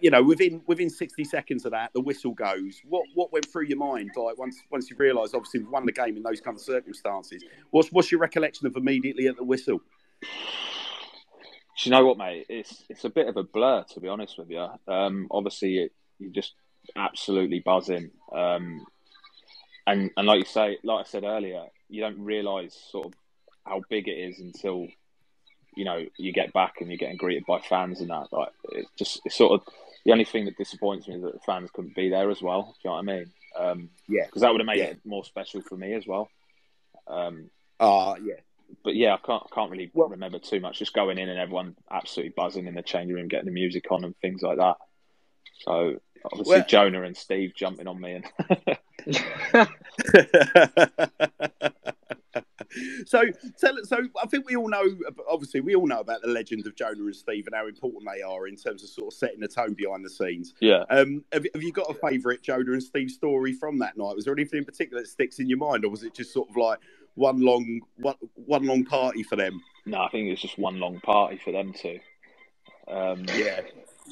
you 0.00 0.10
know, 0.10 0.22
within 0.22 0.62
within 0.66 0.88
sixty 0.88 1.24
seconds 1.24 1.64
of 1.64 1.72
that, 1.72 1.92
the 1.92 2.00
whistle 2.00 2.32
goes. 2.32 2.80
What 2.88 3.06
what 3.14 3.32
went 3.32 3.50
through 3.50 3.66
your 3.66 3.78
mind, 3.78 4.10
like 4.16 4.38
once 4.38 4.60
once 4.70 4.90
you 4.90 4.96
realised, 4.96 5.34
obviously, 5.34 5.60
we've 5.60 5.70
won 5.70 5.86
the 5.86 5.92
game 5.92 6.16
in 6.16 6.22
those 6.22 6.40
kind 6.40 6.56
of 6.56 6.62
circumstances? 6.62 7.44
What's 7.70 7.90
what's 7.92 8.10
your 8.10 8.20
recollection 8.20 8.66
of 8.66 8.76
immediately 8.76 9.26
at 9.26 9.36
the 9.36 9.44
whistle? 9.44 9.80
Do 10.20 10.28
you 11.88 11.90
know 11.90 12.06
what, 12.06 12.18
mate? 12.18 12.46
It's 12.48 12.84
it's 12.88 13.04
a 13.04 13.10
bit 13.10 13.28
of 13.28 13.36
a 13.36 13.42
blur, 13.42 13.84
to 13.94 14.00
be 14.00 14.08
honest 14.08 14.38
with 14.38 14.50
you. 14.50 14.66
Um, 14.88 15.28
obviously, 15.30 15.78
it, 15.78 15.92
you 16.18 16.30
just 16.30 16.54
absolutely 16.96 17.60
buzzing, 17.60 18.10
um, 18.32 18.84
and 19.90 20.10
and 20.16 20.26
like 20.26 20.38
you 20.38 20.44
say, 20.44 20.78
like 20.82 21.06
I 21.06 21.08
said 21.08 21.24
earlier, 21.24 21.64
you 21.88 22.00
don't 22.00 22.24
realise 22.24 22.74
sort 22.90 23.06
of 23.06 23.14
how 23.64 23.82
big 23.88 24.08
it 24.08 24.12
is 24.12 24.38
until 24.38 24.86
you 25.76 25.84
know 25.84 26.04
you 26.16 26.32
get 26.32 26.52
back 26.52 26.76
and 26.80 26.88
you're 26.88 26.98
getting 26.98 27.16
greeted 27.16 27.44
by 27.46 27.60
fans 27.60 28.00
and 28.00 28.10
that. 28.10 28.32
Like 28.32 28.50
it's 28.70 28.90
just 28.96 29.20
it's 29.24 29.36
sort 29.36 29.52
of 29.52 29.74
the 30.04 30.12
only 30.12 30.24
thing 30.24 30.46
that 30.46 30.56
disappoints 30.56 31.08
me 31.08 31.16
is 31.16 31.22
that 31.22 31.32
the 31.34 31.40
fans 31.40 31.70
couldn't 31.72 31.94
be 31.94 32.08
there 32.08 32.30
as 32.30 32.40
well. 32.40 32.74
Do 32.82 32.88
you 32.88 32.90
know 32.90 32.94
what 32.94 32.98
I 32.98 33.02
mean? 33.02 33.30
Um, 33.58 33.90
yeah, 34.08 34.26
because 34.26 34.42
that 34.42 34.52
would 34.52 34.60
have 34.60 34.66
made 34.66 34.78
yeah. 34.78 34.84
it 34.84 35.00
more 35.04 35.24
special 35.24 35.60
for 35.62 35.76
me 35.76 35.94
as 35.94 36.06
well. 36.06 36.30
Um, 37.06 37.50
uh, 37.78 38.14
yeah. 38.22 38.34
But 38.84 38.94
yeah, 38.94 39.14
I 39.14 39.18
can't 39.26 39.42
I 39.50 39.54
can't 39.54 39.70
really 39.70 39.90
well, 39.92 40.08
remember 40.08 40.38
too 40.38 40.60
much. 40.60 40.78
Just 40.78 40.94
going 40.94 41.18
in 41.18 41.28
and 41.28 41.38
everyone 41.38 41.74
absolutely 41.90 42.34
buzzing 42.36 42.68
in 42.68 42.74
the 42.74 42.82
changing 42.82 43.16
room, 43.16 43.26
getting 43.26 43.46
the 43.46 43.52
music 43.52 43.90
on 43.90 44.04
and 44.04 44.16
things 44.18 44.42
like 44.42 44.58
that. 44.58 44.76
So 45.64 45.96
obviously 46.24 46.56
well, 46.56 46.66
Jonah 46.68 47.02
and 47.02 47.16
Steve 47.16 47.52
jumping 47.54 47.86
on 47.86 48.00
me 48.00 48.12
and. 48.12 48.24
so, 53.06 53.22
so, 53.56 53.76
so 53.82 53.98
I 54.22 54.26
think 54.26 54.48
we 54.48 54.56
all 54.56 54.68
know. 54.68 54.84
Obviously, 55.28 55.60
we 55.60 55.74
all 55.74 55.86
know 55.86 56.00
about 56.00 56.22
the 56.22 56.28
legend 56.28 56.66
of 56.66 56.76
Jonah 56.76 57.04
and 57.04 57.16
Steve 57.16 57.46
and 57.46 57.54
how 57.54 57.66
important 57.66 58.04
they 58.12 58.22
are 58.22 58.46
in 58.46 58.56
terms 58.56 58.82
of 58.82 58.90
sort 58.90 59.12
of 59.12 59.18
setting 59.18 59.40
the 59.40 59.48
tone 59.48 59.74
behind 59.74 60.04
the 60.04 60.10
scenes. 60.10 60.54
Yeah. 60.60 60.84
Um, 60.90 61.24
have, 61.32 61.46
have 61.54 61.62
you 61.62 61.72
got 61.72 61.90
a 61.90 61.94
favourite 61.94 62.42
Jonah 62.42 62.72
and 62.72 62.82
Steve 62.82 63.10
story 63.10 63.52
from 63.52 63.78
that 63.78 63.96
night? 63.96 64.16
Was 64.16 64.24
there 64.24 64.34
anything 64.34 64.58
in 64.58 64.64
particular 64.64 65.02
that 65.02 65.08
sticks 65.08 65.38
in 65.38 65.48
your 65.48 65.58
mind, 65.58 65.84
or 65.84 65.90
was 65.90 66.02
it 66.02 66.14
just 66.14 66.32
sort 66.32 66.48
of 66.48 66.56
like 66.56 66.78
one 67.14 67.40
long 67.40 67.80
one, 67.96 68.16
one 68.34 68.64
long 68.64 68.84
party 68.84 69.22
for 69.22 69.36
them? 69.36 69.60
No, 69.86 70.02
I 70.02 70.08
think 70.10 70.28
it 70.28 70.30
was 70.30 70.40
just 70.40 70.58
one 70.58 70.78
long 70.78 71.00
party 71.00 71.40
for 71.42 71.52
them 71.52 71.72
too. 71.72 71.98
Um, 72.86 73.24
yeah. 73.36 73.60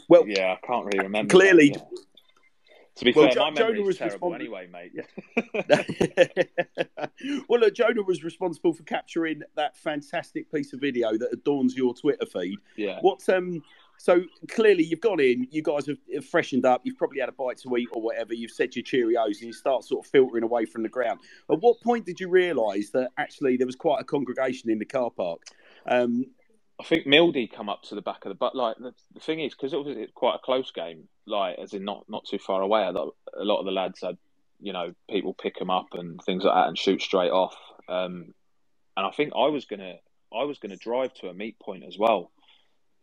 Well, 0.09 0.27
yeah, 0.27 0.57
I 0.61 0.67
can't 0.67 0.87
really 0.87 1.01
remember. 1.01 1.33
Clearly, 1.33 1.71
that, 1.71 1.87
yeah. 1.93 1.99
To 2.99 3.05
be 3.05 3.13
well, 3.15 3.27
fair, 3.27 3.35
jo- 3.35 3.45
my 3.45 3.51
memory 3.51 3.83
was 3.83 3.99
terrible 3.99 4.35
anyway, 4.35 4.67
mate. 4.67 4.93
well, 7.49 7.61
look, 7.61 7.75
Jonah 7.75 8.03
was 8.03 8.25
responsible 8.25 8.73
for 8.73 8.83
capturing 8.83 9.43
that 9.55 9.77
fantastic 9.77 10.51
piece 10.51 10.73
of 10.73 10.81
video 10.81 11.17
that 11.17 11.29
adorns 11.33 11.77
your 11.77 11.95
Twitter 11.95 12.27
feed. 12.27 12.59
Yeah. 12.77 12.99
What 13.01 13.29
um 13.29 13.63
so 13.99 14.23
clearly 14.49 14.85
you've 14.85 15.01
gone 15.01 15.21
in, 15.21 15.47
you 15.51 15.63
guys 15.63 15.87
have 15.87 16.25
freshened 16.25 16.65
up, 16.65 16.81
you've 16.85 16.97
probably 16.97 17.21
had 17.21 17.29
a 17.29 17.33
bite 17.33 17.59
to 17.59 17.77
eat 17.77 17.89
or 17.93 18.01
whatever, 18.01 18.33
you've 18.33 18.53
said 18.53 18.75
your 18.75 18.85
Cheerios 18.85 19.39
and 19.39 19.43
you 19.43 19.53
start 19.53 19.85
sort 19.85 20.07
of 20.07 20.11
filtering 20.11 20.45
away 20.45 20.65
from 20.65 20.85
the 20.85 20.89
ground. 20.89 21.21
At 21.51 21.61
what 21.61 21.81
point 21.83 22.07
did 22.07 22.21
you 22.21 22.29
realise 22.29 22.91
that 22.91 23.11
actually 23.19 23.57
there 23.57 23.67
was 23.67 23.75
quite 23.75 24.01
a 24.01 24.05
congregation 24.05 24.71
in 24.71 24.79
the 24.79 24.85
car 24.85 25.11
park? 25.11 25.43
Um, 25.87 26.27
I 26.81 26.85
think 26.85 27.07
Mildy 27.07 27.49
come 27.49 27.69
up 27.69 27.83
to 27.85 27.95
the 27.95 28.03
back 28.03 28.25
of 28.25 28.29
the 28.31 28.35
but 28.37 28.55
like 28.55 28.77
the, 28.79 28.95
the 29.13 29.21
thing 29.21 29.41
is 29.41 29.53
because 29.53 29.73
it 29.73 29.85
was 29.85 29.97
quite 30.15 30.37
a 30.37 30.45
close 30.45 30.71
game, 30.71 31.09
like 31.27 31.59
as 31.59 31.75
in 31.75 31.85
not 31.85 32.05
not 32.09 32.25
too 32.25 32.39
far 32.39 32.63
away. 32.63 32.83
A 32.87 32.93
lot, 32.93 33.15
a 33.39 33.45
lot 33.45 33.59
of 33.59 33.65
the 33.65 33.73
lads 33.73 34.01
had, 34.03 34.17
you 34.61 34.73
know, 34.73 34.95
people 35.11 35.35
pick 35.35 35.59
them 35.59 35.71
up 35.71 35.89
and 35.95 36.21
things 36.25 36.45
like 36.45 36.55
that 36.55 36.69
and 36.69 36.79
shoot 36.79 37.03
straight 37.03 37.33
off. 37.33 37.57
Um, 37.89 38.33
and 38.97 39.07
I 39.07 39.11
think 39.11 39.33
I 39.35 39.49
was 39.49 39.65
gonna 39.65 39.97
I 40.33 40.45
was 40.45 40.59
gonna 40.59 40.77
drive 40.77 41.15
to 41.15 41.29
a 41.29 41.35
meet 41.35 41.59
point 41.59 41.85
as 41.85 41.99
well. 41.99 42.31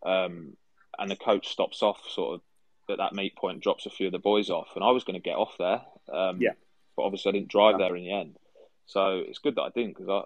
Um, 0.06 0.56
and 0.98 1.12
the 1.12 1.16
coach 1.16 1.50
stops 1.50 1.84
off 1.84 2.00
sort 2.10 2.36
of 2.36 2.42
at 2.90 2.98
that 3.00 3.14
meet 3.14 3.36
point, 3.36 3.62
drops 3.62 3.86
a 3.86 3.90
few 3.90 4.08
of 4.08 4.12
the 4.12 4.20
boys 4.20 4.50
off, 4.50 4.70
and 4.76 4.84
I 4.84 4.92
was 4.92 5.04
going 5.04 5.20
to 5.20 5.20
get 5.20 5.36
off 5.36 5.56
there. 5.58 5.82
Um, 6.14 6.40
yeah, 6.40 6.52
but 6.96 7.04
obviously 7.04 7.30
I 7.30 7.34
didn't 7.34 7.50
drive 7.50 7.78
there 7.80 7.96
in 7.96 8.04
the 8.04 8.14
end. 8.14 8.38
So 8.86 9.24
it's 9.28 9.40
good 9.40 9.56
that 9.56 9.64
I 9.64 9.70
didn't 9.70 9.98
because 9.98 10.10
I 10.10 10.22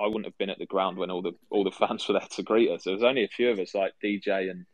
I 0.00 0.06
wouldn't 0.06 0.26
have 0.26 0.38
been 0.38 0.50
at 0.50 0.58
the 0.58 0.66
ground 0.66 0.96
when 0.96 1.10
all 1.10 1.22
the 1.22 1.32
all 1.50 1.64
the 1.64 1.70
fans 1.86 2.08
were 2.08 2.14
there 2.14 2.28
to 2.30 2.42
greet 2.42 2.70
us. 2.70 2.84
There 2.84 2.94
was 2.94 3.02
only 3.02 3.24
a 3.24 3.28
few 3.28 3.50
of 3.50 3.58
us, 3.58 3.74
like 3.74 3.92
DJ 4.02 4.50
and 4.50 4.66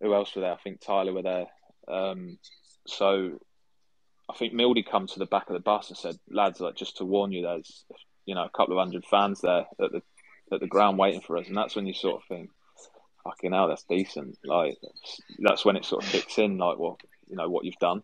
who 0.00 0.14
else 0.14 0.34
were 0.34 0.42
there? 0.42 0.52
I 0.52 0.56
think 0.56 0.80
Tyler 0.80 1.12
were 1.12 1.22
there. 1.22 1.46
Um, 1.86 2.38
so 2.86 3.38
I 4.28 4.34
think 4.34 4.54
Mildy 4.54 4.82
come 4.82 5.06
to 5.08 5.18
the 5.18 5.26
back 5.26 5.48
of 5.48 5.54
the 5.54 5.60
bus 5.60 5.88
and 5.88 5.98
said, 5.98 6.16
"Lads, 6.28 6.60
like 6.60 6.76
just 6.76 6.96
to 6.98 7.04
warn 7.04 7.32
you, 7.32 7.42
there's 7.42 7.84
you 8.26 8.34
know 8.34 8.44
a 8.44 8.56
couple 8.56 8.78
of 8.78 8.84
hundred 8.84 9.04
fans 9.04 9.40
there 9.40 9.66
at 9.82 9.92
the 9.92 10.02
at 10.52 10.60
the 10.60 10.66
ground 10.66 10.98
waiting 10.98 11.20
for 11.20 11.36
us." 11.36 11.48
And 11.48 11.56
that's 11.56 11.76
when 11.76 11.86
you 11.86 11.94
sort 11.94 12.22
of 12.22 12.28
think, 12.28 12.50
"Fucking 13.24 13.52
hell, 13.52 13.68
that's 13.68 13.84
decent." 13.84 14.38
Like 14.44 14.78
that's, 15.38 15.64
when 15.64 15.76
it 15.76 15.84
sort 15.84 16.04
of 16.04 16.10
kicks 16.10 16.38
in, 16.38 16.58
like, 16.58 16.78
well, 16.78 16.98
you 17.26 17.36
know 17.36 17.48
what 17.48 17.64
you've 17.64 17.76
done. 17.76 18.02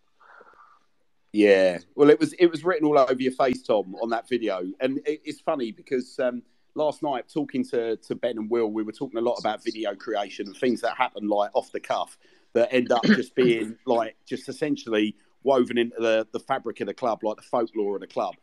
Yeah, 1.33 1.79
well, 1.95 2.11
it 2.11 2.18
was 2.18 2.33
it 2.35 2.47
was 2.47 2.64
written 2.64 2.87
all 2.87 2.99
over 2.99 3.20
your 3.20 3.33
face, 3.33 3.62
Tom, 3.62 3.95
on 3.97 4.11
that 4.11 4.29
video, 4.29 4.62
and 4.81 4.99
it, 5.05 5.20
it's 5.24 5.41
funny 5.41 5.70
because 5.70 6.18
um, 6.18 6.43
last 6.74 7.03
night 7.03 7.24
talking 7.33 7.64
to 7.64 7.97
to 7.97 8.14
Ben 8.14 8.39
and 8.39 8.51
Will, 8.51 8.70
we 8.70 8.83
were 8.83 8.93
talking 8.93 9.18
a 9.18 9.22
lot 9.22 9.37
about 9.39 9.62
video 9.62 9.95
creation 9.95 10.47
and 10.47 10.57
things 10.57 10.81
that 10.81 10.97
happen 10.97 11.29
like 11.29 11.51
off 11.55 11.72
the 11.72 11.81
cuff 11.81 12.16
that 12.55 12.72
end 12.72 12.93
up 12.93 13.05
just 13.05 13.35
being 13.35 13.77
like 13.87 14.16
just 14.24 14.49
essentially 14.49 15.16
woven 15.43 15.79
into 15.79 15.97
the 15.99 16.27
the 16.33 16.41
fabric 16.41 16.81
of 16.81 16.87
the 16.87 16.95
club, 16.95 17.22
like 17.22 17.37
the 17.37 17.43
folklore 17.43 17.97
of 17.97 18.01
the 18.01 18.07
club. 18.07 18.35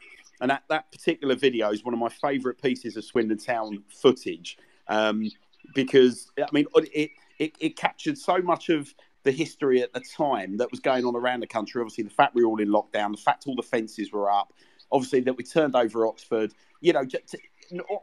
And 0.41 0.51
that 0.51 0.63
that 0.69 0.91
particular 0.91 1.35
video 1.35 1.71
is 1.71 1.83
one 1.83 1.93
of 1.93 1.99
my 1.99 2.09
favourite 2.09 2.61
pieces 2.61 2.97
of 2.97 3.05
Swindon 3.05 3.37
Town 3.37 3.83
footage 3.89 4.57
um, 4.87 5.29
because 5.73 6.31
I 6.37 6.47
mean 6.51 6.65
it, 6.75 7.11
it 7.39 7.53
it 7.59 7.77
captured 7.77 8.17
so 8.17 8.39
much 8.39 8.69
of 8.69 8.93
the 9.23 9.31
history 9.31 9.81
at 9.81 9.93
the 9.93 10.01
time 10.01 10.57
that 10.57 10.69
was 10.69 10.79
going 10.79 11.05
on 11.05 11.15
around 11.15 11.39
the 11.39 11.47
country. 11.47 11.81
Obviously, 11.81 12.03
the 12.03 12.09
fact 12.09 12.35
we 12.35 12.43
were 12.43 12.49
all 12.49 12.59
in 12.59 12.69
lockdown, 12.69 13.11
the 13.11 13.21
fact 13.21 13.45
all 13.47 13.55
the 13.55 13.63
fences 13.63 14.11
were 14.11 14.29
up, 14.29 14.53
obviously 14.91 15.21
that 15.21 15.35
we 15.35 15.43
turned 15.43 15.75
over 15.75 16.05
Oxford. 16.05 16.53
You 16.81 16.93
know, 16.93 17.05
just, 17.05 17.35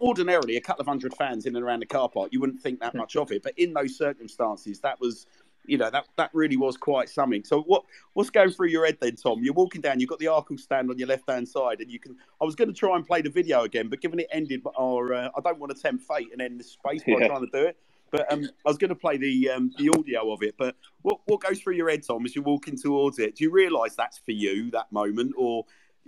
ordinarily 0.01 0.57
a 0.57 0.61
couple 0.61 0.81
of 0.81 0.87
hundred 0.87 1.14
fans 1.14 1.47
in 1.47 1.57
and 1.57 1.64
around 1.64 1.81
the 1.81 1.87
car 1.87 2.09
park, 2.09 2.31
you 2.33 2.41
wouldn't 2.41 2.61
think 2.61 2.81
that 2.81 2.95
much 2.95 3.16
of 3.16 3.31
it. 3.33 3.43
But 3.43 3.55
in 3.59 3.73
those 3.73 3.97
circumstances, 3.97 4.81
that 4.81 4.99
was, 5.01 5.27
you 5.66 5.77
know, 5.77 5.91
that 5.91 6.07
that 6.16 6.31
really 6.33 6.57
was 6.57 6.77
quite 6.77 7.09
something. 7.09 7.45
So 7.45 7.62
what 7.62 7.85
what's 8.14 8.31
going 8.31 8.51
through 8.51 8.68
your 8.68 8.87
head 8.87 8.99
then, 9.01 9.16
Tom? 9.16 9.41
You're 9.43 9.55
walking 9.55 9.81
down, 9.81 10.01
you've 10.01 10.09
got 10.09 10.18
the 10.18 10.27
Arkle 10.27 10.59
stand 10.59 10.91
on 10.91 10.99
your 10.99 11.09
left 11.09 11.29
hand 11.29 11.49
side, 11.49 11.81
and 11.81 11.91
you 11.91 11.99
can. 11.99 12.16
I 12.41 12.45
was 12.45 12.55
going 12.55 12.68
to 12.68 12.75
try 12.75 12.97
and 12.97 13.07
play 13.07 13.23
the 13.23 13.31
video 13.31 13.62
again, 13.62 13.89
but 13.89 14.01
given 14.01 14.18
it 14.18 14.29
ended, 14.33 14.62
or 14.77 15.12
uh, 15.12 15.29
I 15.37 15.41
don't 15.41 15.59
want 15.59 15.75
to 15.77 15.81
tempt 15.81 16.05
fate 16.05 16.29
and 16.33 16.41
end 16.41 16.59
the 16.59 16.64
space 16.64 17.03
by 17.05 17.16
yeah. 17.21 17.29
trying 17.29 17.47
to 17.47 17.51
do 17.53 17.66
it. 17.66 17.77
But 18.11 18.33
um, 18.33 18.45
I 18.67 18.69
was 18.69 18.79
going 18.79 18.91
to 18.91 18.95
play 18.95 19.17
the 19.17 19.51
um, 19.51 19.73
the 19.79 19.91
audio 19.91 20.33
of 20.33 20.43
it. 20.43 20.55
But 20.59 20.77
what 21.03 21.21
what 21.27 21.41
goes 21.41 21.61
through 21.61 21.75
your 21.75 21.91
head, 21.91 22.03
Tom, 22.07 22.25
as 22.25 22.35
you're 22.35 22.45
walking 22.45 22.77
towards 22.77 23.19
it? 23.19 23.37
Do 23.37 23.45
you 23.45 23.51
realise 23.51 23.95
that's 23.95 24.19
for 24.19 24.33
you 24.33 24.71
that 24.73 24.91
moment, 24.93 25.35
or 25.37 25.65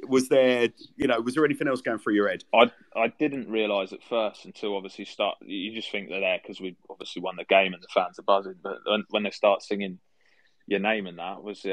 was 0.09 0.29
there 0.29 0.69
you 0.97 1.07
know 1.07 1.21
was 1.21 1.35
there 1.35 1.45
anything 1.45 1.69
else 1.69 1.81
going 1.81 1.99
through 1.99 2.15
your 2.15 2.29
head? 2.29 2.45
I 2.55 2.71
I 2.97 3.09
didn't 3.19 3.49
realise 3.49 3.93
at 3.93 4.03
first 4.03 4.45
until 4.45 4.77
obviously 4.77 5.05
start. 5.05 5.37
You 5.43 5.75
just 5.75 5.91
think 5.91 6.09
they're 6.09 6.21
there 6.21 6.41
because 6.43 6.61
we 6.61 6.77
obviously 6.91 7.23
won 7.23 7.37
the 7.37 7.45
game 7.45 7.75
and 7.75 7.83
the 7.83 7.89
fans 7.93 8.19
are 8.19 8.23
buzzing. 8.23 8.57
But 8.63 8.79
when, 8.87 9.05
when 9.11 9.23
they 9.23 9.31
start 9.31 9.63
singing 9.63 9.99
your 10.67 10.81
name 10.81 11.07
and 11.07 11.19
that 11.19 11.43
was 11.43 11.65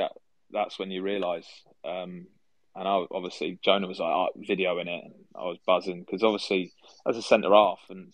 that's 0.52 0.80
when 0.80 0.92
you 0.92 1.02
realise. 1.02 1.48
Um, 1.86 2.28
and 2.76 2.88
I 2.88 3.04
obviously 3.12 3.60
Jonah 3.64 3.88
was 3.88 4.00
like 4.00 4.12
oh, 4.12 4.30
videoing 4.48 4.88
it, 4.88 5.04
and 5.04 5.14
I 5.36 5.44
was 5.46 5.58
buzzing 5.66 6.02
because 6.02 6.24
obviously 6.24 6.72
as 7.08 7.18
a 7.18 7.22
centre 7.22 7.52
half 7.52 7.80
and 7.90 8.14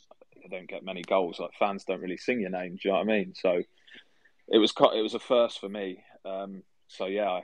don't 0.49 0.67
get 0.67 0.83
many 0.83 1.01
goals. 1.01 1.39
Like 1.39 1.51
fans 1.57 1.83
don't 1.85 2.01
really 2.01 2.17
sing 2.17 2.39
your 2.41 2.49
name. 2.49 2.75
Do 2.75 2.79
you 2.83 2.91
know 2.91 2.99
what 2.99 3.09
I 3.09 3.17
mean? 3.17 3.33
So 3.35 3.61
it 4.47 4.57
was 4.57 4.73
it 4.95 5.01
was 5.01 5.13
a 5.13 5.19
first 5.19 5.59
for 5.59 5.69
me. 5.69 6.03
Um, 6.23 6.63
so 6.87 7.05
yeah, 7.05 7.29
I 7.29 7.41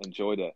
enjoyed 0.00 0.40
it. 0.40 0.54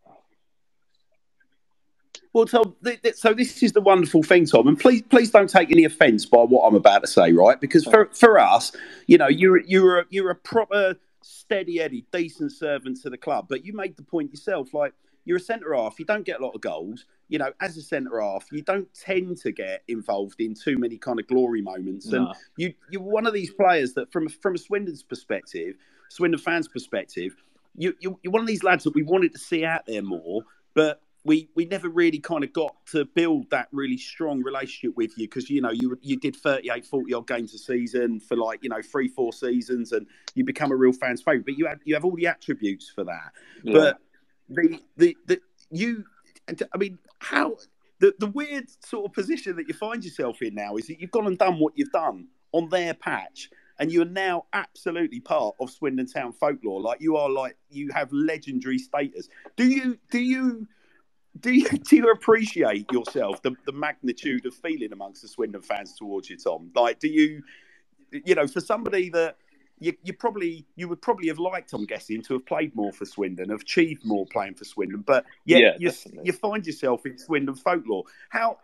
Well, 2.33 2.45
Tom, 2.45 2.75
th- 2.83 3.01
th- 3.01 3.15
so 3.15 3.33
this 3.33 3.63
is 3.63 3.71
the 3.71 3.81
wonderful 3.81 4.21
thing, 4.21 4.45
Tom, 4.45 4.67
and 4.67 4.79
please, 4.79 5.01
please 5.03 5.31
don't 5.31 5.49
take 5.49 5.71
any 5.71 5.85
offence 5.85 6.25
by 6.25 6.43
what 6.43 6.67
I'm 6.67 6.75
about 6.75 6.99
to 7.01 7.07
say, 7.07 7.31
right? 7.31 7.59
Because 7.59 7.83
for, 7.85 8.09
for 8.13 8.37
us, 8.37 8.75
you 9.07 9.17
know, 9.17 9.27
you're 9.27 9.61
you're 9.61 9.99
a, 9.99 10.05
you're 10.09 10.29
a 10.29 10.35
proper 10.35 10.95
steady 11.23 11.81
Eddie, 11.81 12.05
decent 12.11 12.51
servant 12.51 13.01
to 13.01 13.09
the 13.09 13.17
club, 13.17 13.47
but 13.49 13.65
you 13.65 13.73
made 13.73 13.97
the 13.97 14.03
point 14.03 14.31
yourself, 14.31 14.73
like 14.73 14.93
you're 15.27 15.37
a 15.37 15.41
centre 15.41 15.75
half, 15.75 15.99
you 15.99 16.05
don't 16.05 16.25
get 16.25 16.39
a 16.39 16.43
lot 16.43 16.55
of 16.55 16.61
goals. 16.61 17.05
You 17.29 17.39
know, 17.39 17.51
as 17.59 17.75
a 17.77 17.81
centre 17.81 18.21
half, 18.21 18.45
you 18.51 18.61
don't 18.61 18.87
tend 18.93 19.37
to 19.39 19.51
get 19.51 19.83
involved 19.87 20.39
in 20.39 20.53
too 20.55 20.77
many 20.77 20.97
kind 20.97 21.19
of 21.19 21.27
glory 21.27 21.61
moments, 21.61 22.05
and 22.13 22.25
No. 22.25 22.33
you 22.55 22.73
you're 22.89 23.01
one 23.01 23.27
of 23.27 23.33
these 23.33 23.51
players 23.53 23.93
that, 23.93 24.11
from 24.11 24.29
from 24.29 24.55
a 24.55 24.57
Swindon's 24.57 25.03
perspective, 25.03 25.75
Swindon 26.09 26.39
fans' 26.39 26.67
perspective, 26.69 27.35
you, 27.75 27.93
you 27.99 28.17
you're 28.23 28.31
one 28.31 28.41
of 28.41 28.47
these 28.47 28.63
lads 28.63 28.85
that 28.85 28.95
we 28.95 29.03
wanted 29.03 29.33
to 29.33 29.39
see 29.39 29.65
out 29.65 29.85
there 29.85 30.01
more, 30.01 30.43
but 30.73 31.01
we 31.25 31.49
we 31.55 31.65
never 31.65 31.89
really 31.89 32.19
kind 32.19 32.45
of 32.45 32.53
got 32.53 32.73
to 32.85 33.03
build 33.03 33.49
that 33.49 33.67
really 33.73 33.97
strong 33.97 34.41
relationship 34.41 34.95
with 34.95 35.17
you 35.17 35.27
because 35.27 35.49
you 35.49 35.59
know 35.59 35.71
you 35.71 35.97
you 36.01 36.15
did 36.17 36.33
38 36.37 36.85
40 36.85 37.13
odd 37.13 37.27
games 37.27 37.53
a 37.53 37.57
season 37.57 38.21
for 38.21 38.37
like 38.37 38.59
you 38.63 38.69
know 38.69 38.81
three 38.81 39.09
four 39.09 39.33
seasons 39.33 39.91
and 39.91 40.07
you 40.35 40.45
become 40.45 40.71
a 40.71 40.75
real 40.75 40.93
fan's 40.93 41.21
favorite 41.21 41.43
but 41.45 41.57
you 41.57 41.65
have 41.67 41.79
you 41.83 41.93
have 41.95 42.05
all 42.05 42.15
the 42.15 42.27
attributes 42.27 42.89
for 42.89 43.03
that 43.03 43.33
Yeah. 43.63 43.73
but 43.73 43.97
the 44.49 44.79
the 44.97 45.17
the 45.25 45.39
you 45.69 46.03
i 46.49 46.77
mean 46.77 46.97
how 47.19 47.55
the 47.99 48.13
the 48.19 48.27
weird 48.27 48.65
sort 48.85 49.05
of 49.05 49.13
position 49.13 49.55
that 49.55 49.67
you 49.67 49.73
find 49.73 50.03
yourself 50.03 50.41
in 50.41 50.55
now 50.55 50.75
is 50.75 50.87
that 50.87 50.99
you've 50.99 51.11
gone 51.11 51.27
and 51.27 51.37
done 51.37 51.59
what 51.59 51.73
you've 51.75 51.91
done 51.91 52.27
on 52.53 52.69
their 52.69 52.93
patch 52.93 53.49
and 53.79 53.91
you 53.91 54.01
are 54.01 54.05
now 54.05 54.45
absolutely 54.53 55.19
part 55.19 55.55
of 55.59 55.69
Swindon 55.69 56.07
Town 56.07 56.33
folklore. 56.33 56.81
Like 56.81 57.01
you 57.01 57.17
are, 57.17 57.29
like 57.29 57.57
you 57.69 57.91
have 57.93 58.11
legendary 58.11 58.77
status. 58.77 59.29
Do 59.55 59.67
you? 59.67 59.97
Do 60.11 60.19
you? 60.19 60.67
Do 61.39 61.53
you? 61.53 61.67
Do 61.89 61.95
you 61.95 62.11
appreciate 62.11 62.91
yourself 62.91 63.41
the, 63.41 63.55
the 63.65 63.71
magnitude 63.71 64.45
of 64.45 64.53
feeling 64.55 64.91
amongst 64.93 65.21
the 65.21 65.27
Swindon 65.27 65.61
fans 65.61 65.93
towards 65.93 66.29
you, 66.29 66.37
Tom? 66.37 66.71
Like, 66.75 66.99
do 66.99 67.07
you? 67.07 67.43
You 68.11 68.35
know, 68.35 68.47
for 68.47 68.61
somebody 68.61 69.09
that 69.09 69.37
you, 69.79 69.93
you 70.03 70.13
probably 70.13 70.65
you 70.75 70.87
would 70.87 71.01
probably 71.01 71.27
have 71.27 71.39
liked, 71.39 71.73
I'm 71.73 71.85
guessing, 71.85 72.21
to 72.23 72.33
have 72.33 72.45
played 72.45 72.75
more 72.75 72.91
for 72.91 73.05
Swindon, 73.05 73.49
have 73.49 73.61
achieved 73.61 74.05
more 74.05 74.25
playing 74.27 74.55
for 74.55 74.65
Swindon, 74.65 75.01
but 75.01 75.25
yet 75.45 75.63
Yeah, 75.63 75.73
you 75.77 75.91
definitely. 75.91 76.23
you 76.23 76.33
find 76.33 76.65
yourself 76.65 77.05
in 77.05 77.17
Swindon 77.17 77.55
folklore. 77.55 78.03
How, 78.29 78.57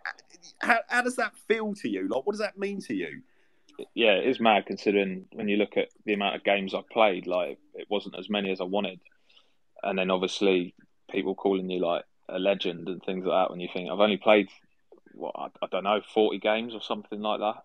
how 0.60 0.80
how 0.90 1.02
does 1.02 1.16
that 1.18 1.38
feel 1.48 1.74
to 1.76 1.90
you? 1.90 2.08
Like, 2.08 2.26
what 2.26 2.34
does 2.34 2.40
that 2.42 2.58
mean 2.58 2.82
to 2.82 2.94
you? 2.96 3.22
yeah, 3.96 4.14
it 4.14 4.28
is 4.28 4.40
mad 4.40 4.66
considering 4.68 5.26
when 5.32 5.48
you 5.48 5.58
look 5.58 5.78
at 5.78 5.90
the 6.06 6.14
amount 6.14 6.36
of 6.36 6.44
games 6.44 6.74
I 6.74 6.82
played, 6.92 7.28
like 7.28 7.58
it 7.74 7.88
wasn't 7.90 8.18
as 8.20 8.30
many 8.30 8.52
as 8.52 8.62
I 8.62 8.66
wanted. 8.66 9.00
And 9.82 9.98
then 9.98 10.12
obviously 10.12 10.76
people 11.12 11.36
calling 11.36 11.70
you 11.70 11.80
like 11.80 12.06
a 12.30 12.40
legend 12.40 12.88
and 12.88 13.02
things 13.04 13.26
like 13.26 13.34
that 13.46 13.52
when 13.52 13.60
you 13.60 13.70
think 13.74 13.90
I've 13.90 14.00
only 14.00 14.18
played 14.18 14.50
what 15.14 15.36
I, 15.36 15.48
I 15.62 15.68
don't 15.72 15.84
know, 15.84 16.02
forty 16.14 16.40
games 16.40 16.74
or 16.74 16.82
something 16.82 17.20
like 17.22 17.40
that. 17.40 17.64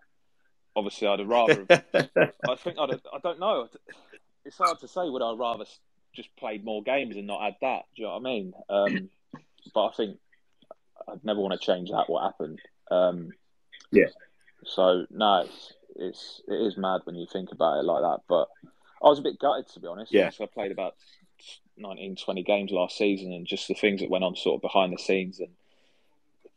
Obviously 0.75 1.07
I'd 1.07 1.19
have 1.19 1.27
rather 1.27 1.65
I 1.69 2.55
think 2.55 2.77
I'd 2.79 2.89
have, 2.91 3.01
I 3.13 3.19
don't 3.21 3.39
know. 3.39 3.67
It's 4.45 4.57
hard 4.57 4.79
to 4.79 4.87
say 4.87 5.09
would 5.09 5.21
I 5.21 5.33
rather 5.33 5.65
just 6.13 6.35
played 6.37 6.63
more 6.63 6.83
games 6.83 7.15
and 7.15 7.27
not 7.27 7.41
had 7.41 7.55
that. 7.61 7.83
Do 7.95 8.01
you 8.01 8.07
know 8.07 8.13
what 8.13 8.19
I 8.19 8.23
mean? 8.23 8.53
Um, 8.69 9.09
but 9.73 9.87
I 9.87 9.91
think 9.93 10.17
I'd 11.07 11.23
never 11.23 11.39
want 11.39 11.59
to 11.59 11.65
change 11.65 11.89
that. 11.91 12.09
What 12.09 12.23
happened? 12.23 12.59
Um, 12.89 13.31
Yeah. 13.91 14.07
So 14.65 15.05
no, 15.09 15.41
it's, 15.41 15.73
it's 15.95 16.41
it 16.47 16.53
is 16.53 16.77
mad 16.77 17.01
when 17.03 17.15
you 17.15 17.27
think 17.31 17.51
about 17.51 17.79
it 17.79 17.85
like 17.85 18.01
that. 18.01 18.21
But 18.27 18.47
I 19.03 19.07
was 19.07 19.19
a 19.19 19.23
bit 19.23 19.39
gutted 19.39 19.67
to 19.69 19.79
be 19.79 19.87
honest. 19.87 20.13
Yeah. 20.13 20.29
I 20.41 20.45
played 20.45 20.71
about 20.71 20.95
19, 21.77 22.17
20 22.17 22.43
games 22.43 22.71
last 22.71 22.97
season, 22.97 23.31
and 23.31 23.47
just 23.47 23.67
the 23.67 23.73
things 23.73 24.01
that 24.01 24.09
went 24.09 24.23
on 24.23 24.35
sort 24.35 24.57
of 24.57 24.61
behind 24.61 24.93
the 24.93 24.97
scenes 25.01 25.39
and 25.39 25.49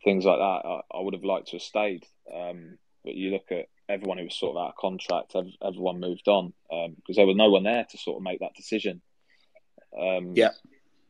things 0.05 0.25
like 0.25 0.39
that, 0.39 0.69
I, 0.69 0.81
I 0.93 1.01
would 1.01 1.15
have 1.15 1.25
liked 1.25 1.49
to 1.49 1.57
have 1.57 1.63
stayed. 1.63 2.05
Um, 2.33 2.79
but 3.05 3.15
you 3.15 3.31
look 3.31 3.51
at 3.51 3.69
everyone 3.93 4.19
who 4.19 4.25
was 4.25 4.37
sort 4.39 4.57
of 4.57 4.63
out 4.63 4.71
of 4.71 4.77
contract, 4.77 5.33
ev- 5.37 5.57
everyone 5.63 6.01
moved 6.01 6.27
on 6.29 6.53
because 6.97 7.17
there 7.17 7.27
was 7.27 7.37
no 7.37 7.51
one 7.51 7.63
there 7.65 7.87
to 7.91 7.99
sort 7.99 8.17
of 8.17 8.23
make 8.23 8.41
that 8.41 8.55
decision. 8.57 9.01
Um, 9.99 10.33
Yeah. 10.35 10.51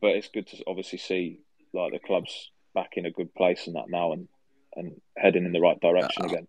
But 0.01 0.11
it's 0.17 0.27
good 0.27 0.47
to 0.47 0.63
obviously 0.67 0.97
see 0.99 1.39
like 1.73 1.93
the 1.93 1.99
club's 1.99 2.51
back 2.75 2.97
in 2.97 3.05
a 3.05 3.11
good 3.11 3.33
place 3.33 3.67
and 3.67 3.75
that 3.77 3.89
now, 3.89 4.11
and 4.11 4.27
and 4.75 4.99
heading 5.17 5.45
in 5.45 5.51
the 5.53 5.61
right 5.61 5.79
direction 5.79 6.23
Uh, 6.25 6.27
again. 6.27 6.47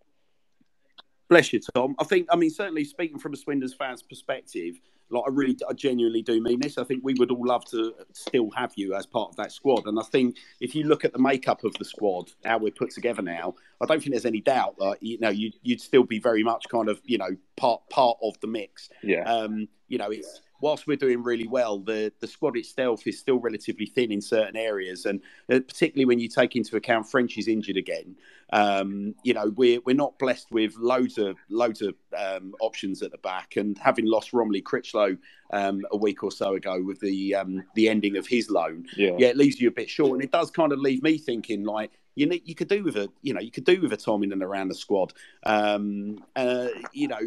Bless 1.29 1.53
you, 1.53 1.59
Tom. 1.73 1.95
I 1.99 2.03
think, 2.03 2.27
I 2.31 2.35
mean, 2.35 2.49
certainly 2.49 2.83
speaking 2.83 3.17
from 3.19 3.33
a 3.33 3.37
Swindon's 3.37 3.73
fans' 3.73 4.03
perspective, 4.03 4.75
like 5.09 5.23
I 5.25 5.29
really, 5.29 5.57
I 5.69 5.73
genuinely 5.73 6.21
do 6.21 6.41
mean 6.41 6.59
this. 6.59 6.77
I 6.77 6.83
think 6.83 7.03
we 7.03 7.13
would 7.15 7.31
all 7.31 7.45
love 7.45 7.65
to 7.65 7.93
still 8.13 8.49
have 8.51 8.73
you 8.75 8.95
as 8.95 9.05
part 9.05 9.29
of 9.29 9.35
that 9.37 9.51
squad. 9.51 9.85
And 9.85 9.99
I 9.99 10.03
think 10.03 10.37
if 10.59 10.75
you 10.75 10.85
look 10.85 11.05
at 11.05 11.13
the 11.13 11.19
makeup 11.19 11.63
of 11.63 11.73
the 11.75 11.85
squad, 11.85 12.31
how 12.43 12.57
we're 12.57 12.71
put 12.71 12.91
together 12.91 13.21
now, 13.21 13.55
I 13.81 13.85
don't 13.85 13.99
think 13.99 14.11
there's 14.11 14.25
any 14.25 14.41
doubt 14.41 14.77
that 14.79 14.97
you 15.01 15.19
know 15.19 15.29
you, 15.29 15.51
you'd 15.61 15.81
still 15.81 16.03
be 16.03 16.19
very 16.19 16.43
much 16.43 16.65
kind 16.69 16.89
of 16.89 16.99
you 17.03 17.17
know 17.17 17.29
part 17.55 17.81
part 17.89 18.17
of 18.23 18.39
the 18.41 18.47
mix. 18.47 18.89
Yeah. 19.03 19.23
Um, 19.23 19.67
you 19.87 19.97
know, 19.97 20.09
it's 20.09 20.41
whilst 20.61 20.87
we're 20.87 20.97
doing 20.97 21.23
really 21.23 21.47
well, 21.47 21.79
the 21.79 22.11
the 22.19 22.27
squad 22.27 22.57
itself 22.57 23.07
is 23.07 23.19
still 23.19 23.39
relatively 23.39 23.85
thin 23.85 24.11
in 24.11 24.21
certain 24.21 24.55
areas, 24.55 25.05
and 25.05 25.21
uh, 25.51 25.59
particularly 25.59 26.05
when 26.05 26.19
you 26.19 26.27
take 26.27 26.55
into 26.55 26.75
account 26.75 27.09
French 27.09 27.37
is 27.37 27.47
injured 27.47 27.77
again. 27.77 28.15
Um, 28.53 29.15
you 29.23 29.33
know, 29.33 29.51
we're 29.55 29.79
we're 29.85 29.95
not 29.95 30.17
blessed 30.19 30.51
with 30.51 30.75
loads 30.77 31.17
of 31.17 31.37
loads 31.49 31.81
of 31.81 31.95
um, 32.17 32.53
options 32.61 33.01
at 33.01 33.11
the 33.11 33.17
back, 33.19 33.55
and 33.55 33.77
having 33.77 34.05
lost 34.05 34.31
Romoney 34.31 34.61
Crichlow 34.61 35.17
um, 35.51 35.85
a 35.91 35.97
week 35.97 36.23
or 36.23 36.31
so 36.31 36.55
ago 36.55 36.81
with 36.81 36.99
the 36.99 37.35
um, 37.35 37.63
the 37.75 37.89
ending 37.89 38.17
of 38.17 38.27
his 38.27 38.49
loan, 38.49 38.85
yeah. 38.95 39.11
yeah, 39.17 39.27
it 39.27 39.37
leaves 39.37 39.59
you 39.59 39.67
a 39.67 39.71
bit 39.71 39.89
short, 39.89 40.13
and 40.13 40.23
it 40.23 40.31
does 40.31 40.51
kind 40.51 40.71
of 40.71 40.79
leave 40.79 41.03
me 41.03 41.17
thinking 41.17 41.63
like 41.63 41.99
you 42.15 42.25
need, 42.25 42.41
you 42.45 42.55
could 42.55 42.69
do 42.69 42.83
with 42.83 42.95
a 42.95 43.09
you 43.21 43.33
know 43.33 43.41
you 43.41 43.51
could 43.51 43.65
do 43.65 43.81
with 43.81 43.91
a 43.93 43.97
Tom 43.97 44.23
in 44.23 44.31
and 44.31 44.41
around 44.41 44.69
the 44.69 44.75
squad. 44.75 45.13
Um, 45.43 46.23
uh, 46.35 46.69
you 46.93 47.07
know, 47.07 47.19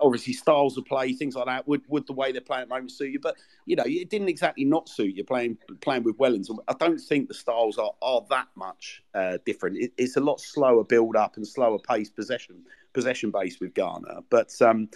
obviously 0.00 0.32
styles 0.32 0.76
of 0.76 0.84
play, 0.84 1.12
things 1.12 1.36
like 1.36 1.46
that. 1.46 1.66
Would 1.68 1.82
would 1.88 2.06
the 2.06 2.12
way 2.12 2.32
they're 2.32 2.40
playing 2.40 2.62
at 2.62 2.68
the 2.68 2.74
moment 2.74 2.90
suit 2.90 3.12
you? 3.12 3.20
But 3.20 3.36
you 3.66 3.76
know, 3.76 3.84
it 3.86 4.10
didn't 4.10 4.28
exactly 4.28 4.64
not 4.64 4.88
suit 4.88 5.14
you 5.14 5.24
playing 5.24 5.58
playing 5.80 6.02
with 6.02 6.18
Wellens. 6.18 6.50
I 6.68 6.74
don't 6.74 6.98
think 6.98 7.28
the 7.28 7.34
styles 7.34 7.78
are 7.78 7.92
are 8.02 8.22
that 8.30 8.48
much 8.56 9.02
uh, 9.14 9.38
different. 9.46 9.78
It, 9.78 9.92
it's 9.96 10.16
a 10.16 10.20
lot 10.20 10.40
slower 10.40 10.84
build 10.84 11.16
up 11.16 11.36
and 11.36 11.46
slower 11.46 11.78
pace 11.78 12.10
possession 12.10 12.64
possession 12.92 13.30
base 13.30 13.60
with 13.60 13.74
Garner. 13.74 14.20
But 14.28 14.52
um, 14.60 14.88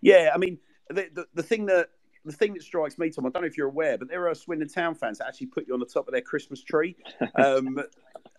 yeah, 0.00 0.30
I 0.34 0.38
mean 0.38 0.58
the, 0.88 1.08
the 1.12 1.26
the 1.34 1.42
thing 1.42 1.66
that 1.66 1.90
the 2.24 2.32
thing 2.32 2.54
that 2.54 2.62
strikes 2.62 2.98
me, 2.98 3.10
Tom, 3.10 3.26
I 3.26 3.30
don't 3.30 3.42
know 3.42 3.48
if 3.48 3.56
you're 3.56 3.68
aware, 3.68 3.98
but 3.98 4.08
there 4.08 4.28
are 4.28 4.34
Swindon 4.34 4.68
Town 4.68 4.94
fans 4.94 5.18
that 5.18 5.26
actually 5.26 5.48
put 5.48 5.66
you 5.66 5.74
on 5.74 5.80
the 5.80 5.86
top 5.86 6.06
of 6.06 6.12
their 6.12 6.22
Christmas 6.22 6.62
tree. 6.62 6.96
Um, 7.36 7.78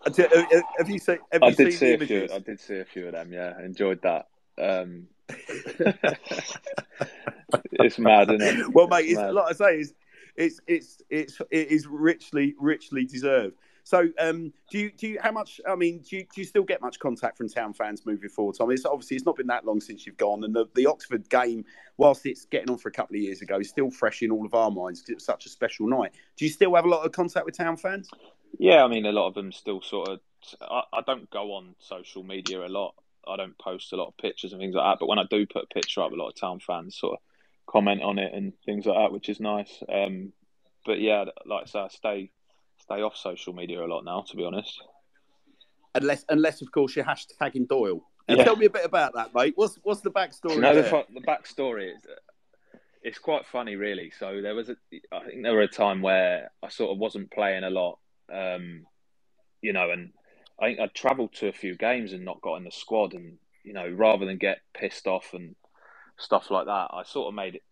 have 0.05 0.89
you 0.89 0.99
seen? 0.99 1.19
Have 1.31 1.41
you 1.41 1.47
I 1.47 1.51
did 1.51 1.57
seen 1.57 1.71
see 1.71 1.93
a 1.93 1.99
few. 1.99 2.27
I 2.33 2.39
did 2.39 2.59
see 2.59 2.79
a 2.79 2.85
few 2.85 3.07
of 3.07 3.13
them. 3.13 3.31
Yeah, 3.31 3.53
I 3.57 3.63
enjoyed 3.63 4.01
that. 4.01 4.27
Um, 4.57 5.07
it's 7.73 7.99
mad, 7.99 8.29
isn't 8.31 8.59
it? 8.59 8.73
well, 8.73 8.87
mate, 8.87 9.05
it's, 9.05 9.15
mad. 9.19 9.33
like 9.33 9.49
I 9.49 9.53
say, 9.53 9.79
it's 9.79 9.93
it's 10.35 10.59
it's 10.67 11.01
it's 11.09 11.41
it 11.51 11.69
is 11.69 11.87
richly 11.87 12.55
richly 12.59 13.05
deserved. 13.05 13.55
So, 13.85 14.07
um, 14.17 14.53
do 14.71 14.79
you 14.79 14.91
do 14.91 15.07
you 15.07 15.19
how 15.21 15.31
much? 15.31 15.59
I 15.67 15.75
mean, 15.75 15.99
do 15.99 16.15
you, 16.17 16.21
do 16.23 16.39
you 16.39 16.45
still 16.45 16.63
get 16.63 16.81
much 16.81 16.99
contact 16.99 17.37
from 17.37 17.49
town 17.49 17.73
fans 17.73 18.05
moving 18.05 18.29
forward, 18.29 18.55
Tom? 18.57 18.71
It's 18.71 18.85
obviously 18.85 19.17
it's 19.17 19.25
not 19.25 19.35
been 19.35 19.47
that 19.47 19.65
long 19.65 19.81
since 19.81 20.05
you've 20.05 20.17
gone, 20.17 20.45
and 20.45 20.55
the, 20.55 20.65
the 20.73 20.85
Oxford 20.85 21.29
game, 21.29 21.65
whilst 21.97 22.25
it's 22.25 22.45
getting 22.45 22.69
on 22.69 22.77
for 22.77 22.87
a 22.87 22.93
couple 22.93 23.17
of 23.17 23.21
years 23.21 23.41
ago, 23.41 23.59
is 23.59 23.67
still 23.69 23.91
fresh 23.91 24.21
in 24.21 24.31
all 24.31 24.45
of 24.45 24.53
our 24.53 24.71
minds 24.71 25.01
because 25.01 25.09
it 25.09 25.15
was 25.15 25.25
such 25.25 25.45
a 25.45 25.49
special 25.49 25.87
night. 25.87 26.13
Do 26.37 26.45
you 26.45 26.51
still 26.51 26.73
have 26.75 26.85
a 26.85 26.89
lot 26.89 27.05
of 27.05 27.11
contact 27.11 27.45
with 27.45 27.57
town 27.57 27.75
fans? 27.75 28.09
Yeah, 28.59 28.83
I 28.83 28.87
mean, 28.87 29.05
a 29.05 29.11
lot 29.11 29.27
of 29.27 29.33
them 29.33 29.51
still 29.51 29.81
sort 29.81 30.09
of. 30.09 30.19
I, 30.61 30.81
I 30.93 31.01
don't 31.01 31.29
go 31.29 31.53
on 31.53 31.75
social 31.79 32.23
media 32.23 32.65
a 32.65 32.67
lot. 32.67 32.95
I 33.27 33.37
don't 33.37 33.57
post 33.57 33.93
a 33.93 33.95
lot 33.95 34.09
of 34.09 34.17
pictures 34.17 34.51
and 34.51 34.61
things 34.61 34.75
like 34.75 34.83
that. 34.83 34.99
But 34.99 35.07
when 35.07 35.19
I 35.19 35.23
do 35.29 35.45
put 35.45 35.63
a 35.63 35.73
picture 35.73 36.01
up, 36.01 36.11
a 36.11 36.15
lot 36.15 36.29
of 36.29 36.35
town 36.35 36.59
fans 36.59 36.97
sort 36.97 37.13
of 37.13 37.19
comment 37.65 38.01
on 38.01 38.19
it 38.19 38.33
and 38.33 38.53
things 38.65 38.85
like 38.85 38.97
that, 38.97 39.13
which 39.13 39.29
is 39.29 39.39
nice. 39.39 39.81
Um, 39.91 40.33
but 40.85 40.99
yeah, 40.99 41.25
like 41.45 41.63
I 41.63 41.65
say, 41.65 41.79
I 41.79 41.87
stay 41.87 42.31
stay 42.81 43.01
off 43.01 43.15
social 43.15 43.53
media 43.53 43.83
a 43.83 43.87
lot 43.87 44.03
now, 44.03 44.25
to 44.27 44.35
be 44.35 44.43
honest. 44.43 44.81
Unless, 45.95 46.25
unless 46.27 46.61
of 46.61 46.71
course 46.71 46.95
you're 46.95 47.05
hashtagging 47.05 47.67
Doyle. 47.67 48.03
Yeah. 48.27 48.43
tell 48.43 48.55
me 48.55 48.65
a 48.65 48.69
bit 48.69 48.85
about 48.85 49.13
that, 49.15 49.33
mate. 49.33 49.53
What's 49.55 49.79
what's 49.83 50.01
the 50.01 50.11
backstory? 50.11 50.49
Do 50.49 50.55
you 50.55 50.61
know 50.61 50.75
the, 50.75 51.05
the 51.13 51.21
backstory 51.21 51.95
is 51.95 52.01
it's 53.03 53.19
quite 53.19 53.45
funny 53.45 53.75
really 53.75 54.11
so 54.17 54.41
there 54.41 54.55
was 54.55 54.69
a 54.69 54.75
i 55.11 55.25
think 55.25 55.43
there 55.43 55.53
were 55.53 55.61
a 55.61 55.67
time 55.67 56.01
where 56.01 56.49
i 56.63 56.69
sort 56.69 56.91
of 56.91 56.97
wasn't 56.97 57.29
playing 57.31 57.63
a 57.63 57.69
lot 57.69 57.99
um 58.33 58.85
you 59.61 59.73
know 59.73 59.91
and 59.91 60.11
i 60.59 60.65
think 60.65 60.79
i'd 60.79 60.93
travelled 60.93 61.33
to 61.33 61.47
a 61.47 61.53
few 61.53 61.75
games 61.75 62.13
and 62.13 62.25
not 62.25 62.41
got 62.41 62.55
in 62.55 62.63
the 62.63 62.71
squad 62.71 63.13
and 63.13 63.37
you 63.63 63.73
know 63.73 63.87
rather 63.89 64.25
than 64.25 64.37
get 64.37 64.59
pissed 64.73 65.07
off 65.07 65.33
and 65.33 65.55
stuff 66.17 66.51
like 66.51 66.65
that 66.65 66.87
i 66.91 67.03
sort 67.03 67.27
of 67.27 67.33
made 67.33 67.55
it 67.55 67.63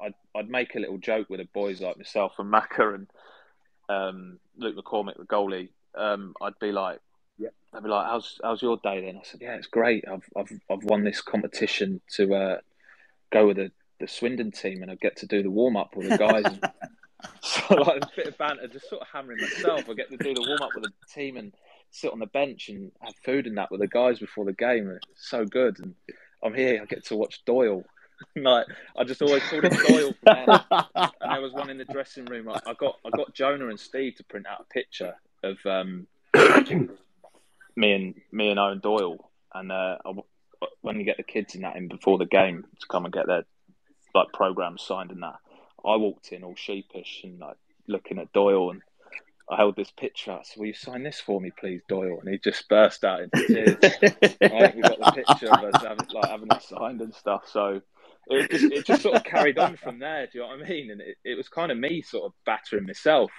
i'd, 0.00 0.14
I'd 0.34 0.48
make 0.48 0.74
a 0.74 0.80
little 0.80 0.98
joke 0.98 1.28
with 1.30 1.40
the 1.40 1.48
boys 1.52 1.80
like 1.80 1.96
myself 1.96 2.32
and 2.38 2.52
Macca 2.52 2.94
and 2.94 3.06
um 3.88 4.38
luke 4.56 4.76
mccormick 4.76 5.16
the 5.16 5.24
goalie 5.24 5.70
um 5.96 6.34
i'd 6.42 6.58
be 6.58 6.72
like 6.72 7.00
Yeah. 7.38 7.50
They'd 7.72 7.82
be 7.82 7.88
like, 7.88 8.06
"How's 8.06 8.40
how's 8.42 8.62
your 8.62 8.78
day?" 8.78 9.00
Then 9.00 9.16
I 9.16 9.22
said, 9.22 9.40
"Yeah, 9.40 9.54
it's 9.54 9.66
great. 9.68 10.04
I've 10.10 10.24
I've 10.36 10.50
I've 10.70 10.84
won 10.84 11.04
this 11.04 11.20
competition 11.20 12.00
to 12.16 12.34
uh, 12.34 12.58
go 13.30 13.46
with 13.46 13.56
the, 13.58 13.70
the 14.00 14.08
Swindon 14.08 14.50
team, 14.50 14.82
and 14.82 14.90
I 14.90 14.96
get 14.96 15.16
to 15.18 15.26
do 15.26 15.42
the 15.42 15.50
warm 15.50 15.76
up 15.76 15.94
with 15.94 16.08
the 16.08 16.18
guys." 16.18 16.46
so 17.42 17.74
like 17.74 18.02
a 18.02 18.10
bit 18.16 18.26
of 18.28 18.38
banter, 18.38 18.68
just 18.68 18.88
sort 18.88 19.02
of 19.02 19.08
hammering 19.12 19.40
myself. 19.40 19.88
I 19.88 19.94
get 19.94 20.10
to 20.10 20.16
do 20.16 20.34
the 20.34 20.44
warm 20.46 20.62
up 20.62 20.70
with 20.74 20.84
the 20.84 20.90
team, 21.12 21.36
and 21.36 21.52
sit 21.90 22.12
on 22.12 22.18
the 22.18 22.26
bench 22.26 22.68
and 22.68 22.92
have 23.00 23.14
food 23.24 23.46
and 23.46 23.56
that 23.58 23.70
with 23.70 23.80
the 23.80 23.88
guys 23.88 24.18
before 24.18 24.44
the 24.44 24.52
game. 24.52 24.90
It's 24.90 25.28
so 25.28 25.44
good. 25.44 25.78
And 25.78 25.94
I'm 26.42 26.54
here. 26.54 26.80
I 26.82 26.86
get 26.86 27.04
to 27.06 27.16
watch 27.16 27.44
Doyle. 27.44 27.84
like 28.36 28.66
I 28.96 29.04
just 29.04 29.22
always 29.22 29.42
called 29.44 29.64
him 29.64 29.78
Doyle. 29.86 30.14
And 30.26 30.60
there 31.20 31.40
was 31.40 31.52
one 31.52 31.70
in 31.70 31.78
the 31.78 31.84
dressing 31.84 32.24
room. 32.24 32.48
I, 32.48 32.60
I 32.66 32.74
got 32.74 32.98
I 33.04 33.10
got 33.10 33.34
Jonah 33.34 33.68
and 33.68 33.78
Steve 33.78 34.16
to 34.16 34.24
print 34.24 34.46
out 34.46 34.66
a 34.68 34.72
picture 34.72 35.14
of 35.42 35.56
um, 35.66 36.06
me 37.76 37.92
and 37.92 38.14
me 38.32 38.50
and 38.50 38.58
Eoin 38.58 38.82
Doyle. 38.82 39.30
And 39.54 39.72
uh, 39.72 39.98
I, 40.04 40.12
when 40.80 40.98
you 40.98 41.04
get 41.04 41.16
the 41.16 41.22
kids 41.22 41.54
and 41.54 41.64
that 41.64 41.76
in 41.76 41.88
before 41.88 42.18
the 42.18 42.26
game 42.26 42.64
to 42.80 42.86
come 42.88 43.04
and 43.04 43.14
get 43.14 43.26
their 43.26 43.44
like 44.14 44.28
programs 44.32 44.82
signed 44.82 45.10
and 45.12 45.22
that, 45.22 45.36
I 45.84 45.96
walked 45.96 46.32
in 46.32 46.44
all 46.44 46.56
sheepish 46.56 47.22
and 47.24 47.38
like 47.38 47.56
looking 47.86 48.18
at 48.18 48.32
Doyle 48.32 48.70
and 48.70 48.82
I 49.50 49.56
held 49.56 49.76
this 49.76 49.90
picture 49.90 50.32
out. 50.32 50.46
So 50.46 50.60
will 50.60 50.66
you 50.66 50.74
sign 50.74 51.02
this 51.02 51.20
for 51.20 51.40
me, 51.40 51.50
please, 51.58 51.80
Doyle? 51.88 52.18
And 52.20 52.28
he 52.28 52.38
just 52.38 52.68
burst 52.68 53.04
out 53.04 53.22
into 53.22 53.46
tears. 53.46 53.76
right, 54.42 54.76
we 54.76 54.82
got 54.82 54.98
the 54.98 55.12
picture 55.24 55.50
of 55.50 55.64
us 55.64 55.82
having, 55.82 56.06
like 56.12 56.28
having 56.28 56.48
it 56.50 56.62
signed 56.62 57.00
and 57.00 57.14
stuff. 57.14 57.44
So 57.46 57.80
it 58.26 58.50
just 58.50 58.64
it 58.64 58.86
just 58.86 59.02
sort 59.02 59.16
of 59.16 59.24
carried 59.24 59.58
on 59.58 59.76
from 59.76 59.98
there. 59.98 60.26
Do 60.26 60.38
you 60.38 60.44
know 60.44 60.50
what 60.50 60.66
I 60.66 60.68
mean? 60.68 60.90
And 60.90 61.00
it, 61.00 61.16
it 61.24 61.36
was 61.36 61.48
kind 61.48 61.72
of 61.72 61.78
me 61.78 62.02
sort 62.02 62.26
of 62.26 62.32
battering 62.44 62.86
myself 62.86 63.30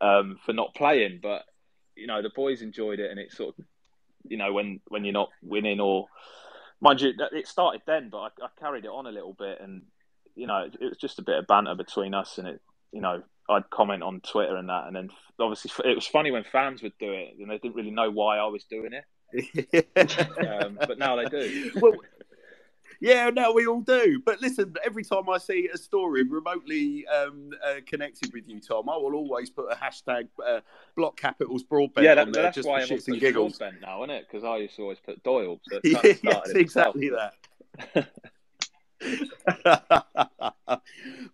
um, 0.00 0.38
for 0.44 0.52
not 0.52 0.74
playing, 0.74 1.20
but 1.22 1.42
you 1.94 2.06
know 2.06 2.22
the 2.22 2.30
boys 2.34 2.62
enjoyed 2.62 2.98
it, 2.98 3.10
and 3.10 3.20
it 3.20 3.32
sort 3.32 3.56
of 3.56 3.64
you 4.26 4.36
know 4.36 4.52
when 4.52 4.80
when 4.88 5.04
you're 5.04 5.12
not 5.12 5.30
winning 5.42 5.80
or 5.80 6.06
mind 6.80 7.00
you, 7.00 7.12
it 7.32 7.46
started 7.46 7.82
then, 7.86 8.08
but 8.10 8.18
I, 8.18 8.26
I 8.42 8.48
carried 8.58 8.84
it 8.84 8.90
on 8.90 9.06
a 9.06 9.12
little 9.12 9.32
bit, 9.32 9.60
and 9.60 9.82
you 10.36 10.46
know 10.46 10.68
it, 10.72 10.80
was 10.80 10.98
just 10.98 11.18
a 11.18 11.22
bit 11.22 11.38
of 11.38 11.46
banter 11.46 11.74
between 11.74 12.14
us, 12.14 12.38
and 12.38 12.46
it 12.46 12.60
you 12.92 13.00
know 13.00 13.22
I'd 13.48 13.68
comment 13.70 14.02
on 14.02 14.20
Twitter 14.20 14.56
and 14.56 14.68
that, 14.68 14.86
and 14.86 14.94
then 14.94 15.10
obviously 15.40 15.70
it 15.90 15.94
was 15.94 16.06
funny 16.06 16.30
when 16.30 16.44
fans 16.44 16.82
would 16.82 16.96
do 16.98 17.12
it, 17.12 17.34
and 17.40 17.50
they 17.50 17.58
didn't 17.58 17.74
really 17.74 17.90
know 17.90 18.10
why 18.10 18.38
I 18.38 18.46
was 18.46 18.64
doing 18.64 18.92
it. 18.92 19.04
um, 20.62 20.78
but 20.86 20.98
now 20.98 21.16
they 21.16 21.24
do. 21.26 21.72
well, 21.80 21.94
yeah, 23.00 23.28
no, 23.30 23.52
we 23.52 23.66
all 23.66 23.82
do. 23.82 24.22
But 24.24 24.40
listen, 24.40 24.74
every 24.84 25.04
time 25.04 25.28
I 25.28 25.38
see 25.38 25.68
a 25.72 25.76
story 25.76 26.22
remotely 26.22 27.06
um, 27.08 27.50
uh, 27.64 27.80
connected 27.86 28.32
with 28.32 28.48
you, 28.48 28.60
Tom, 28.60 28.88
I 28.88 28.96
will 28.96 29.14
always 29.14 29.50
put 29.50 29.66
a 29.70 29.74
hashtag 29.74 30.28
uh, 30.46 30.60
block 30.96 31.16
capitals 31.16 31.62
broadbent 31.62 32.04
yeah, 32.04 32.14
that, 32.14 32.26
on 32.28 32.32
there 32.32 32.44
that's 32.44 32.54
just 32.54 32.68
why 32.68 32.86
for 32.86 32.94
I'm 32.94 32.98
shits 32.98 33.08
and 33.08 33.20
giggles. 33.20 33.60
now, 33.82 34.02
isn't 34.04 34.10
it? 34.10 34.26
Because 34.30 34.44
I 34.44 34.58
used 34.58 34.76
to 34.76 34.82
always 34.82 35.00
put 35.00 35.22
Doyle. 35.22 35.60
So 35.70 35.80
yeah, 35.84 36.00
yes, 36.22 36.50
exactly 36.50 37.10
that. 37.10 38.08
but 39.64 40.82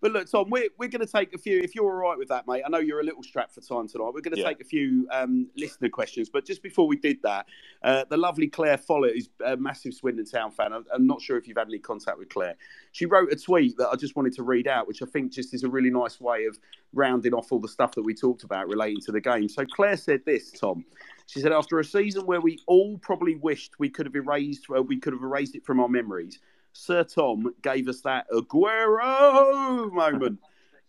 look, 0.02 0.30
Tom, 0.30 0.50
we're, 0.50 0.68
we're 0.78 0.88
going 0.88 1.04
to 1.04 1.10
take 1.10 1.34
a 1.34 1.38
few. 1.38 1.60
If 1.60 1.74
you're 1.74 1.84
all 1.84 2.08
right 2.10 2.18
with 2.18 2.28
that, 2.28 2.46
mate, 2.46 2.62
I 2.66 2.68
know 2.68 2.78
you're 2.78 3.00
a 3.00 3.04
little 3.04 3.22
strapped 3.22 3.54
for 3.54 3.60
time 3.60 3.88
tonight. 3.88 4.10
We're 4.14 4.20
going 4.20 4.34
to 4.34 4.40
Yeah. 4.40 4.48
take 4.48 4.60
a 4.60 4.64
few 4.64 5.06
um, 5.10 5.48
listener 5.56 5.88
questions. 5.88 6.28
But 6.28 6.44
just 6.44 6.62
before 6.62 6.86
we 6.86 6.96
did 6.96 7.18
that, 7.22 7.46
uh, 7.82 8.04
the 8.10 8.16
lovely 8.16 8.48
Claire 8.48 8.78
Follett, 8.78 9.14
who's 9.14 9.30
a 9.44 9.56
massive 9.56 9.94
Swindon 9.94 10.24
Town 10.24 10.50
fan, 10.50 10.72
I'm, 10.72 10.84
I'm 10.92 11.06
not 11.06 11.20
sure 11.22 11.36
if 11.36 11.46
you've 11.46 11.56
had 11.56 11.68
any 11.68 11.78
contact 11.78 12.18
with 12.18 12.28
Claire. 12.28 12.56
She 12.92 13.06
wrote 13.06 13.32
a 13.32 13.36
tweet 13.36 13.76
that 13.78 13.88
I 13.88 13.96
just 13.96 14.16
wanted 14.16 14.32
to 14.34 14.42
read 14.42 14.66
out, 14.66 14.88
which 14.88 15.02
I 15.02 15.06
think 15.06 15.32
just 15.32 15.54
is 15.54 15.62
a 15.64 15.68
really 15.68 15.90
nice 15.90 16.20
way 16.20 16.46
of 16.46 16.58
rounding 16.92 17.32
off 17.34 17.52
all 17.52 17.60
the 17.60 17.68
stuff 17.68 17.94
that 17.94 18.02
we 18.02 18.14
talked 18.14 18.42
about 18.44 18.68
relating 18.68 19.00
to 19.02 19.12
the 19.12 19.20
game. 19.20 19.48
So 19.48 19.64
Claire 19.64 19.96
said 19.96 20.20
this, 20.26 20.50
Tom. 20.50 20.84
She 21.26 21.40
said, 21.40 21.52
after 21.52 21.78
a 21.78 21.84
season 21.84 22.26
where 22.26 22.40
we 22.40 22.58
all 22.66 22.98
probably 22.98 23.36
wished 23.36 23.78
we 23.78 23.88
could 23.88 24.04
have 24.06 24.16
erased, 24.16 24.66
uh, 24.76 24.82
we 24.82 24.98
could 24.98 25.12
have 25.14 25.22
erased 25.22 25.54
it 25.54 25.64
from 25.64 25.80
our 25.80 25.88
memories, 25.88 26.40
Sir 26.72 27.04
Tom 27.04 27.54
gave 27.62 27.88
us 27.88 28.00
that 28.02 28.26
Aguero 28.30 29.92
moment. 29.92 30.40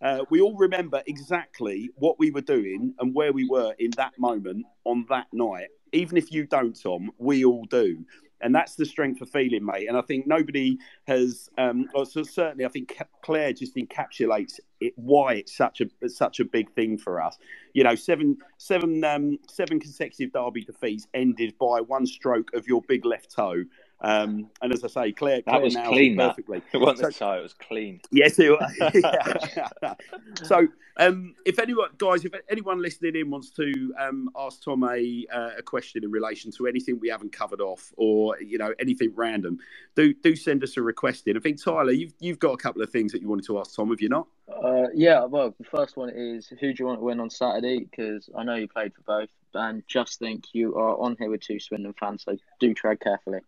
Uh, 0.01 0.25
we 0.29 0.41
all 0.41 0.55
remember 0.57 1.01
exactly 1.07 1.89
what 1.95 2.19
we 2.19 2.29
were 2.29 2.41
doing 2.41 2.93
and 2.99 3.15
where 3.15 3.31
we 3.31 3.47
were 3.47 3.73
in 3.79 3.91
that 3.91 4.11
moment 4.19 4.65
on 4.83 5.05
that 5.09 5.27
night. 5.31 5.67
Even 5.93 6.17
if 6.17 6.31
you 6.31 6.45
don't, 6.45 6.79
Tom, 6.81 7.11
we 7.17 7.45
all 7.45 7.65
do. 7.65 8.03
And 8.41 8.53
that's 8.53 8.75
the 8.75 8.85
strength 8.85 9.21
of 9.21 9.29
feeling, 9.29 9.63
mate. 9.63 9.87
And 9.87 9.95
I 9.95 10.01
think 10.01 10.27
nobody 10.27 10.77
has, 11.07 11.49
um, 11.57 11.87
so 12.03 12.23
certainly, 12.23 12.65
I 12.65 12.67
think 12.67 13.01
Claire 13.21 13.53
just 13.53 13.77
encapsulates 13.77 14.59
it, 14.81 14.91
why 14.97 15.35
it's 15.35 15.55
such 15.55 15.79
a 15.79 15.85
it's 16.01 16.17
such 16.17 16.41
a 16.41 16.45
big 16.45 16.69
thing 16.73 16.97
for 16.97 17.21
us. 17.21 17.37
You 17.73 17.85
know, 17.85 17.95
seven 17.95 18.35
seven 18.57 19.01
um, 19.05 19.39
seven 19.47 19.79
consecutive 19.79 20.33
derby 20.33 20.65
defeats 20.65 21.07
ended 21.13 21.53
by 21.57 21.79
one 21.79 22.05
stroke 22.05 22.53
of 22.53 22.67
your 22.67 22.81
big 22.85 23.05
left 23.05 23.31
toe. 23.31 23.63
Um, 24.03 24.49
and 24.61 24.73
as 24.73 24.83
I 24.83 24.87
say, 24.87 25.11
Claire, 25.13 25.41
That 25.45 25.61
was 25.61 25.75
nails 25.75 25.87
it 25.87 25.91
clean, 25.91 26.15
that. 26.17 26.29
perfectly. 26.31 26.61
It 26.73 26.77
wasn't 26.77 27.13
So- 27.15 27.25
a 27.31 27.39
it 27.39 27.43
was 27.43 27.53
clean. 27.53 28.01
Yes, 28.11 28.37
it 28.37 28.51
yeah. 28.93 29.93
so, 30.43 30.67
um, 30.97 31.35
if 31.45 31.57
anyone, 31.57 31.89
guys, 31.97 32.25
if 32.25 32.33
anyone 32.49 32.81
listening 32.81 33.15
in 33.15 33.31
wants 33.31 33.49
to 33.51 33.93
um, 33.97 34.29
ask 34.37 34.61
Tom 34.61 34.83
a, 34.83 35.25
uh, 35.33 35.51
a 35.57 35.61
question 35.63 36.03
in 36.03 36.11
relation 36.11 36.51
to 36.51 36.67
anything 36.67 36.99
we 36.99 37.07
haven't 37.07 37.31
covered 37.31 37.61
off, 37.61 37.93
or 37.95 38.39
you 38.41 38.57
know 38.57 38.73
anything 38.79 39.11
random, 39.15 39.57
do 39.95 40.13
do 40.13 40.35
send 40.35 40.63
us 40.63 40.75
a 40.77 40.81
request 40.81 41.27
in. 41.27 41.37
I 41.37 41.39
think 41.39 41.63
Tyler, 41.63 41.93
you've 41.93 42.13
you've 42.19 42.39
got 42.39 42.51
a 42.51 42.57
couple 42.57 42.81
of 42.81 42.89
things 42.89 43.11
that 43.13 43.21
you 43.21 43.29
wanted 43.29 43.45
to 43.45 43.57
ask 43.59 43.73
Tom, 43.75 43.89
have 43.89 44.01
you 44.01 44.09
not? 44.09 44.27
Uh, 44.47 44.87
yeah, 44.93 45.23
well, 45.23 45.55
the 45.57 45.63
first 45.65 45.95
one 45.97 46.09
is 46.13 46.47
who 46.59 46.73
do 46.73 46.75
you 46.77 46.85
want 46.85 46.99
to 46.99 47.03
win 47.03 47.19
on 47.21 47.29
Saturday? 47.29 47.79
Because 47.79 48.29
I 48.37 48.43
know 48.43 48.55
you 48.55 48.67
played 48.67 48.93
for 48.93 49.01
both, 49.01 49.29
and 49.53 49.81
just 49.87 50.19
think 50.19 50.43
you 50.53 50.75
are 50.75 50.97
on 50.99 51.15
here 51.17 51.29
with 51.29 51.41
two 51.41 51.59
Swindon 51.59 51.93
fans, 51.99 52.23
so 52.25 52.35
do 52.59 52.73
tread 52.73 52.99
carefully. 52.99 53.39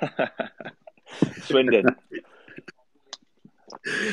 Swindon. 1.42 1.86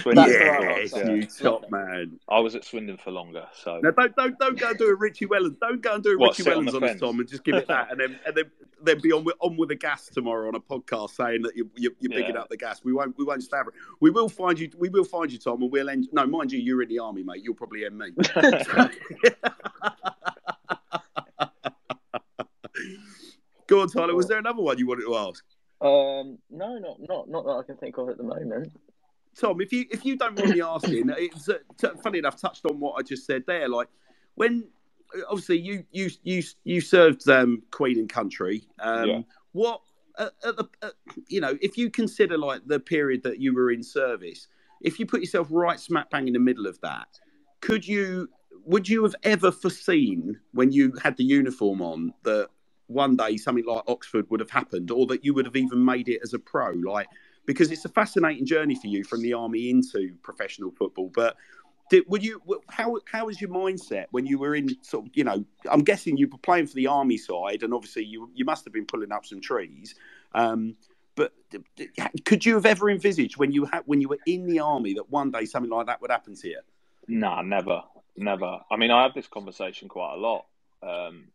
Swindon. 0.02 0.26
yes, 0.28 0.94
answer. 0.94 1.16
you 1.16 1.26
top 1.26 1.70
man. 1.70 2.20
I 2.30 2.40
was 2.40 2.56
at 2.56 2.64
Swindon 2.64 2.98
for 2.98 3.12
longer, 3.12 3.46
so 3.54 3.80
Now 3.84 3.92
don't 3.92 4.16
don't 4.16 4.40
don't 4.40 4.58
go 4.60 4.70
and 4.70 4.78
do 4.78 4.88
a 4.88 4.96
Richie 4.96 5.26
Wellens. 5.26 5.60
Don't 5.60 5.82
go 5.82 5.96
and 5.96 6.04
do 6.04 6.14
a 6.14 6.18
What, 6.18 6.38
Richie 6.38 6.50
on 6.52 6.66
Wellens 6.66 6.74
on 6.76 6.82
fence? 6.82 7.02
Tom, 7.02 7.20
and 7.20 7.28
just 7.28 7.44
give 7.44 7.56
it 7.56 7.68
that, 7.68 7.92
and 7.92 8.00
then 8.00 8.18
and 8.26 8.36
then 8.36 8.46
then 8.84 9.02
be 9.02 9.12
on 9.12 9.24
with 9.26 9.36
on 9.42 9.58
with 9.58 9.70
the 9.70 9.76
gas 9.76 10.08
tomorrow 10.08 10.48
on 10.48 10.56
a 10.56 10.60
podcast 10.60 11.12
saying 11.12 11.42
that 11.42 11.56
you, 11.58 11.70
you, 11.76 11.94
you're 12.00 12.12
picking 12.12 12.36
Yeah. 12.36 12.42
up 12.42 12.50
the 12.50 12.58
gas. 12.58 12.82
We 12.84 12.94
won't 12.94 13.18
we 13.18 13.26
won't 13.26 13.44
stab 13.44 13.68
it. 13.68 13.74
We 14.00 14.10
will 14.10 14.30
find 14.30 14.58
you. 14.58 14.70
We 14.78 14.90
will 14.90 15.04
find 15.04 15.32
you, 15.32 15.38
Tom, 15.38 15.62
and 15.62 15.72
we'll 15.72 15.90
end. 15.90 16.08
No, 16.14 16.26
mind 16.26 16.52
you, 16.52 16.60
you're 16.60 16.82
in 16.82 16.90
the 16.90 17.00
army, 17.00 17.24
mate. 17.24 17.44
You'll 17.44 17.56
probably 17.56 17.86
end 17.86 17.98
me. 17.98 18.12
Go 23.68 23.82
on, 23.82 23.90
Tyler. 23.90 24.16
Was 24.16 24.28
there 24.28 24.38
another 24.38 24.62
one 24.62 24.78
you 24.78 24.88
wanted 24.88 25.04
to 25.06 25.16
ask? 25.16 25.44
Um, 25.82 26.40
no, 26.50 26.78
not 26.80 26.98
not 27.08 27.30
not 27.30 27.46
that 27.46 27.52
I 27.52 27.64
can 27.64 27.78
think 27.78 27.98
of 27.98 28.10
at 28.10 28.18
the 28.18 28.24
moment. 28.24 28.72
Tom, 29.40 29.62
if 29.62 29.72
you 29.72 29.86
if 29.92 30.04
you 30.04 30.18
don't 30.18 30.38
mind 30.38 30.56
me 30.56 30.62
asking, 30.62 31.10
it's 31.18 31.50
uh, 31.50 31.60
t- 31.78 31.88
funny 32.04 32.20
enough 32.20 32.40
touched 32.40 32.66
on 32.66 32.80
what 32.80 32.96
I 32.98 33.04
just 33.04 33.26
said 33.26 33.44
there. 33.46 33.70
Like 33.70 33.88
when 34.36 34.68
obviously 35.30 35.60
you 35.60 35.84
you 35.92 36.10
you 36.24 36.44
you 36.64 36.82
served 36.82 37.28
um, 37.30 37.62
Queen 37.72 38.00
and 38.00 38.10
Country. 38.10 38.68
Um, 38.80 39.08
Yeah. 39.08 39.22
What 39.54 39.82
at, 40.18 40.34
at 40.44 40.58
the 40.58 40.68
at, 40.82 40.94
you 41.28 41.42
know 41.42 41.58
if 41.62 41.78
you 41.78 41.90
consider 41.90 42.38
like 42.38 42.62
the 42.66 42.80
period 42.80 43.24
that 43.24 43.40
you 43.40 43.54
were 43.54 43.72
in 43.72 43.84
service, 43.84 44.48
if 44.82 45.00
you 45.00 45.06
put 45.06 45.22
yourself 45.22 45.48
right 45.52 45.80
smack 45.80 46.10
bang 46.10 46.28
in 46.28 46.34
the 46.34 46.40
middle 46.40 46.68
of 46.68 46.80
that, 46.82 47.08
could 47.62 47.88
you 47.88 48.30
would 48.66 48.90
you 48.90 49.04
have 49.04 49.16
ever 49.24 49.52
foreseen 49.52 50.40
when 50.52 50.72
you 50.72 50.94
had 51.02 51.16
the 51.18 51.24
uniform 51.24 51.82
on 51.82 52.14
that 52.24 52.50
one 52.88 53.16
day 53.16 53.38
something 53.38 53.66
like 53.66 53.84
Oxford 53.88 54.30
would 54.30 54.40
have 54.40 54.50
happened, 54.50 54.92
or 54.92 55.06
that 55.08 55.24
you 55.24 55.34
would 55.34 55.46
have 55.46 55.56
even 55.56 55.84
made 55.84 56.10
it 56.10 56.22
as 56.24 56.34
a 56.34 56.40
pro? 56.40 56.72
Like 56.72 57.08
because 57.46 57.72
it's 57.72 57.86
a 57.86 57.90
fascinating 57.90 58.46
journey 58.46 58.76
for 58.76 58.88
you 58.88 59.04
from 59.04 59.22
the 59.22 59.34
army 59.34 59.70
into 59.70 60.14
professional 60.22 60.72
football. 60.72 61.10
But 61.14 61.38
did, 61.90 62.04
would 62.08 62.24
you? 62.24 62.42
How 62.68 62.98
how 63.12 63.26
was 63.26 63.40
your 63.42 63.50
mindset 63.50 64.06
when 64.12 64.26
you 64.26 64.38
were 64.38 64.56
in 64.56 64.70
sort 64.84 65.06
of? 65.06 65.12
You 65.16 65.24
know, 65.24 65.46
I'm 65.72 65.84
guessing 65.84 66.18
you 66.18 66.28
were 66.28 66.38
playing 66.38 66.68
for 66.68 66.76
the 66.76 66.88
army 66.88 67.18
side, 67.18 67.64
and 67.64 67.74
obviously 67.74 68.04
you 68.04 68.30
you 68.36 68.46
must 68.46 68.66
have 68.66 68.74
been 68.74 68.86
pulling 68.86 69.12
up 69.12 69.26
some 69.26 69.42
trees. 69.42 69.96
Um, 70.36 70.76
but 71.16 71.34
could 72.26 72.46
you 72.46 72.54
have 72.56 72.66
ever 72.66 72.90
envisaged 72.90 73.38
when 73.38 73.52
you 73.52 73.66
had 73.66 73.82
when 73.86 74.02
you 74.02 74.10
were 74.10 74.20
in 74.28 74.46
the 74.48 74.60
army 74.60 74.94
that 74.94 75.10
one 75.10 75.32
day 75.32 75.46
something 75.46 75.72
like 75.72 75.88
that 75.88 76.02
would 76.02 76.12
happen 76.12 76.36
to 76.36 76.48
you? 76.48 76.60
Nah, 77.08 77.42
never, 77.42 77.84
never. 78.18 78.60
I 78.70 78.76
mean, 78.76 78.92
I 78.92 79.04
have 79.04 79.14
this 79.14 79.28
conversation 79.28 79.88
quite 79.88 80.14
a 80.14 80.18
lot, 80.18 80.46
um, 80.84 81.30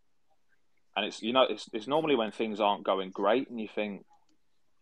and 0.96 1.06
it's 1.06 1.22
you 1.22 1.32
know 1.32 1.46
it's 1.48 1.68
it's 1.72 1.86
normally 1.86 2.16
when 2.16 2.30
things 2.30 2.60
aren't 2.60 2.84
going 2.84 3.10
great, 3.10 3.48
and 3.48 3.60
you 3.60 3.68
think, 3.68 4.04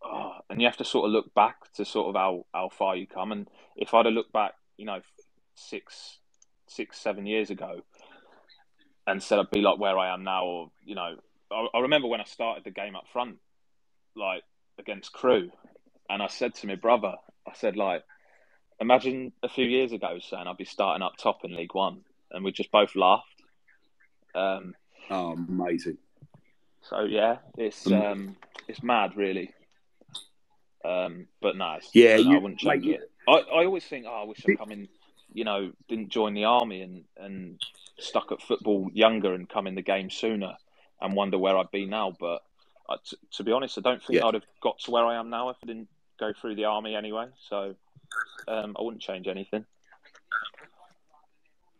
oh, 0.05 0.33
and 0.49 0.61
you 0.61 0.67
have 0.67 0.77
to 0.79 0.85
sort 0.85 1.07
of 1.07 1.13
look 1.13 1.33
back 1.35 1.73
to 1.75 1.85
sort 1.85 2.09
of 2.09 2.15
how 2.21 2.47
how 2.53 2.69
far 2.69 2.97
you 2.97 3.07
come. 3.07 3.33
And 3.33 3.49
if 3.77 3.95
I'd 3.95 4.07
have 4.07 4.15
looked 4.15 4.33
back, 4.33 4.53
you 4.77 4.87
know, 4.87 5.01
six, 5.55 6.19
six, 6.69 6.99
seven 6.99 7.27
years 7.27 7.51
ago, 7.51 7.83
and 9.07 9.23
said 9.23 9.39
I'd 9.39 9.51
be 9.51 9.61
like 9.61 9.79
where 9.79 9.99
I 9.99 10.13
am 10.13 10.25
now, 10.25 10.45
or 10.45 10.71
you 10.85 10.95
know, 10.95 11.17
I, 11.51 11.67
I 11.75 11.81
remember 11.81 12.09
when 12.09 12.21
I 12.21 12.25
started 12.25 12.65
the 12.65 12.71
game 12.71 12.97
up 12.97 13.05
front, 13.13 13.39
like 14.17 14.43
against 14.79 15.13
Crewe, 15.13 15.51
and 16.09 16.23
I 16.23 16.27
said 16.27 16.55
to 16.57 16.67
my 16.67 16.77
brother, 16.77 17.15
I 17.47 17.53
said 17.55 17.77
like 17.77 18.03
imagine 18.81 19.33
a 19.43 19.49
few 19.49 19.67
years 19.67 19.93
ago 19.93 20.19
saying 20.19 20.47
I'd 20.47 20.57
be 20.57 20.65
starting 20.65 21.03
up 21.03 21.17
top 21.19 21.45
in 21.45 21.55
League 21.55 21.75
One, 21.75 22.01
and 22.31 22.45
we 22.45 22.53
just 22.53 22.73
both 22.73 22.97
laughed. 22.97 23.27
Um, 24.35 24.75
Oh, 25.11 25.33
amazing! 25.33 25.99
so 26.83 27.03
yeah, 27.05 27.39
it's 27.59 27.91
um, 27.93 28.37
it's 28.69 28.83
mad, 28.83 29.17
really. 29.17 29.53
Um, 30.85 31.29
but 31.43 31.57
nice. 31.57 31.89
Yeah, 31.95 32.19
no, 32.19 32.37
I 32.37 32.39
wouldn't 32.39 32.65
like, 32.65 32.83
change 32.83 32.95
it. 32.97 33.11
I, 33.29 33.33
I 33.33 33.65
always 33.67 33.85
think, 33.85 34.07
oh, 34.09 34.23
I 34.23 34.25
wish 34.25 34.45
I'd 34.47 34.59
come 34.59 34.73
in, 34.73 34.89
you 35.33 35.45
know, 35.45 35.73
didn't 35.89 36.11
join 36.11 36.35
the 36.35 36.45
army 36.45 36.83
and 36.83 37.05
and 37.19 37.61
stuck 37.99 38.33
at 38.33 38.43
football 38.43 38.91
younger 38.95 39.35
and 39.35 39.49
come 39.49 39.67
in 39.67 39.75
the 39.77 39.83
game 39.83 40.11
sooner. 40.11 40.55
and 41.01 41.15
wonder 41.15 41.39
where 41.39 41.57
I'd 41.59 41.71
be 41.71 41.87
now. 41.87 42.17
But 42.19 42.43
uh, 42.89 42.97
t- 43.05 43.17
to 43.35 43.45
be 43.45 43.53
honest, 43.53 43.79
I 43.79 43.83
don't 43.83 44.03
think 44.03 44.21
Yeah. 44.21 44.27
I'd 44.27 44.35
have 44.35 44.47
got 44.63 44.79
to 44.81 44.91
where 44.91 45.05
I 45.07 45.17
am 45.17 45.31
now 45.31 45.51
if 45.51 45.57
I 45.63 45.67
didn't 45.67 45.89
go 46.19 46.33
through 46.33 46.57
the 46.57 46.67
army 46.67 46.95
anyway. 46.95 47.27
So 47.49 47.75
um, 48.49 48.77
I 48.79 48.83
wouldn't 48.83 49.03
change 49.03 49.29
anything. 49.29 49.65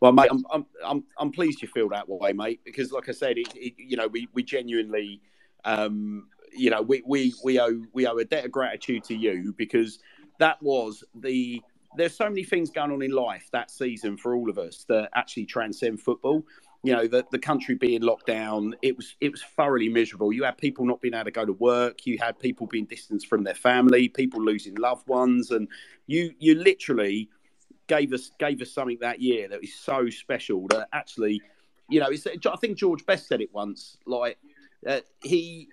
Well, 0.01 0.11
mate, 0.11 0.29
I'm, 0.31 0.43
I'm, 0.51 0.65
I'm, 0.83 1.03
I'm 1.19 1.31
pleased 1.31 1.61
you 1.61 1.67
feel 1.67 1.87
that 1.89 2.09
way, 2.09 2.33
mate, 2.33 2.61
because 2.65 2.91
like 2.91 3.07
I 3.07 3.11
said, 3.11 3.37
it, 3.37 3.47
it, 3.55 3.73
you 3.77 3.95
know, 3.95 4.07
we, 4.07 4.27
we 4.33 4.43
genuinely, 4.43 5.21
um, 5.63 6.27
you 6.51 6.71
know, 6.71 6.81
we, 6.81 7.03
we, 7.05 7.33
we 7.43 7.59
owe, 7.59 7.83
we 7.93 8.07
owe 8.07 8.17
a 8.17 8.25
debt 8.25 8.45
of 8.45 8.51
gratitude 8.51 9.03
to 9.05 9.15
you 9.15 9.53
because 9.57 9.99
that 10.39 10.61
was 10.63 11.03
the, 11.13 11.61
there's 11.97 12.15
so 12.15 12.27
many 12.27 12.43
things 12.43 12.71
going 12.71 12.91
on 12.91 13.03
in 13.03 13.11
life 13.11 13.47
that 13.51 13.69
season 13.69 14.17
for 14.17 14.35
all 14.35 14.49
of 14.49 14.57
us 14.57 14.85
that 14.89 15.09
actually 15.13 15.45
transcend 15.45 16.01
football. 16.01 16.43
You 16.83 16.93
know, 16.93 17.05
the, 17.05 17.23
the 17.31 17.37
country 17.37 17.75
being 17.75 18.01
locked 18.01 18.25
down, 18.25 18.73
it 18.81 18.97
was, 18.97 19.15
it 19.21 19.31
was 19.31 19.43
thoroughly 19.55 19.87
miserable. 19.87 20.33
You 20.33 20.45
had 20.45 20.57
people 20.57 20.83
not 20.83 20.99
being 20.99 21.13
able 21.13 21.25
to 21.25 21.31
go 21.31 21.45
to 21.45 21.53
work. 21.53 22.07
You 22.07 22.17
had 22.17 22.39
people 22.39 22.65
being 22.65 22.85
distanced 22.85 23.27
from 23.27 23.43
their 23.43 23.53
family, 23.53 24.09
people 24.09 24.43
losing 24.43 24.73
loved 24.75 25.07
ones. 25.07 25.51
And 25.51 25.67
you, 26.07 26.33
you 26.39 26.55
literally, 26.55 27.29
gave 27.91 28.13
us 28.13 28.31
gave 28.39 28.61
us 28.61 28.71
something 28.71 28.97
that 29.01 29.19
year 29.19 29.49
that 29.49 29.59
was 29.59 29.73
so 29.73 30.09
special 30.09 30.65
that 30.69 30.87
actually, 30.93 31.41
you 31.89 31.99
know, 31.99 32.07
it's, 32.09 32.25
I 32.25 32.55
think 32.55 32.77
George 32.77 33.05
Best 33.05 33.27
said 33.27 33.41
it 33.41 33.53
once. 33.53 33.97
Like 34.05 34.37
uh, 34.87 35.01
he, 35.21 35.67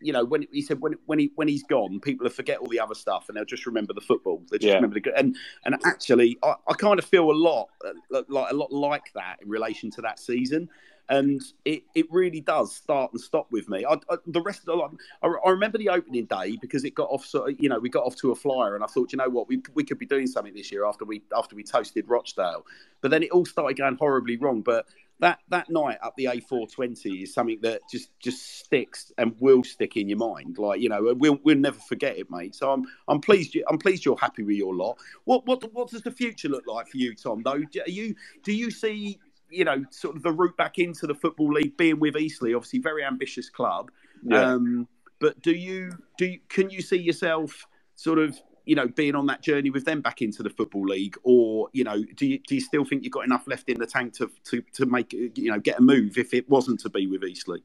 you 0.00 0.12
know, 0.12 0.24
when 0.24 0.46
he 0.52 0.62
said 0.62 0.80
when 0.80 0.94
when 1.06 1.18
he 1.18 1.32
when 1.34 1.48
he's 1.48 1.64
gone, 1.64 1.98
people 1.98 2.22
will 2.22 2.30
forget 2.30 2.58
all 2.58 2.68
the 2.68 2.78
other 2.78 2.94
stuff 2.94 3.24
and 3.28 3.36
they'll 3.36 3.44
just 3.44 3.66
remember 3.66 3.92
the 3.92 4.00
football. 4.00 4.44
They 4.48 4.58
just 4.58 4.68
Yeah. 4.68 4.74
remember 4.76 4.94
the 4.94 5.00
good. 5.00 5.14
And 5.16 5.34
and 5.64 5.74
actually, 5.84 6.38
I, 6.44 6.54
I 6.68 6.74
kind 6.74 7.00
of 7.00 7.04
feel 7.04 7.28
a 7.32 7.38
lot 7.48 7.66
uh, 7.84 8.22
like 8.28 8.52
a 8.52 8.54
lot 8.54 8.72
like 8.72 9.12
that 9.14 9.38
in 9.42 9.48
relation 9.48 9.90
to 9.90 10.02
that 10.02 10.20
season. 10.20 10.68
And 11.08 11.40
it, 11.64 11.84
it 11.94 12.06
really 12.10 12.40
does 12.40 12.74
start 12.74 13.12
and 13.12 13.20
stop 13.20 13.46
with 13.52 13.68
me. 13.68 13.84
I, 13.84 13.94
I, 14.10 14.16
the 14.26 14.42
rest 14.42 14.60
of 14.60 14.66
the 14.66 14.98
I, 15.22 15.28
I 15.28 15.50
remember 15.50 15.78
the 15.78 15.88
opening 15.88 16.26
day 16.26 16.56
because 16.60 16.84
it 16.84 16.94
got 16.94 17.08
off. 17.10 17.32
Of, 17.34 17.60
you 17.60 17.68
know, 17.68 17.78
we 17.78 17.88
got 17.88 18.04
off 18.04 18.16
to 18.16 18.32
a 18.32 18.34
flyer, 18.34 18.74
and 18.74 18.82
I 18.82 18.88
thought, 18.88 19.12
you 19.12 19.18
know 19.18 19.28
what, 19.28 19.48
we, 19.48 19.62
we 19.74 19.84
could 19.84 19.98
be 19.98 20.06
doing 20.06 20.26
something 20.26 20.54
this 20.54 20.72
year 20.72 20.84
after 20.84 21.04
we 21.04 21.22
after 21.36 21.54
we 21.54 21.62
toasted 21.62 22.08
Rochdale. 22.08 22.66
But 23.00 23.10
then 23.10 23.22
it 23.22 23.30
all 23.30 23.46
started 23.46 23.76
going 23.76 23.96
horribly 23.96 24.36
wrong. 24.36 24.62
But 24.62 24.86
that 25.20 25.38
that 25.48 25.70
night 25.70 25.98
up 26.02 26.14
the 26.16 26.26
A420 26.26 27.22
is 27.22 27.32
something 27.32 27.58
that 27.62 27.80
just 27.90 28.10
just 28.20 28.58
sticks 28.58 29.12
and 29.16 29.34
will 29.40 29.64
stick 29.64 29.96
in 29.96 30.08
your 30.08 30.18
mind. 30.18 30.58
Like 30.58 30.80
you 30.80 30.88
know, 30.88 31.14
we'll 31.16 31.38
we'll 31.42 31.56
never 31.56 31.78
forget 31.78 32.18
it, 32.18 32.30
mate. 32.30 32.54
So 32.54 32.72
I'm 32.72 32.84
I'm 33.08 33.20
pleased 33.20 33.54
you 33.54 33.64
I'm 33.68 33.78
pleased 33.78 34.04
you're 34.04 34.18
happy 34.18 34.42
with 34.42 34.56
your 34.56 34.74
lot. 34.74 34.98
What 35.24 35.46
what 35.46 35.72
what 35.72 35.90
does 35.90 36.02
the 36.02 36.10
future 36.10 36.48
look 36.48 36.64
like 36.66 36.88
for 36.88 36.98
you, 36.98 37.14
Tom? 37.14 37.42
Though, 37.42 37.62
you 37.86 38.14
do 38.42 38.52
you 38.52 38.70
see 38.70 39.18
you 39.50 39.64
know 39.64 39.84
sort 39.90 40.16
of 40.16 40.22
the 40.22 40.32
route 40.32 40.56
back 40.56 40.78
into 40.78 41.06
the 41.06 41.14
football 41.14 41.52
league 41.52 41.76
being 41.76 41.98
with 41.98 42.16
Eastleigh? 42.16 42.54
Obviously, 42.54 42.78
very 42.78 43.04
ambitious 43.04 43.48
club. 43.48 43.90
Yeah. 44.22 44.40
Um, 44.40 44.88
but 45.18 45.40
do 45.42 45.52
you 45.52 45.92
do 46.18 46.26
you, 46.26 46.40
can 46.48 46.70
you 46.70 46.82
see 46.82 46.98
yourself 46.98 47.66
sort 47.94 48.18
of 48.18 48.38
you 48.64 48.74
know 48.74 48.86
being 48.88 49.14
on 49.14 49.26
that 49.26 49.42
journey 49.42 49.70
with 49.70 49.84
them 49.84 50.00
back 50.00 50.20
into 50.22 50.42
the 50.42 50.50
football 50.50 50.84
league, 50.84 51.16
or 51.22 51.68
you 51.72 51.84
know 51.84 52.02
do 52.16 52.26
you 52.26 52.38
do 52.46 52.54
you 52.54 52.60
still 52.60 52.84
think 52.84 53.02
you've 53.02 53.12
got 53.12 53.24
enough 53.24 53.46
left 53.46 53.68
in 53.68 53.78
the 53.78 53.86
tank 53.86 54.12
to 54.14 54.30
to, 54.44 54.62
to 54.72 54.86
make 54.86 55.12
you 55.12 55.50
know 55.50 55.58
get 55.58 55.78
a 55.78 55.82
move 55.82 56.18
if 56.18 56.34
it 56.34 56.48
wasn't 56.48 56.80
to 56.80 56.90
be 56.90 57.06
with 57.06 57.24
Eastleigh? 57.24 57.62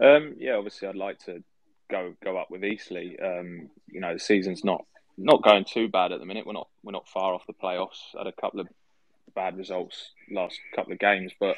Um, 0.00 0.34
yeah, 0.38 0.54
obviously, 0.54 0.88
I'd 0.88 0.96
like 0.96 1.18
to 1.26 1.42
go 1.90 2.14
go 2.22 2.36
up 2.36 2.50
with 2.50 2.64
Eastleigh. 2.64 3.16
Um, 3.22 3.70
you 3.86 4.00
know, 4.00 4.14
the 4.14 4.20
season's 4.20 4.64
not 4.64 4.84
not 5.16 5.42
going 5.42 5.64
too 5.64 5.88
bad 5.88 6.12
at 6.12 6.20
the 6.20 6.26
minute. 6.26 6.46
We're 6.46 6.54
not 6.54 6.68
we're 6.82 6.92
not 6.92 7.08
far 7.08 7.34
off 7.34 7.46
the 7.46 7.52
playoffs. 7.52 8.16
Had 8.16 8.26
a 8.26 8.32
couple 8.32 8.60
of 8.60 8.68
bad 9.34 9.56
results 9.56 10.10
last 10.30 10.58
couple 10.74 10.92
of 10.92 10.98
games, 10.98 11.32
but 11.38 11.56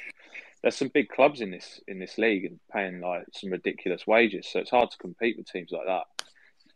there's 0.62 0.76
some 0.76 0.88
big 0.88 1.08
clubs 1.08 1.40
in 1.40 1.50
this 1.50 1.80
in 1.88 1.98
this 1.98 2.16
league 2.18 2.44
and 2.44 2.58
paying 2.72 3.00
like 3.00 3.24
some 3.32 3.50
ridiculous 3.50 4.06
wages. 4.06 4.48
So 4.50 4.60
it's 4.60 4.70
hard 4.70 4.90
to 4.90 4.98
compete 4.98 5.36
with 5.36 5.50
teams 5.50 5.70
like 5.72 5.86
that. 5.86 6.04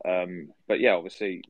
Um, 0.09 0.49
but 0.67 0.81
yeah, 0.81 0.93
obviously, 0.95 1.43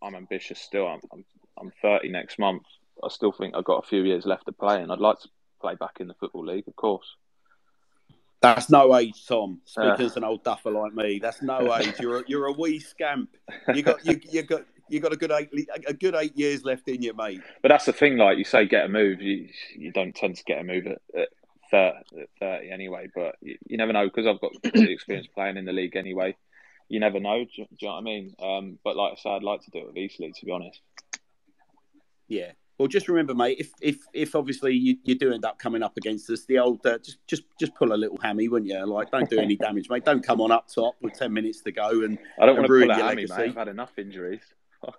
I'm 0.00 0.14
ambitious 0.14 0.60
still. 0.60 0.86
I'm, 0.86 1.00
I'm 1.12 1.24
I'm 1.58 1.72
30 1.82 2.08
next 2.10 2.38
month. 2.38 2.62
I 3.02 3.08
still 3.08 3.32
think 3.32 3.56
I've 3.56 3.64
got 3.64 3.84
a 3.84 3.86
few 3.86 4.02
years 4.02 4.26
left 4.26 4.46
to 4.46 4.52
play, 4.52 4.80
and 4.80 4.92
I'd 4.92 5.00
like 5.00 5.18
to 5.20 5.28
play 5.60 5.74
back 5.74 5.98
in 6.00 6.08
the 6.08 6.14
football 6.14 6.46
league, 6.46 6.68
of 6.68 6.76
course. 6.76 7.06
That's 8.40 8.68
no 8.68 8.96
age, 8.96 9.24
Tom. 9.26 9.60
Speaking 9.64 9.90
Uh. 9.90 10.04
as 10.04 10.16
an 10.16 10.24
old 10.24 10.42
duffer 10.42 10.72
like 10.72 10.94
me, 10.94 11.20
that's 11.20 11.42
no 11.42 11.74
age. 11.76 11.94
You're 12.00 12.20
a, 12.20 12.24
you're 12.26 12.46
a 12.46 12.52
wee 12.52 12.80
scamp. 12.80 13.30
You 13.72 13.82
got 13.82 14.04
you, 14.04 14.20
you 14.30 14.42
got 14.42 14.62
you 14.88 15.00
got 15.00 15.12
a 15.12 15.16
good 15.16 15.30
eight 15.32 15.48
a 15.86 15.92
good 15.94 16.14
eight 16.14 16.36
years 16.36 16.64
left 16.64 16.88
in 16.88 17.02
you, 17.02 17.14
mate. 17.14 17.40
But 17.62 17.68
that's 17.68 17.84
the 17.86 17.92
thing, 17.92 18.16
like 18.16 18.38
you 18.38 18.44
say, 18.44 18.66
get 18.66 18.84
a 18.84 18.88
move. 18.88 19.20
You 19.22 19.48
you 19.76 19.92
don't 19.92 20.14
tend 20.14 20.36
to 20.36 20.44
get 20.44 20.58
a 20.60 20.64
move 20.64 20.86
at, 20.86 21.00
at, 21.18 21.28
30, 21.70 22.20
at 22.22 22.28
30 22.40 22.70
anyway. 22.70 23.08
But 23.14 23.36
you, 23.40 23.56
you 23.66 23.76
never 23.78 23.92
know 23.92 24.04
because 24.06 24.26
I've 24.26 24.40
got 24.40 24.52
the 24.62 24.90
experience 24.92 25.28
playing 25.34 25.56
in 25.56 25.64
the 25.64 25.72
league 25.72 25.96
anyway. 25.96 26.36
You 26.88 27.00
never 27.00 27.20
know. 27.20 27.44
Do, 27.44 27.50
you- 27.54 27.64
do 27.70 27.76
you 27.80 27.88
know 27.88 27.94
what 27.94 28.00
I 28.00 28.04
mean? 28.04 28.34
Um, 28.38 28.78
but 28.84 28.96
like 28.96 29.12
I 29.12 29.16
said, 29.16 29.30
I'd 29.32 29.42
like 29.42 29.62
to 29.62 29.70
do 29.70 29.78
it 29.78 29.86
with 29.86 29.96
Eastleigh, 29.96 30.32
to 30.38 30.44
be 30.44 30.52
honest. 30.52 30.80
Yeah. 32.28 32.52
Well, 32.78 32.88
just 32.88 33.06
remember, 33.08 33.34
mate. 33.34 33.58
If 33.60 33.70
if 33.80 33.98
if 34.12 34.34
obviously 34.34 34.74
you, 34.74 34.96
you 35.04 35.14
do 35.14 35.32
end 35.32 35.44
up 35.44 35.58
coming 35.58 35.82
up 35.82 35.96
against 35.96 36.28
us, 36.30 36.44
the 36.46 36.58
old 36.58 36.84
uh, 36.84 36.98
just 36.98 37.18
just 37.28 37.44
just 37.60 37.74
pull 37.76 37.92
a 37.92 37.94
little 37.94 38.18
hammy, 38.20 38.48
wouldn't 38.48 38.70
you? 38.70 38.84
Like, 38.86 39.10
don't 39.10 39.28
do 39.30 39.38
any 39.38 39.56
damage, 39.66 39.88
mate. 39.88 40.04
Don't 40.04 40.24
come 40.26 40.40
on 40.40 40.50
up 40.50 40.66
top 40.74 40.94
with 41.00 41.12
ten 41.12 41.32
minutes 41.32 41.60
to 41.62 41.70
go 41.72 41.88
and 42.02 42.18
I 42.40 42.46
don't 42.46 42.56
And 42.56 42.58
want 42.58 42.66
to 42.66 42.72
ruin 42.72 42.88
pull 42.88 42.98
a 42.98 43.02
hammy, 43.02 43.22
legacy. 43.26 43.34
mate. 43.36 43.48
I've 43.50 43.54
had 43.54 43.68
enough 43.68 43.96
injuries. 43.98 44.40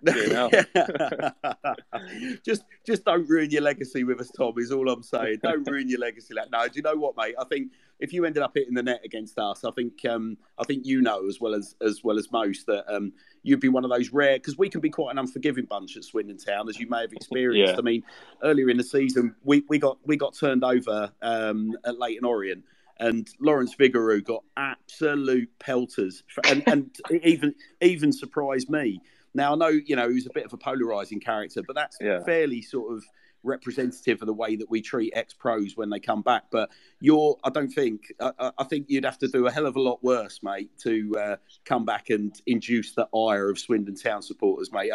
Just 2.43 2.63
just 2.85 3.05
don't 3.05 3.27
ruin 3.29 3.49
your 3.49 3.61
legacy 3.61 4.03
with 4.03 4.19
us, 4.19 4.29
Tom. 4.37 4.53
Is 4.57 4.71
all 4.71 4.89
I'm 4.89 5.03
saying. 5.03 5.37
Don't 5.43 5.63
ruin 5.69 5.87
your 5.87 5.99
legacy. 5.99 6.33
Like, 6.33 6.51
no, 6.51 6.67
do 6.67 6.73
you 6.75 6.81
know 6.81 6.95
what, 6.95 7.15
mate? 7.17 7.35
I 7.39 7.45
think 7.45 7.71
if 7.99 8.11
you 8.11 8.25
ended 8.25 8.43
up 8.43 8.51
hitting 8.53 8.73
the 8.73 8.83
net 8.83 9.01
against 9.05 9.37
us, 9.39 9.63
I 9.63 9.71
think 9.71 10.05
um, 10.05 10.37
I 10.57 10.63
think 10.63 10.85
you 10.85 11.01
know 11.01 11.27
as 11.27 11.39
well 11.39 11.53
as 11.53 11.75
as 11.81 12.03
well 12.03 12.17
as 12.17 12.31
most 12.31 12.65
that 12.67 12.91
um, 12.93 13.13
you'd 13.43 13.59
be 13.59 13.69
one 13.69 13.83
of 13.83 13.91
those 13.91 14.11
rare 14.11 14.37
because 14.37 14.57
we 14.57 14.69
can 14.69 14.81
be 14.81 14.89
quite 14.89 15.11
an 15.11 15.19
unforgiving 15.19 15.65
bunch 15.65 15.97
at 15.97 16.03
Swindon 16.03 16.37
Town, 16.37 16.69
as 16.69 16.79
you 16.79 16.87
may 16.89 17.01
have 17.01 17.13
experienced. 17.13 17.73
Yeah. 17.73 17.79
I 17.79 17.81
mean, 17.81 18.03
earlier 18.43 18.69
in 18.69 18.77
the 18.77 18.83
season, 18.83 19.35
we, 19.43 19.63
we 19.69 19.77
got 19.77 19.97
we 20.05 20.17
got 20.17 20.35
turned 20.35 20.63
over 20.63 21.11
um, 21.21 21.75
at 21.85 21.99
Leyton 21.99 22.25
Orient. 22.25 22.63
And 22.99 23.27
Lawrence 23.39 23.75
Vigouroux 23.75 24.23
got 24.23 24.43
absolute 24.55 25.49
pelters, 25.57 26.23
and, 26.45 26.63
and 26.67 26.95
even 27.23 27.55
even 27.81 28.13
surprised 28.13 28.69
me. 28.69 29.01
Now 29.33 29.53
I 29.53 29.55
know 29.55 29.67
you 29.67 29.95
know 29.95 30.09
he's 30.09 30.25
a 30.27 30.33
bit 30.33 30.45
of 30.45 30.53
a 30.53 30.57
polarizing 30.57 31.19
character, 31.19 31.61
but 31.65 31.75
that's 31.75 31.97
Yeah. 32.01 32.23
fairly 32.23 32.61
sort 32.61 32.93
of 32.95 33.03
representative 33.45 34.21
of 34.21 34.25
the 34.27 34.33
way 34.33 34.55
that 34.55 34.69
we 34.69 34.81
treat 34.81 35.11
ex 35.17 35.33
pros 35.33 35.75
when 35.75 35.89
they 35.89 35.99
come 35.99 36.21
back. 36.21 36.43
But 36.49 36.69
you're, 37.01 37.37
I 37.43 37.49
don't 37.49 37.67
think, 37.67 38.13
I, 38.21 38.51
I- 38.57 38.63
think 38.63 38.85
you'd 38.87 39.03
have 39.03 39.17
to 39.19 39.27
do 39.27 39.45
a 39.47 39.51
hell 39.51 39.65
of 39.65 39.75
a 39.75 39.81
lot 39.81 40.01
worse, 40.01 40.39
mate, 40.43 40.69
to 40.83 41.13
uh, 41.19 41.35
come 41.65 41.83
back 41.83 42.09
and 42.09 42.33
induce 42.47 42.93
the 42.93 43.05
ire 43.13 43.49
of 43.49 43.59
Swindon 43.59 43.95
Town 43.95 44.21
supporters, 44.21 44.71
mate. 44.71 44.93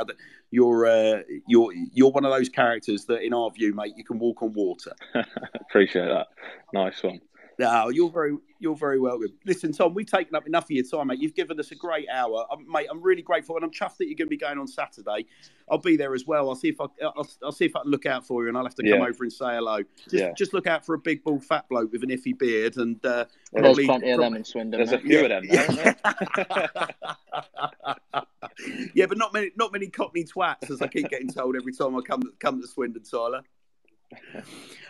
You're, 0.51 0.87
uh, 0.87 1.23
you're, 1.47 1.75
you're 1.93 2.11
one 2.11 2.25
of 2.25 2.33
those 2.33 2.49
characters 2.49 3.05
that, 3.05 3.21
in 3.23 3.35
our 3.35 3.51
view, 3.51 3.75
mate, 3.75 3.93
you 3.99 4.05
can 4.05 4.19
walk 4.19 4.43
on 4.43 4.55
water. 4.55 4.93
Appreciate 5.61 6.07
that. 6.09 6.29
Nice 6.73 7.03
one. 7.03 7.21
No, 7.61 7.89
you're 7.89 8.09
very, 8.11 8.37
you're 8.61 8.77
very 8.77 9.01
welcome. 9.01 9.33
Listen, 9.45 9.73
Tom, 9.73 9.93
we've 9.93 10.07
taken 10.07 10.37
up 10.37 10.47
enough 10.47 10.65
of 10.67 10.71
your 10.71 10.85
time, 10.85 11.09
mate. 11.09 11.19
You've 11.21 11.35
given 11.35 11.59
us 11.59 11.73
a 11.73 11.75
great 11.75 12.07
hour, 12.09 12.47
um, 12.53 12.65
mate. 12.71 12.87
I'm 12.89 13.03
really 13.03 13.21
grateful, 13.23 13.57
and 13.57 13.65
I'm 13.65 13.73
chuffed 13.73 13.97
that 13.97 14.07
you're 14.07 14.15
going 14.15 14.27
to 14.27 14.31
be 14.31 14.37
going 14.37 14.59
on 14.59 14.69
Saturday. 14.69 15.27
I'll 15.69 15.79
be 15.79 15.97
there 15.97 16.15
as 16.15 16.25
well. 16.25 16.49
I'll 16.49 16.55
see 16.55 16.69
if 16.69 16.81
I, 16.81 16.85
I'll, 17.03 17.27
I'll 17.43 17.51
see 17.53 17.65
if 17.65 17.75
I 17.75 17.81
can 17.83 17.91
look 17.91 18.07
out 18.07 18.25
for 18.25 18.43
you, 18.45 18.49
and 18.49 18.57
I'll 18.57 18.63
have 18.63 18.77
to 18.77 18.83
come 18.85 19.01
Yeah. 19.01 19.07
over 19.09 19.25
and 19.25 19.33
say 19.33 19.47
hello. 19.57 19.81
Just, 20.05 20.13
Yeah. 20.15 20.33
just 20.37 20.53
look 20.55 20.69
out 20.69 20.87
for 20.87 20.95
a 20.95 20.99
big, 20.99 21.25
bald, 21.25 21.45
fat 21.45 21.69
bloke 21.69 21.91
with 21.91 22.05
an 22.05 22.11
iffy 22.11 22.39
beard, 22.39 22.77
and 22.77 23.05
uh, 23.05 23.25
There's 23.53 23.65
probably- 23.65 23.87
plenty 23.87 24.11
of 24.13 24.21
them 24.21 24.37
in 24.37 24.45
Swindon. 24.45 24.79
There's 24.79 24.93
a 24.93 24.99
mate. 24.99 25.07
few 25.07 25.23
of 25.25 25.29
them, 25.29 25.45
there, 25.49 25.65
isn't 25.69 25.99
yeah, 28.95 29.07
but 29.07 29.19
not 29.19 29.33
many, 29.33 29.51
not 29.57 29.73
many 29.73 29.89
Cockney 29.89 30.23
twats, 30.25 30.71
as 30.71 30.81
I 30.81 30.87
keep 30.87 31.09
getting 31.09 31.29
told 31.29 31.57
every 31.57 31.73
time 31.73 31.97
I 31.97 32.03
come 32.03 32.23
come 32.39 32.61
to 32.61 32.69
Swindon, 32.69 33.03
Tyler. 33.03 33.43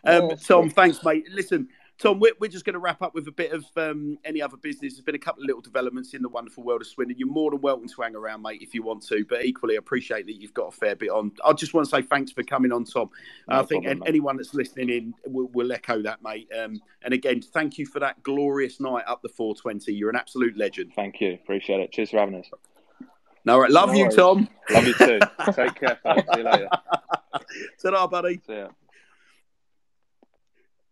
Um, 0.04 0.30
Oh, 0.30 0.36
Tom, 0.36 0.70
thanks, 0.70 1.02
mate. 1.04 1.24
Listen, 1.32 1.66
Tom, 1.99 2.20
we're, 2.20 2.32
we're 2.38 2.49
just 2.51 2.64
going 2.64 2.74
to 2.74 2.78
wrap 2.78 3.03
up 3.03 3.12
with 3.12 3.26
a 3.26 3.32
bit 3.32 3.51
of 3.51 3.64
um, 3.76 4.18
any 4.24 4.40
other 4.40 4.57
business. 4.57 4.94
There's 4.94 5.05
been 5.05 5.16
a 5.16 5.18
couple 5.18 5.42
of 5.42 5.49
little 5.49 5.61
developments 5.61 6.14
in 6.14 6.22
the 6.22 6.28
wonderful 6.28 6.62
world 6.62 6.80
of 6.80 6.86
Swindon. 6.86 7.18
You're 7.18 7.28
more 7.28 7.51
than 7.51 7.61
welcome 7.61 7.88
to 7.88 8.03
hang 8.03 8.14
around, 8.14 8.42
mate, 8.42 8.62
if 8.62 8.72
you 8.72 8.84
want 8.84 9.05
to. 9.09 9.24
But 9.28 9.44
equally, 9.44 9.74
I 9.74 9.78
appreciate 9.78 10.26
that 10.26 10.34
you've 10.40 10.55
got 10.55 10.68
a 10.68 10.70
fair 10.70 10.94
bit 10.94 11.11
on. 11.11 11.32
I 11.44 11.53
just 11.55 11.74
want 11.74 11.88
to 11.88 11.90
say 11.90 12.03
thanks 12.03 12.30
for 12.30 12.44
coming 12.44 12.70
on, 12.70 12.84
Tom. 12.84 13.11
No 13.49 13.57
I 13.57 13.62
think 13.64 13.84
problem, 13.84 14.05
anyone 14.07 14.36
that's 14.36 14.55
listening 14.55 14.90
in 14.90 15.14
will, 15.26 15.49
will 15.49 15.72
echo 15.72 16.01
that, 16.03 16.22
mate. 16.22 16.49
Um, 16.57 16.80
and 17.03 17.12
again, 17.12 17.42
thank 17.42 17.78
you 17.78 17.86
for 17.86 17.99
that 17.99 18.22
glorious 18.22 18.78
night 18.78 19.03
up 19.09 19.20
the 19.22 19.28
420. 19.28 19.92
You're 19.92 20.11
an 20.11 20.16
absolute 20.16 20.57
legend. 20.57 20.92
Thank 20.94 21.20
you. 21.20 21.32
Appreciate 21.34 21.80
it. 21.80 21.90
Cheers 21.90 22.11
for 22.11 22.18
having 22.18 22.36
us. 22.36 22.49
All 23.49 23.61
right, 23.61 23.70
love 23.70 23.88
No 23.88 23.94
you, 23.94 24.03
worries. 24.05 24.16
Tom. 24.16 24.49
Love 24.70 24.86
you 24.86 24.94
too. 24.94 25.18
Take 25.53 25.74
care, 25.74 25.99
folks. 26.03 26.22
See 26.32 26.40
you 26.40 26.44
later. 26.44 26.68
Ta-ra, 27.82 28.07
buddy. 28.07 28.40
See 28.46 28.55
ya. 28.55 28.68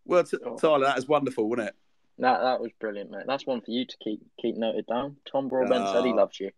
Well, 0.06 0.24
t-. 0.24 0.38
Tyler, 0.60 0.86
that 0.86 0.96
was 0.96 1.08
wonderful, 1.08 1.48
wasn't 1.48 1.68
it? 1.68 1.74
That 2.18 2.40
that 2.40 2.60
was 2.60 2.70
brilliant, 2.80 3.10
mate. 3.10 3.24
That's 3.26 3.46
one 3.46 3.60
for 3.60 3.70
you 3.70 3.84
to 3.84 3.96
keep 4.02 4.20
keep 4.40 4.56
noted 4.56 4.86
down. 4.86 5.16
Tom 5.30 5.48
Broadbent 5.48 5.86
said 5.88 6.04
he 6.04 6.12
Ah. 6.12 6.16
loves 6.16 6.40
you. 6.40 6.50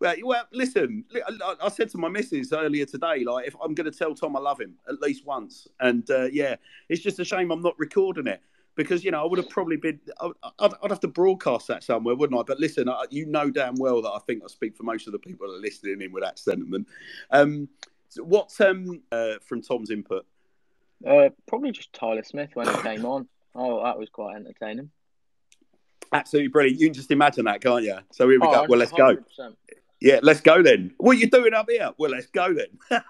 Well, 0.00 0.14
well, 0.24 0.44
listen. 0.52 1.04
I, 1.14 1.54
I 1.62 1.68
said 1.68 1.88
to 1.90 1.98
my 1.98 2.08
missus 2.08 2.52
earlier 2.52 2.84
today, 2.84 3.24
like, 3.24 3.46
if 3.46 3.54
I'm 3.62 3.72
going 3.72 3.90
to 3.90 3.96
tell 3.96 4.14
Tom 4.14 4.36
I 4.36 4.40
love 4.40 4.60
him 4.60 4.74
at 4.88 5.00
least 5.00 5.24
once, 5.24 5.68
and 5.80 6.10
uh, 6.10 6.24
yeah, 6.32 6.56
it's 6.88 7.00
just 7.02 7.18
a 7.18 7.24
shame 7.24 7.50
I'm 7.50 7.62
not 7.62 7.78
recording 7.78 8.26
it. 8.26 8.40
because 8.74 9.02
you 9.04 9.10
know 9.10 9.22
I 9.22 9.26
would 9.26 9.38
have 9.38 9.48
probably 9.48 9.76
been. 9.76 9.98
I'd, 10.20 10.72
I'd 10.82 10.90
have 10.90 11.00
to 11.00 11.08
broadcast 11.08 11.66
that 11.68 11.82
somewhere, 11.82 12.14
wouldn't 12.14 12.38
I? 12.38 12.42
But 12.42 12.60
listen, 12.60 12.88
I, 12.90 13.04
you 13.10 13.24
know 13.26 13.50
damn 13.50 13.76
well 13.76 14.02
that 14.02 14.10
I 14.10 14.18
think 14.26 14.42
I 14.44 14.48
speak 14.48 14.76
for 14.76 14.82
most 14.82 15.06
of 15.06 15.12
the 15.12 15.18
people 15.18 15.46
that 15.48 15.54
are 15.54 15.60
listening 15.60 16.02
in 16.02 16.12
with 16.12 16.22
that 16.24 16.38
sentiment. 16.38 16.86
Um, 17.30 17.68
so 18.10 18.22
what's 18.24 18.60
um 18.60 19.02
uh, 19.12 19.34
from 19.46 19.62
Tom's 19.62 19.90
input? 19.90 20.26
Uh, 21.06 21.30
probably 21.46 21.72
just 21.72 21.92
Tyler 21.92 22.22
Smith 22.22 22.50
when 22.54 22.68
he 22.68 22.82
came 22.82 23.04
on. 23.04 23.28
Oh, 23.54 23.82
that 23.84 23.98
was 23.98 24.08
quite 24.10 24.36
entertaining. 24.36 24.90
Absolutely 26.12 26.48
brilliant. 26.48 26.80
You 26.80 26.86
can 26.88 26.94
just 26.94 27.10
imagine 27.10 27.46
that, 27.46 27.60
can't 27.60 27.82
you? 27.82 27.98
So 28.12 28.28
here 28.28 28.40
we 28.40 28.46
Oh, 28.46 28.52
go. 28.52 28.66
Well, 28.68 28.78
let's 28.78 28.92
go. 28.92 29.16
100%. 29.16 29.56
Yeah, 30.00 30.20
let's 30.22 30.40
go 30.40 30.62
then. 30.62 30.92
What 30.98 31.16
are 31.16 31.20
you 31.20 31.28
doing 31.28 31.54
up 31.54 31.66
here? 31.68 31.90
Well, 31.98 32.10
let's 32.10 32.26
go 32.26 32.54
then. 32.54 32.78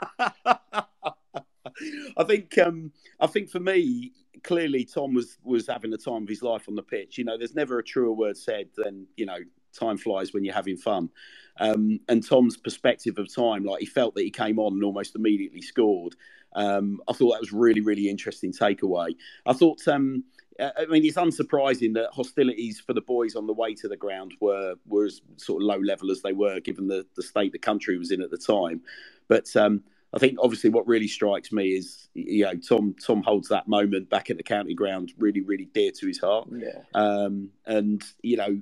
I 2.16 2.24
think 2.24 2.56
um, 2.58 2.92
I 3.20 3.26
think 3.26 3.50
for 3.50 3.60
me, 3.60 4.12
clearly 4.44 4.84
Tom 4.84 5.12
was 5.14 5.38
was 5.42 5.66
having 5.66 5.90
the 5.90 5.98
time 5.98 6.22
of 6.22 6.28
his 6.28 6.42
life 6.42 6.68
on 6.68 6.74
the 6.74 6.82
pitch. 6.82 7.18
You 7.18 7.24
know, 7.24 7.36
there's 7.36 7.54
never 7.54 7.78
a 7.78 7.84
truer 7.84 8.12
word 8.12 8.36
said 8.36 8.68
than 8.76 9.06
you 9.16 9.26
know, 9.26 9.38
time 9.78 9.98
flies 9.98 10.32
when 10.32 10.44
you're 10.44 10.54
having 10.54 10.76
fun. 10.76 11.10
Um, 11.58 12.00
and 12.08 12.26
Tom's 12.26 12.56
perspective 12.56 13.18
of 13.18 13.34
time, 13.34 13.64
like 13.64 13.80
he 13.80 13.86
felt 13.86 14.14
that 14.14 14.22
he 14.22 14.30
came 14.30 14.58
on 14.58 14.74
and 14.74 14.84
almost 14.84 15.16
immediately 15.16 15.62
scored. 15.62 16.14
Um, 16.56 17.00
I 17.06 17.12
thought 17.12 17.32
that 17.32 17.40
was 17.40 17.52
really, 17.52 17.82
really 17.82 18.08
interesting 18.08 18.52
takeaway. 18.52 19.14
I 19.44 19.52
thought, 19.52 19.86
um, 19.86 20.24
I 20.58 20.86
mean, 20.86 21.04
it's 21.04 21.16
unsurprising 21.16 21.94
that 21.94 22.10
hostilities 22.12 22.80
for 22.80 22.94
the 22.94 23.02
boys 23.02 23.36
on 23.36 23.46
the 23.46 23.52
way 23.52 23.74
to 23.74 23.88
the 23.88 23.96
ground 23.96 24.32
were 24.40 24.74
were 24.86 25.04
as 25.04 25.20
sort 25.36 25.62
of 25.62 25.66
low 25.66 25.78
level 25.78 26.10
as 26.10 26.22
they 26.22 26.32
were, 26.32 26.60
given 26.60 26.88
the, 26.88 27.06
the 27.14 27.22
state 27.22 27.52
the 27.52 27.58
country 27.58 27.98
was 27.98 28.10
in 28.10 28.22
at 28.22 28.30
the 28.30 28.38
time. 28.38 28.80
But 29.28 29.54
um, 29.54 29.84
I 30.14 30.18
think 30.18 30.38
obviously 30.40 30.70
what 30.70 30.86
really 30.86 31.08
strikes 31.08 31.52
me 31.52 31.76
is, 31.76 32.08
you 32.14 32.44
know, 32.44 32.54
Tom 32.54 32.94
Tom 33.04 33.22
holds 33.22 33.48
that 33.48 33.68
moment 33.68 34.08
back 34.08 34.30
at 34.30 34.38
the 34.38 34.42
county 34.42 34.72
ground 34.74 35.12
really, 35.18 35.42
really 35.42 35.66
dear 35.66 35.90
to 35.92 36.06
his 36.06 36.18
heart. 36.18 36.48
Yeah. 36.50 36.80
Um, 36.94 37.50
and 37.66 38.02
you 38.22 38.38
know, 38.38 38.60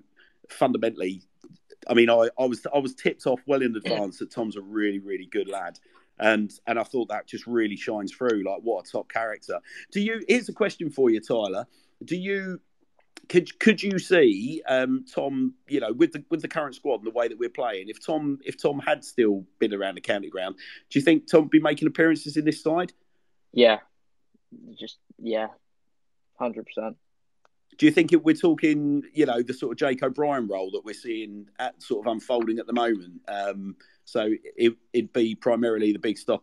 fundamentally, 0.49 1.22
I 1.88 1.95
mean, 1.95 2.11
I, 2.11 2.28
I 2.38 2.47
was 2.47 2.66
I 2.74 2.78
was 2.78 2.95
tipped 2.95 3.26
off 3.26 3.40
well 3.47 3.62
in 3.62 3.76
advance 3.76 4.18
that 4.18 4.32
Tom's 4.32 4.57
a 4.57 4.62
really 4.62 4.99
really 4.99 5.26
good 5.26 5.49
lad, 5.49 5.78
and 6.19 6.53
and 6.67 6.79
I 6.79 6.85
thought 6.85 7.09
that 7.09 7.27
just 7.27 7.47
really 7.47 7.77
shines 7.77 8.12
through. 8.12 8.45
Like, 8.45 8.61
what 8.62 8.87
a 8.87 8.91
top 8.91 9.11
character. 9.11 9.61
Do 9.93 10.01
you? 10.01 10.25
Here's 10.29 10.49
a 10.49 10.53
question 10.53 10.91
for 10.91 11.11
you, 11.11 11.21
Tyler. 11.21 11.67
Do 12.05 12.17
you? 12.17 12.61
Could 13.29 13.59
could 13.59 13.83
you 13.83 13.99
see 13.99 14.62
um, 14.69 15.05
Tom? 15.12 15.55
You 15.69 15.81
know, 15.81 15.93
with 15.93 16.12
the 16.12 16.25
with 16.31 16.43
the 16.43 16.49
current 16.49 16.75
squad 16.75 16.97
and 16.97 17.07
the 17.07 17.11
way 17.11 17.29
that 17.29 17.39
we're 17.39 17.49
playing, 17.49 17.89
if 17.89 18.05
Tom 18.05 18.39
if 18.45 18.61
Tom 18.61 18.79
had 18.79 19.05
still 19.05 19.45
been 19.59 19.73
around 19.73 19.95
the 19.95 20.01
county 20.01 20.29
ground, 20.29 20.57
do 20.91 20.99
you 20.99 21.05
think 21.05 21.27
Tom 21.31 21.43
would 21.43 21.51
be 21.51 21.61
making 21.61 21.89
appearances 21.89 22.37
in 22.37 22.45
this 22.45 22.62
side? 22.62 22.93
Yeah. 23.55 23.79
Just, 24.79 24.99
yeah. 25.19 25.49
100%. 26.41 26.65
Do 27.77 27.87
you 27.87 27.93
think 27.93 28.12
it, 28.12 28.25
we're 28.25 28.35
talking, 28.35 29.03
you 29.12 29.27
know, 29.27 29.43
the 29.43 29.55
sort 29.55 29.73
of 29.73 29.79
Jake 29.79 30.03
O'Brien 30.03 30.47
role 30.47 30.71
that 30.73 30.85
we're 30.85 30.95
seeing 30.95 31.47
at 31.59 31.81
sort 31.83 32.07
of 32.07 32.12
unfolding 32.12 32.59
at 32.59 32.67
the 32.67 32.73
moment? 32.73 33.21
Um, 33.27 33.77
so 34.05 34.30
it, 34.57 34.74
it'd 34.92 35.12
be 35.12 35.34
primarily 35.34 35.92
the 35.92 35.98
big 35.98 36.18
stopper 36.18 36.42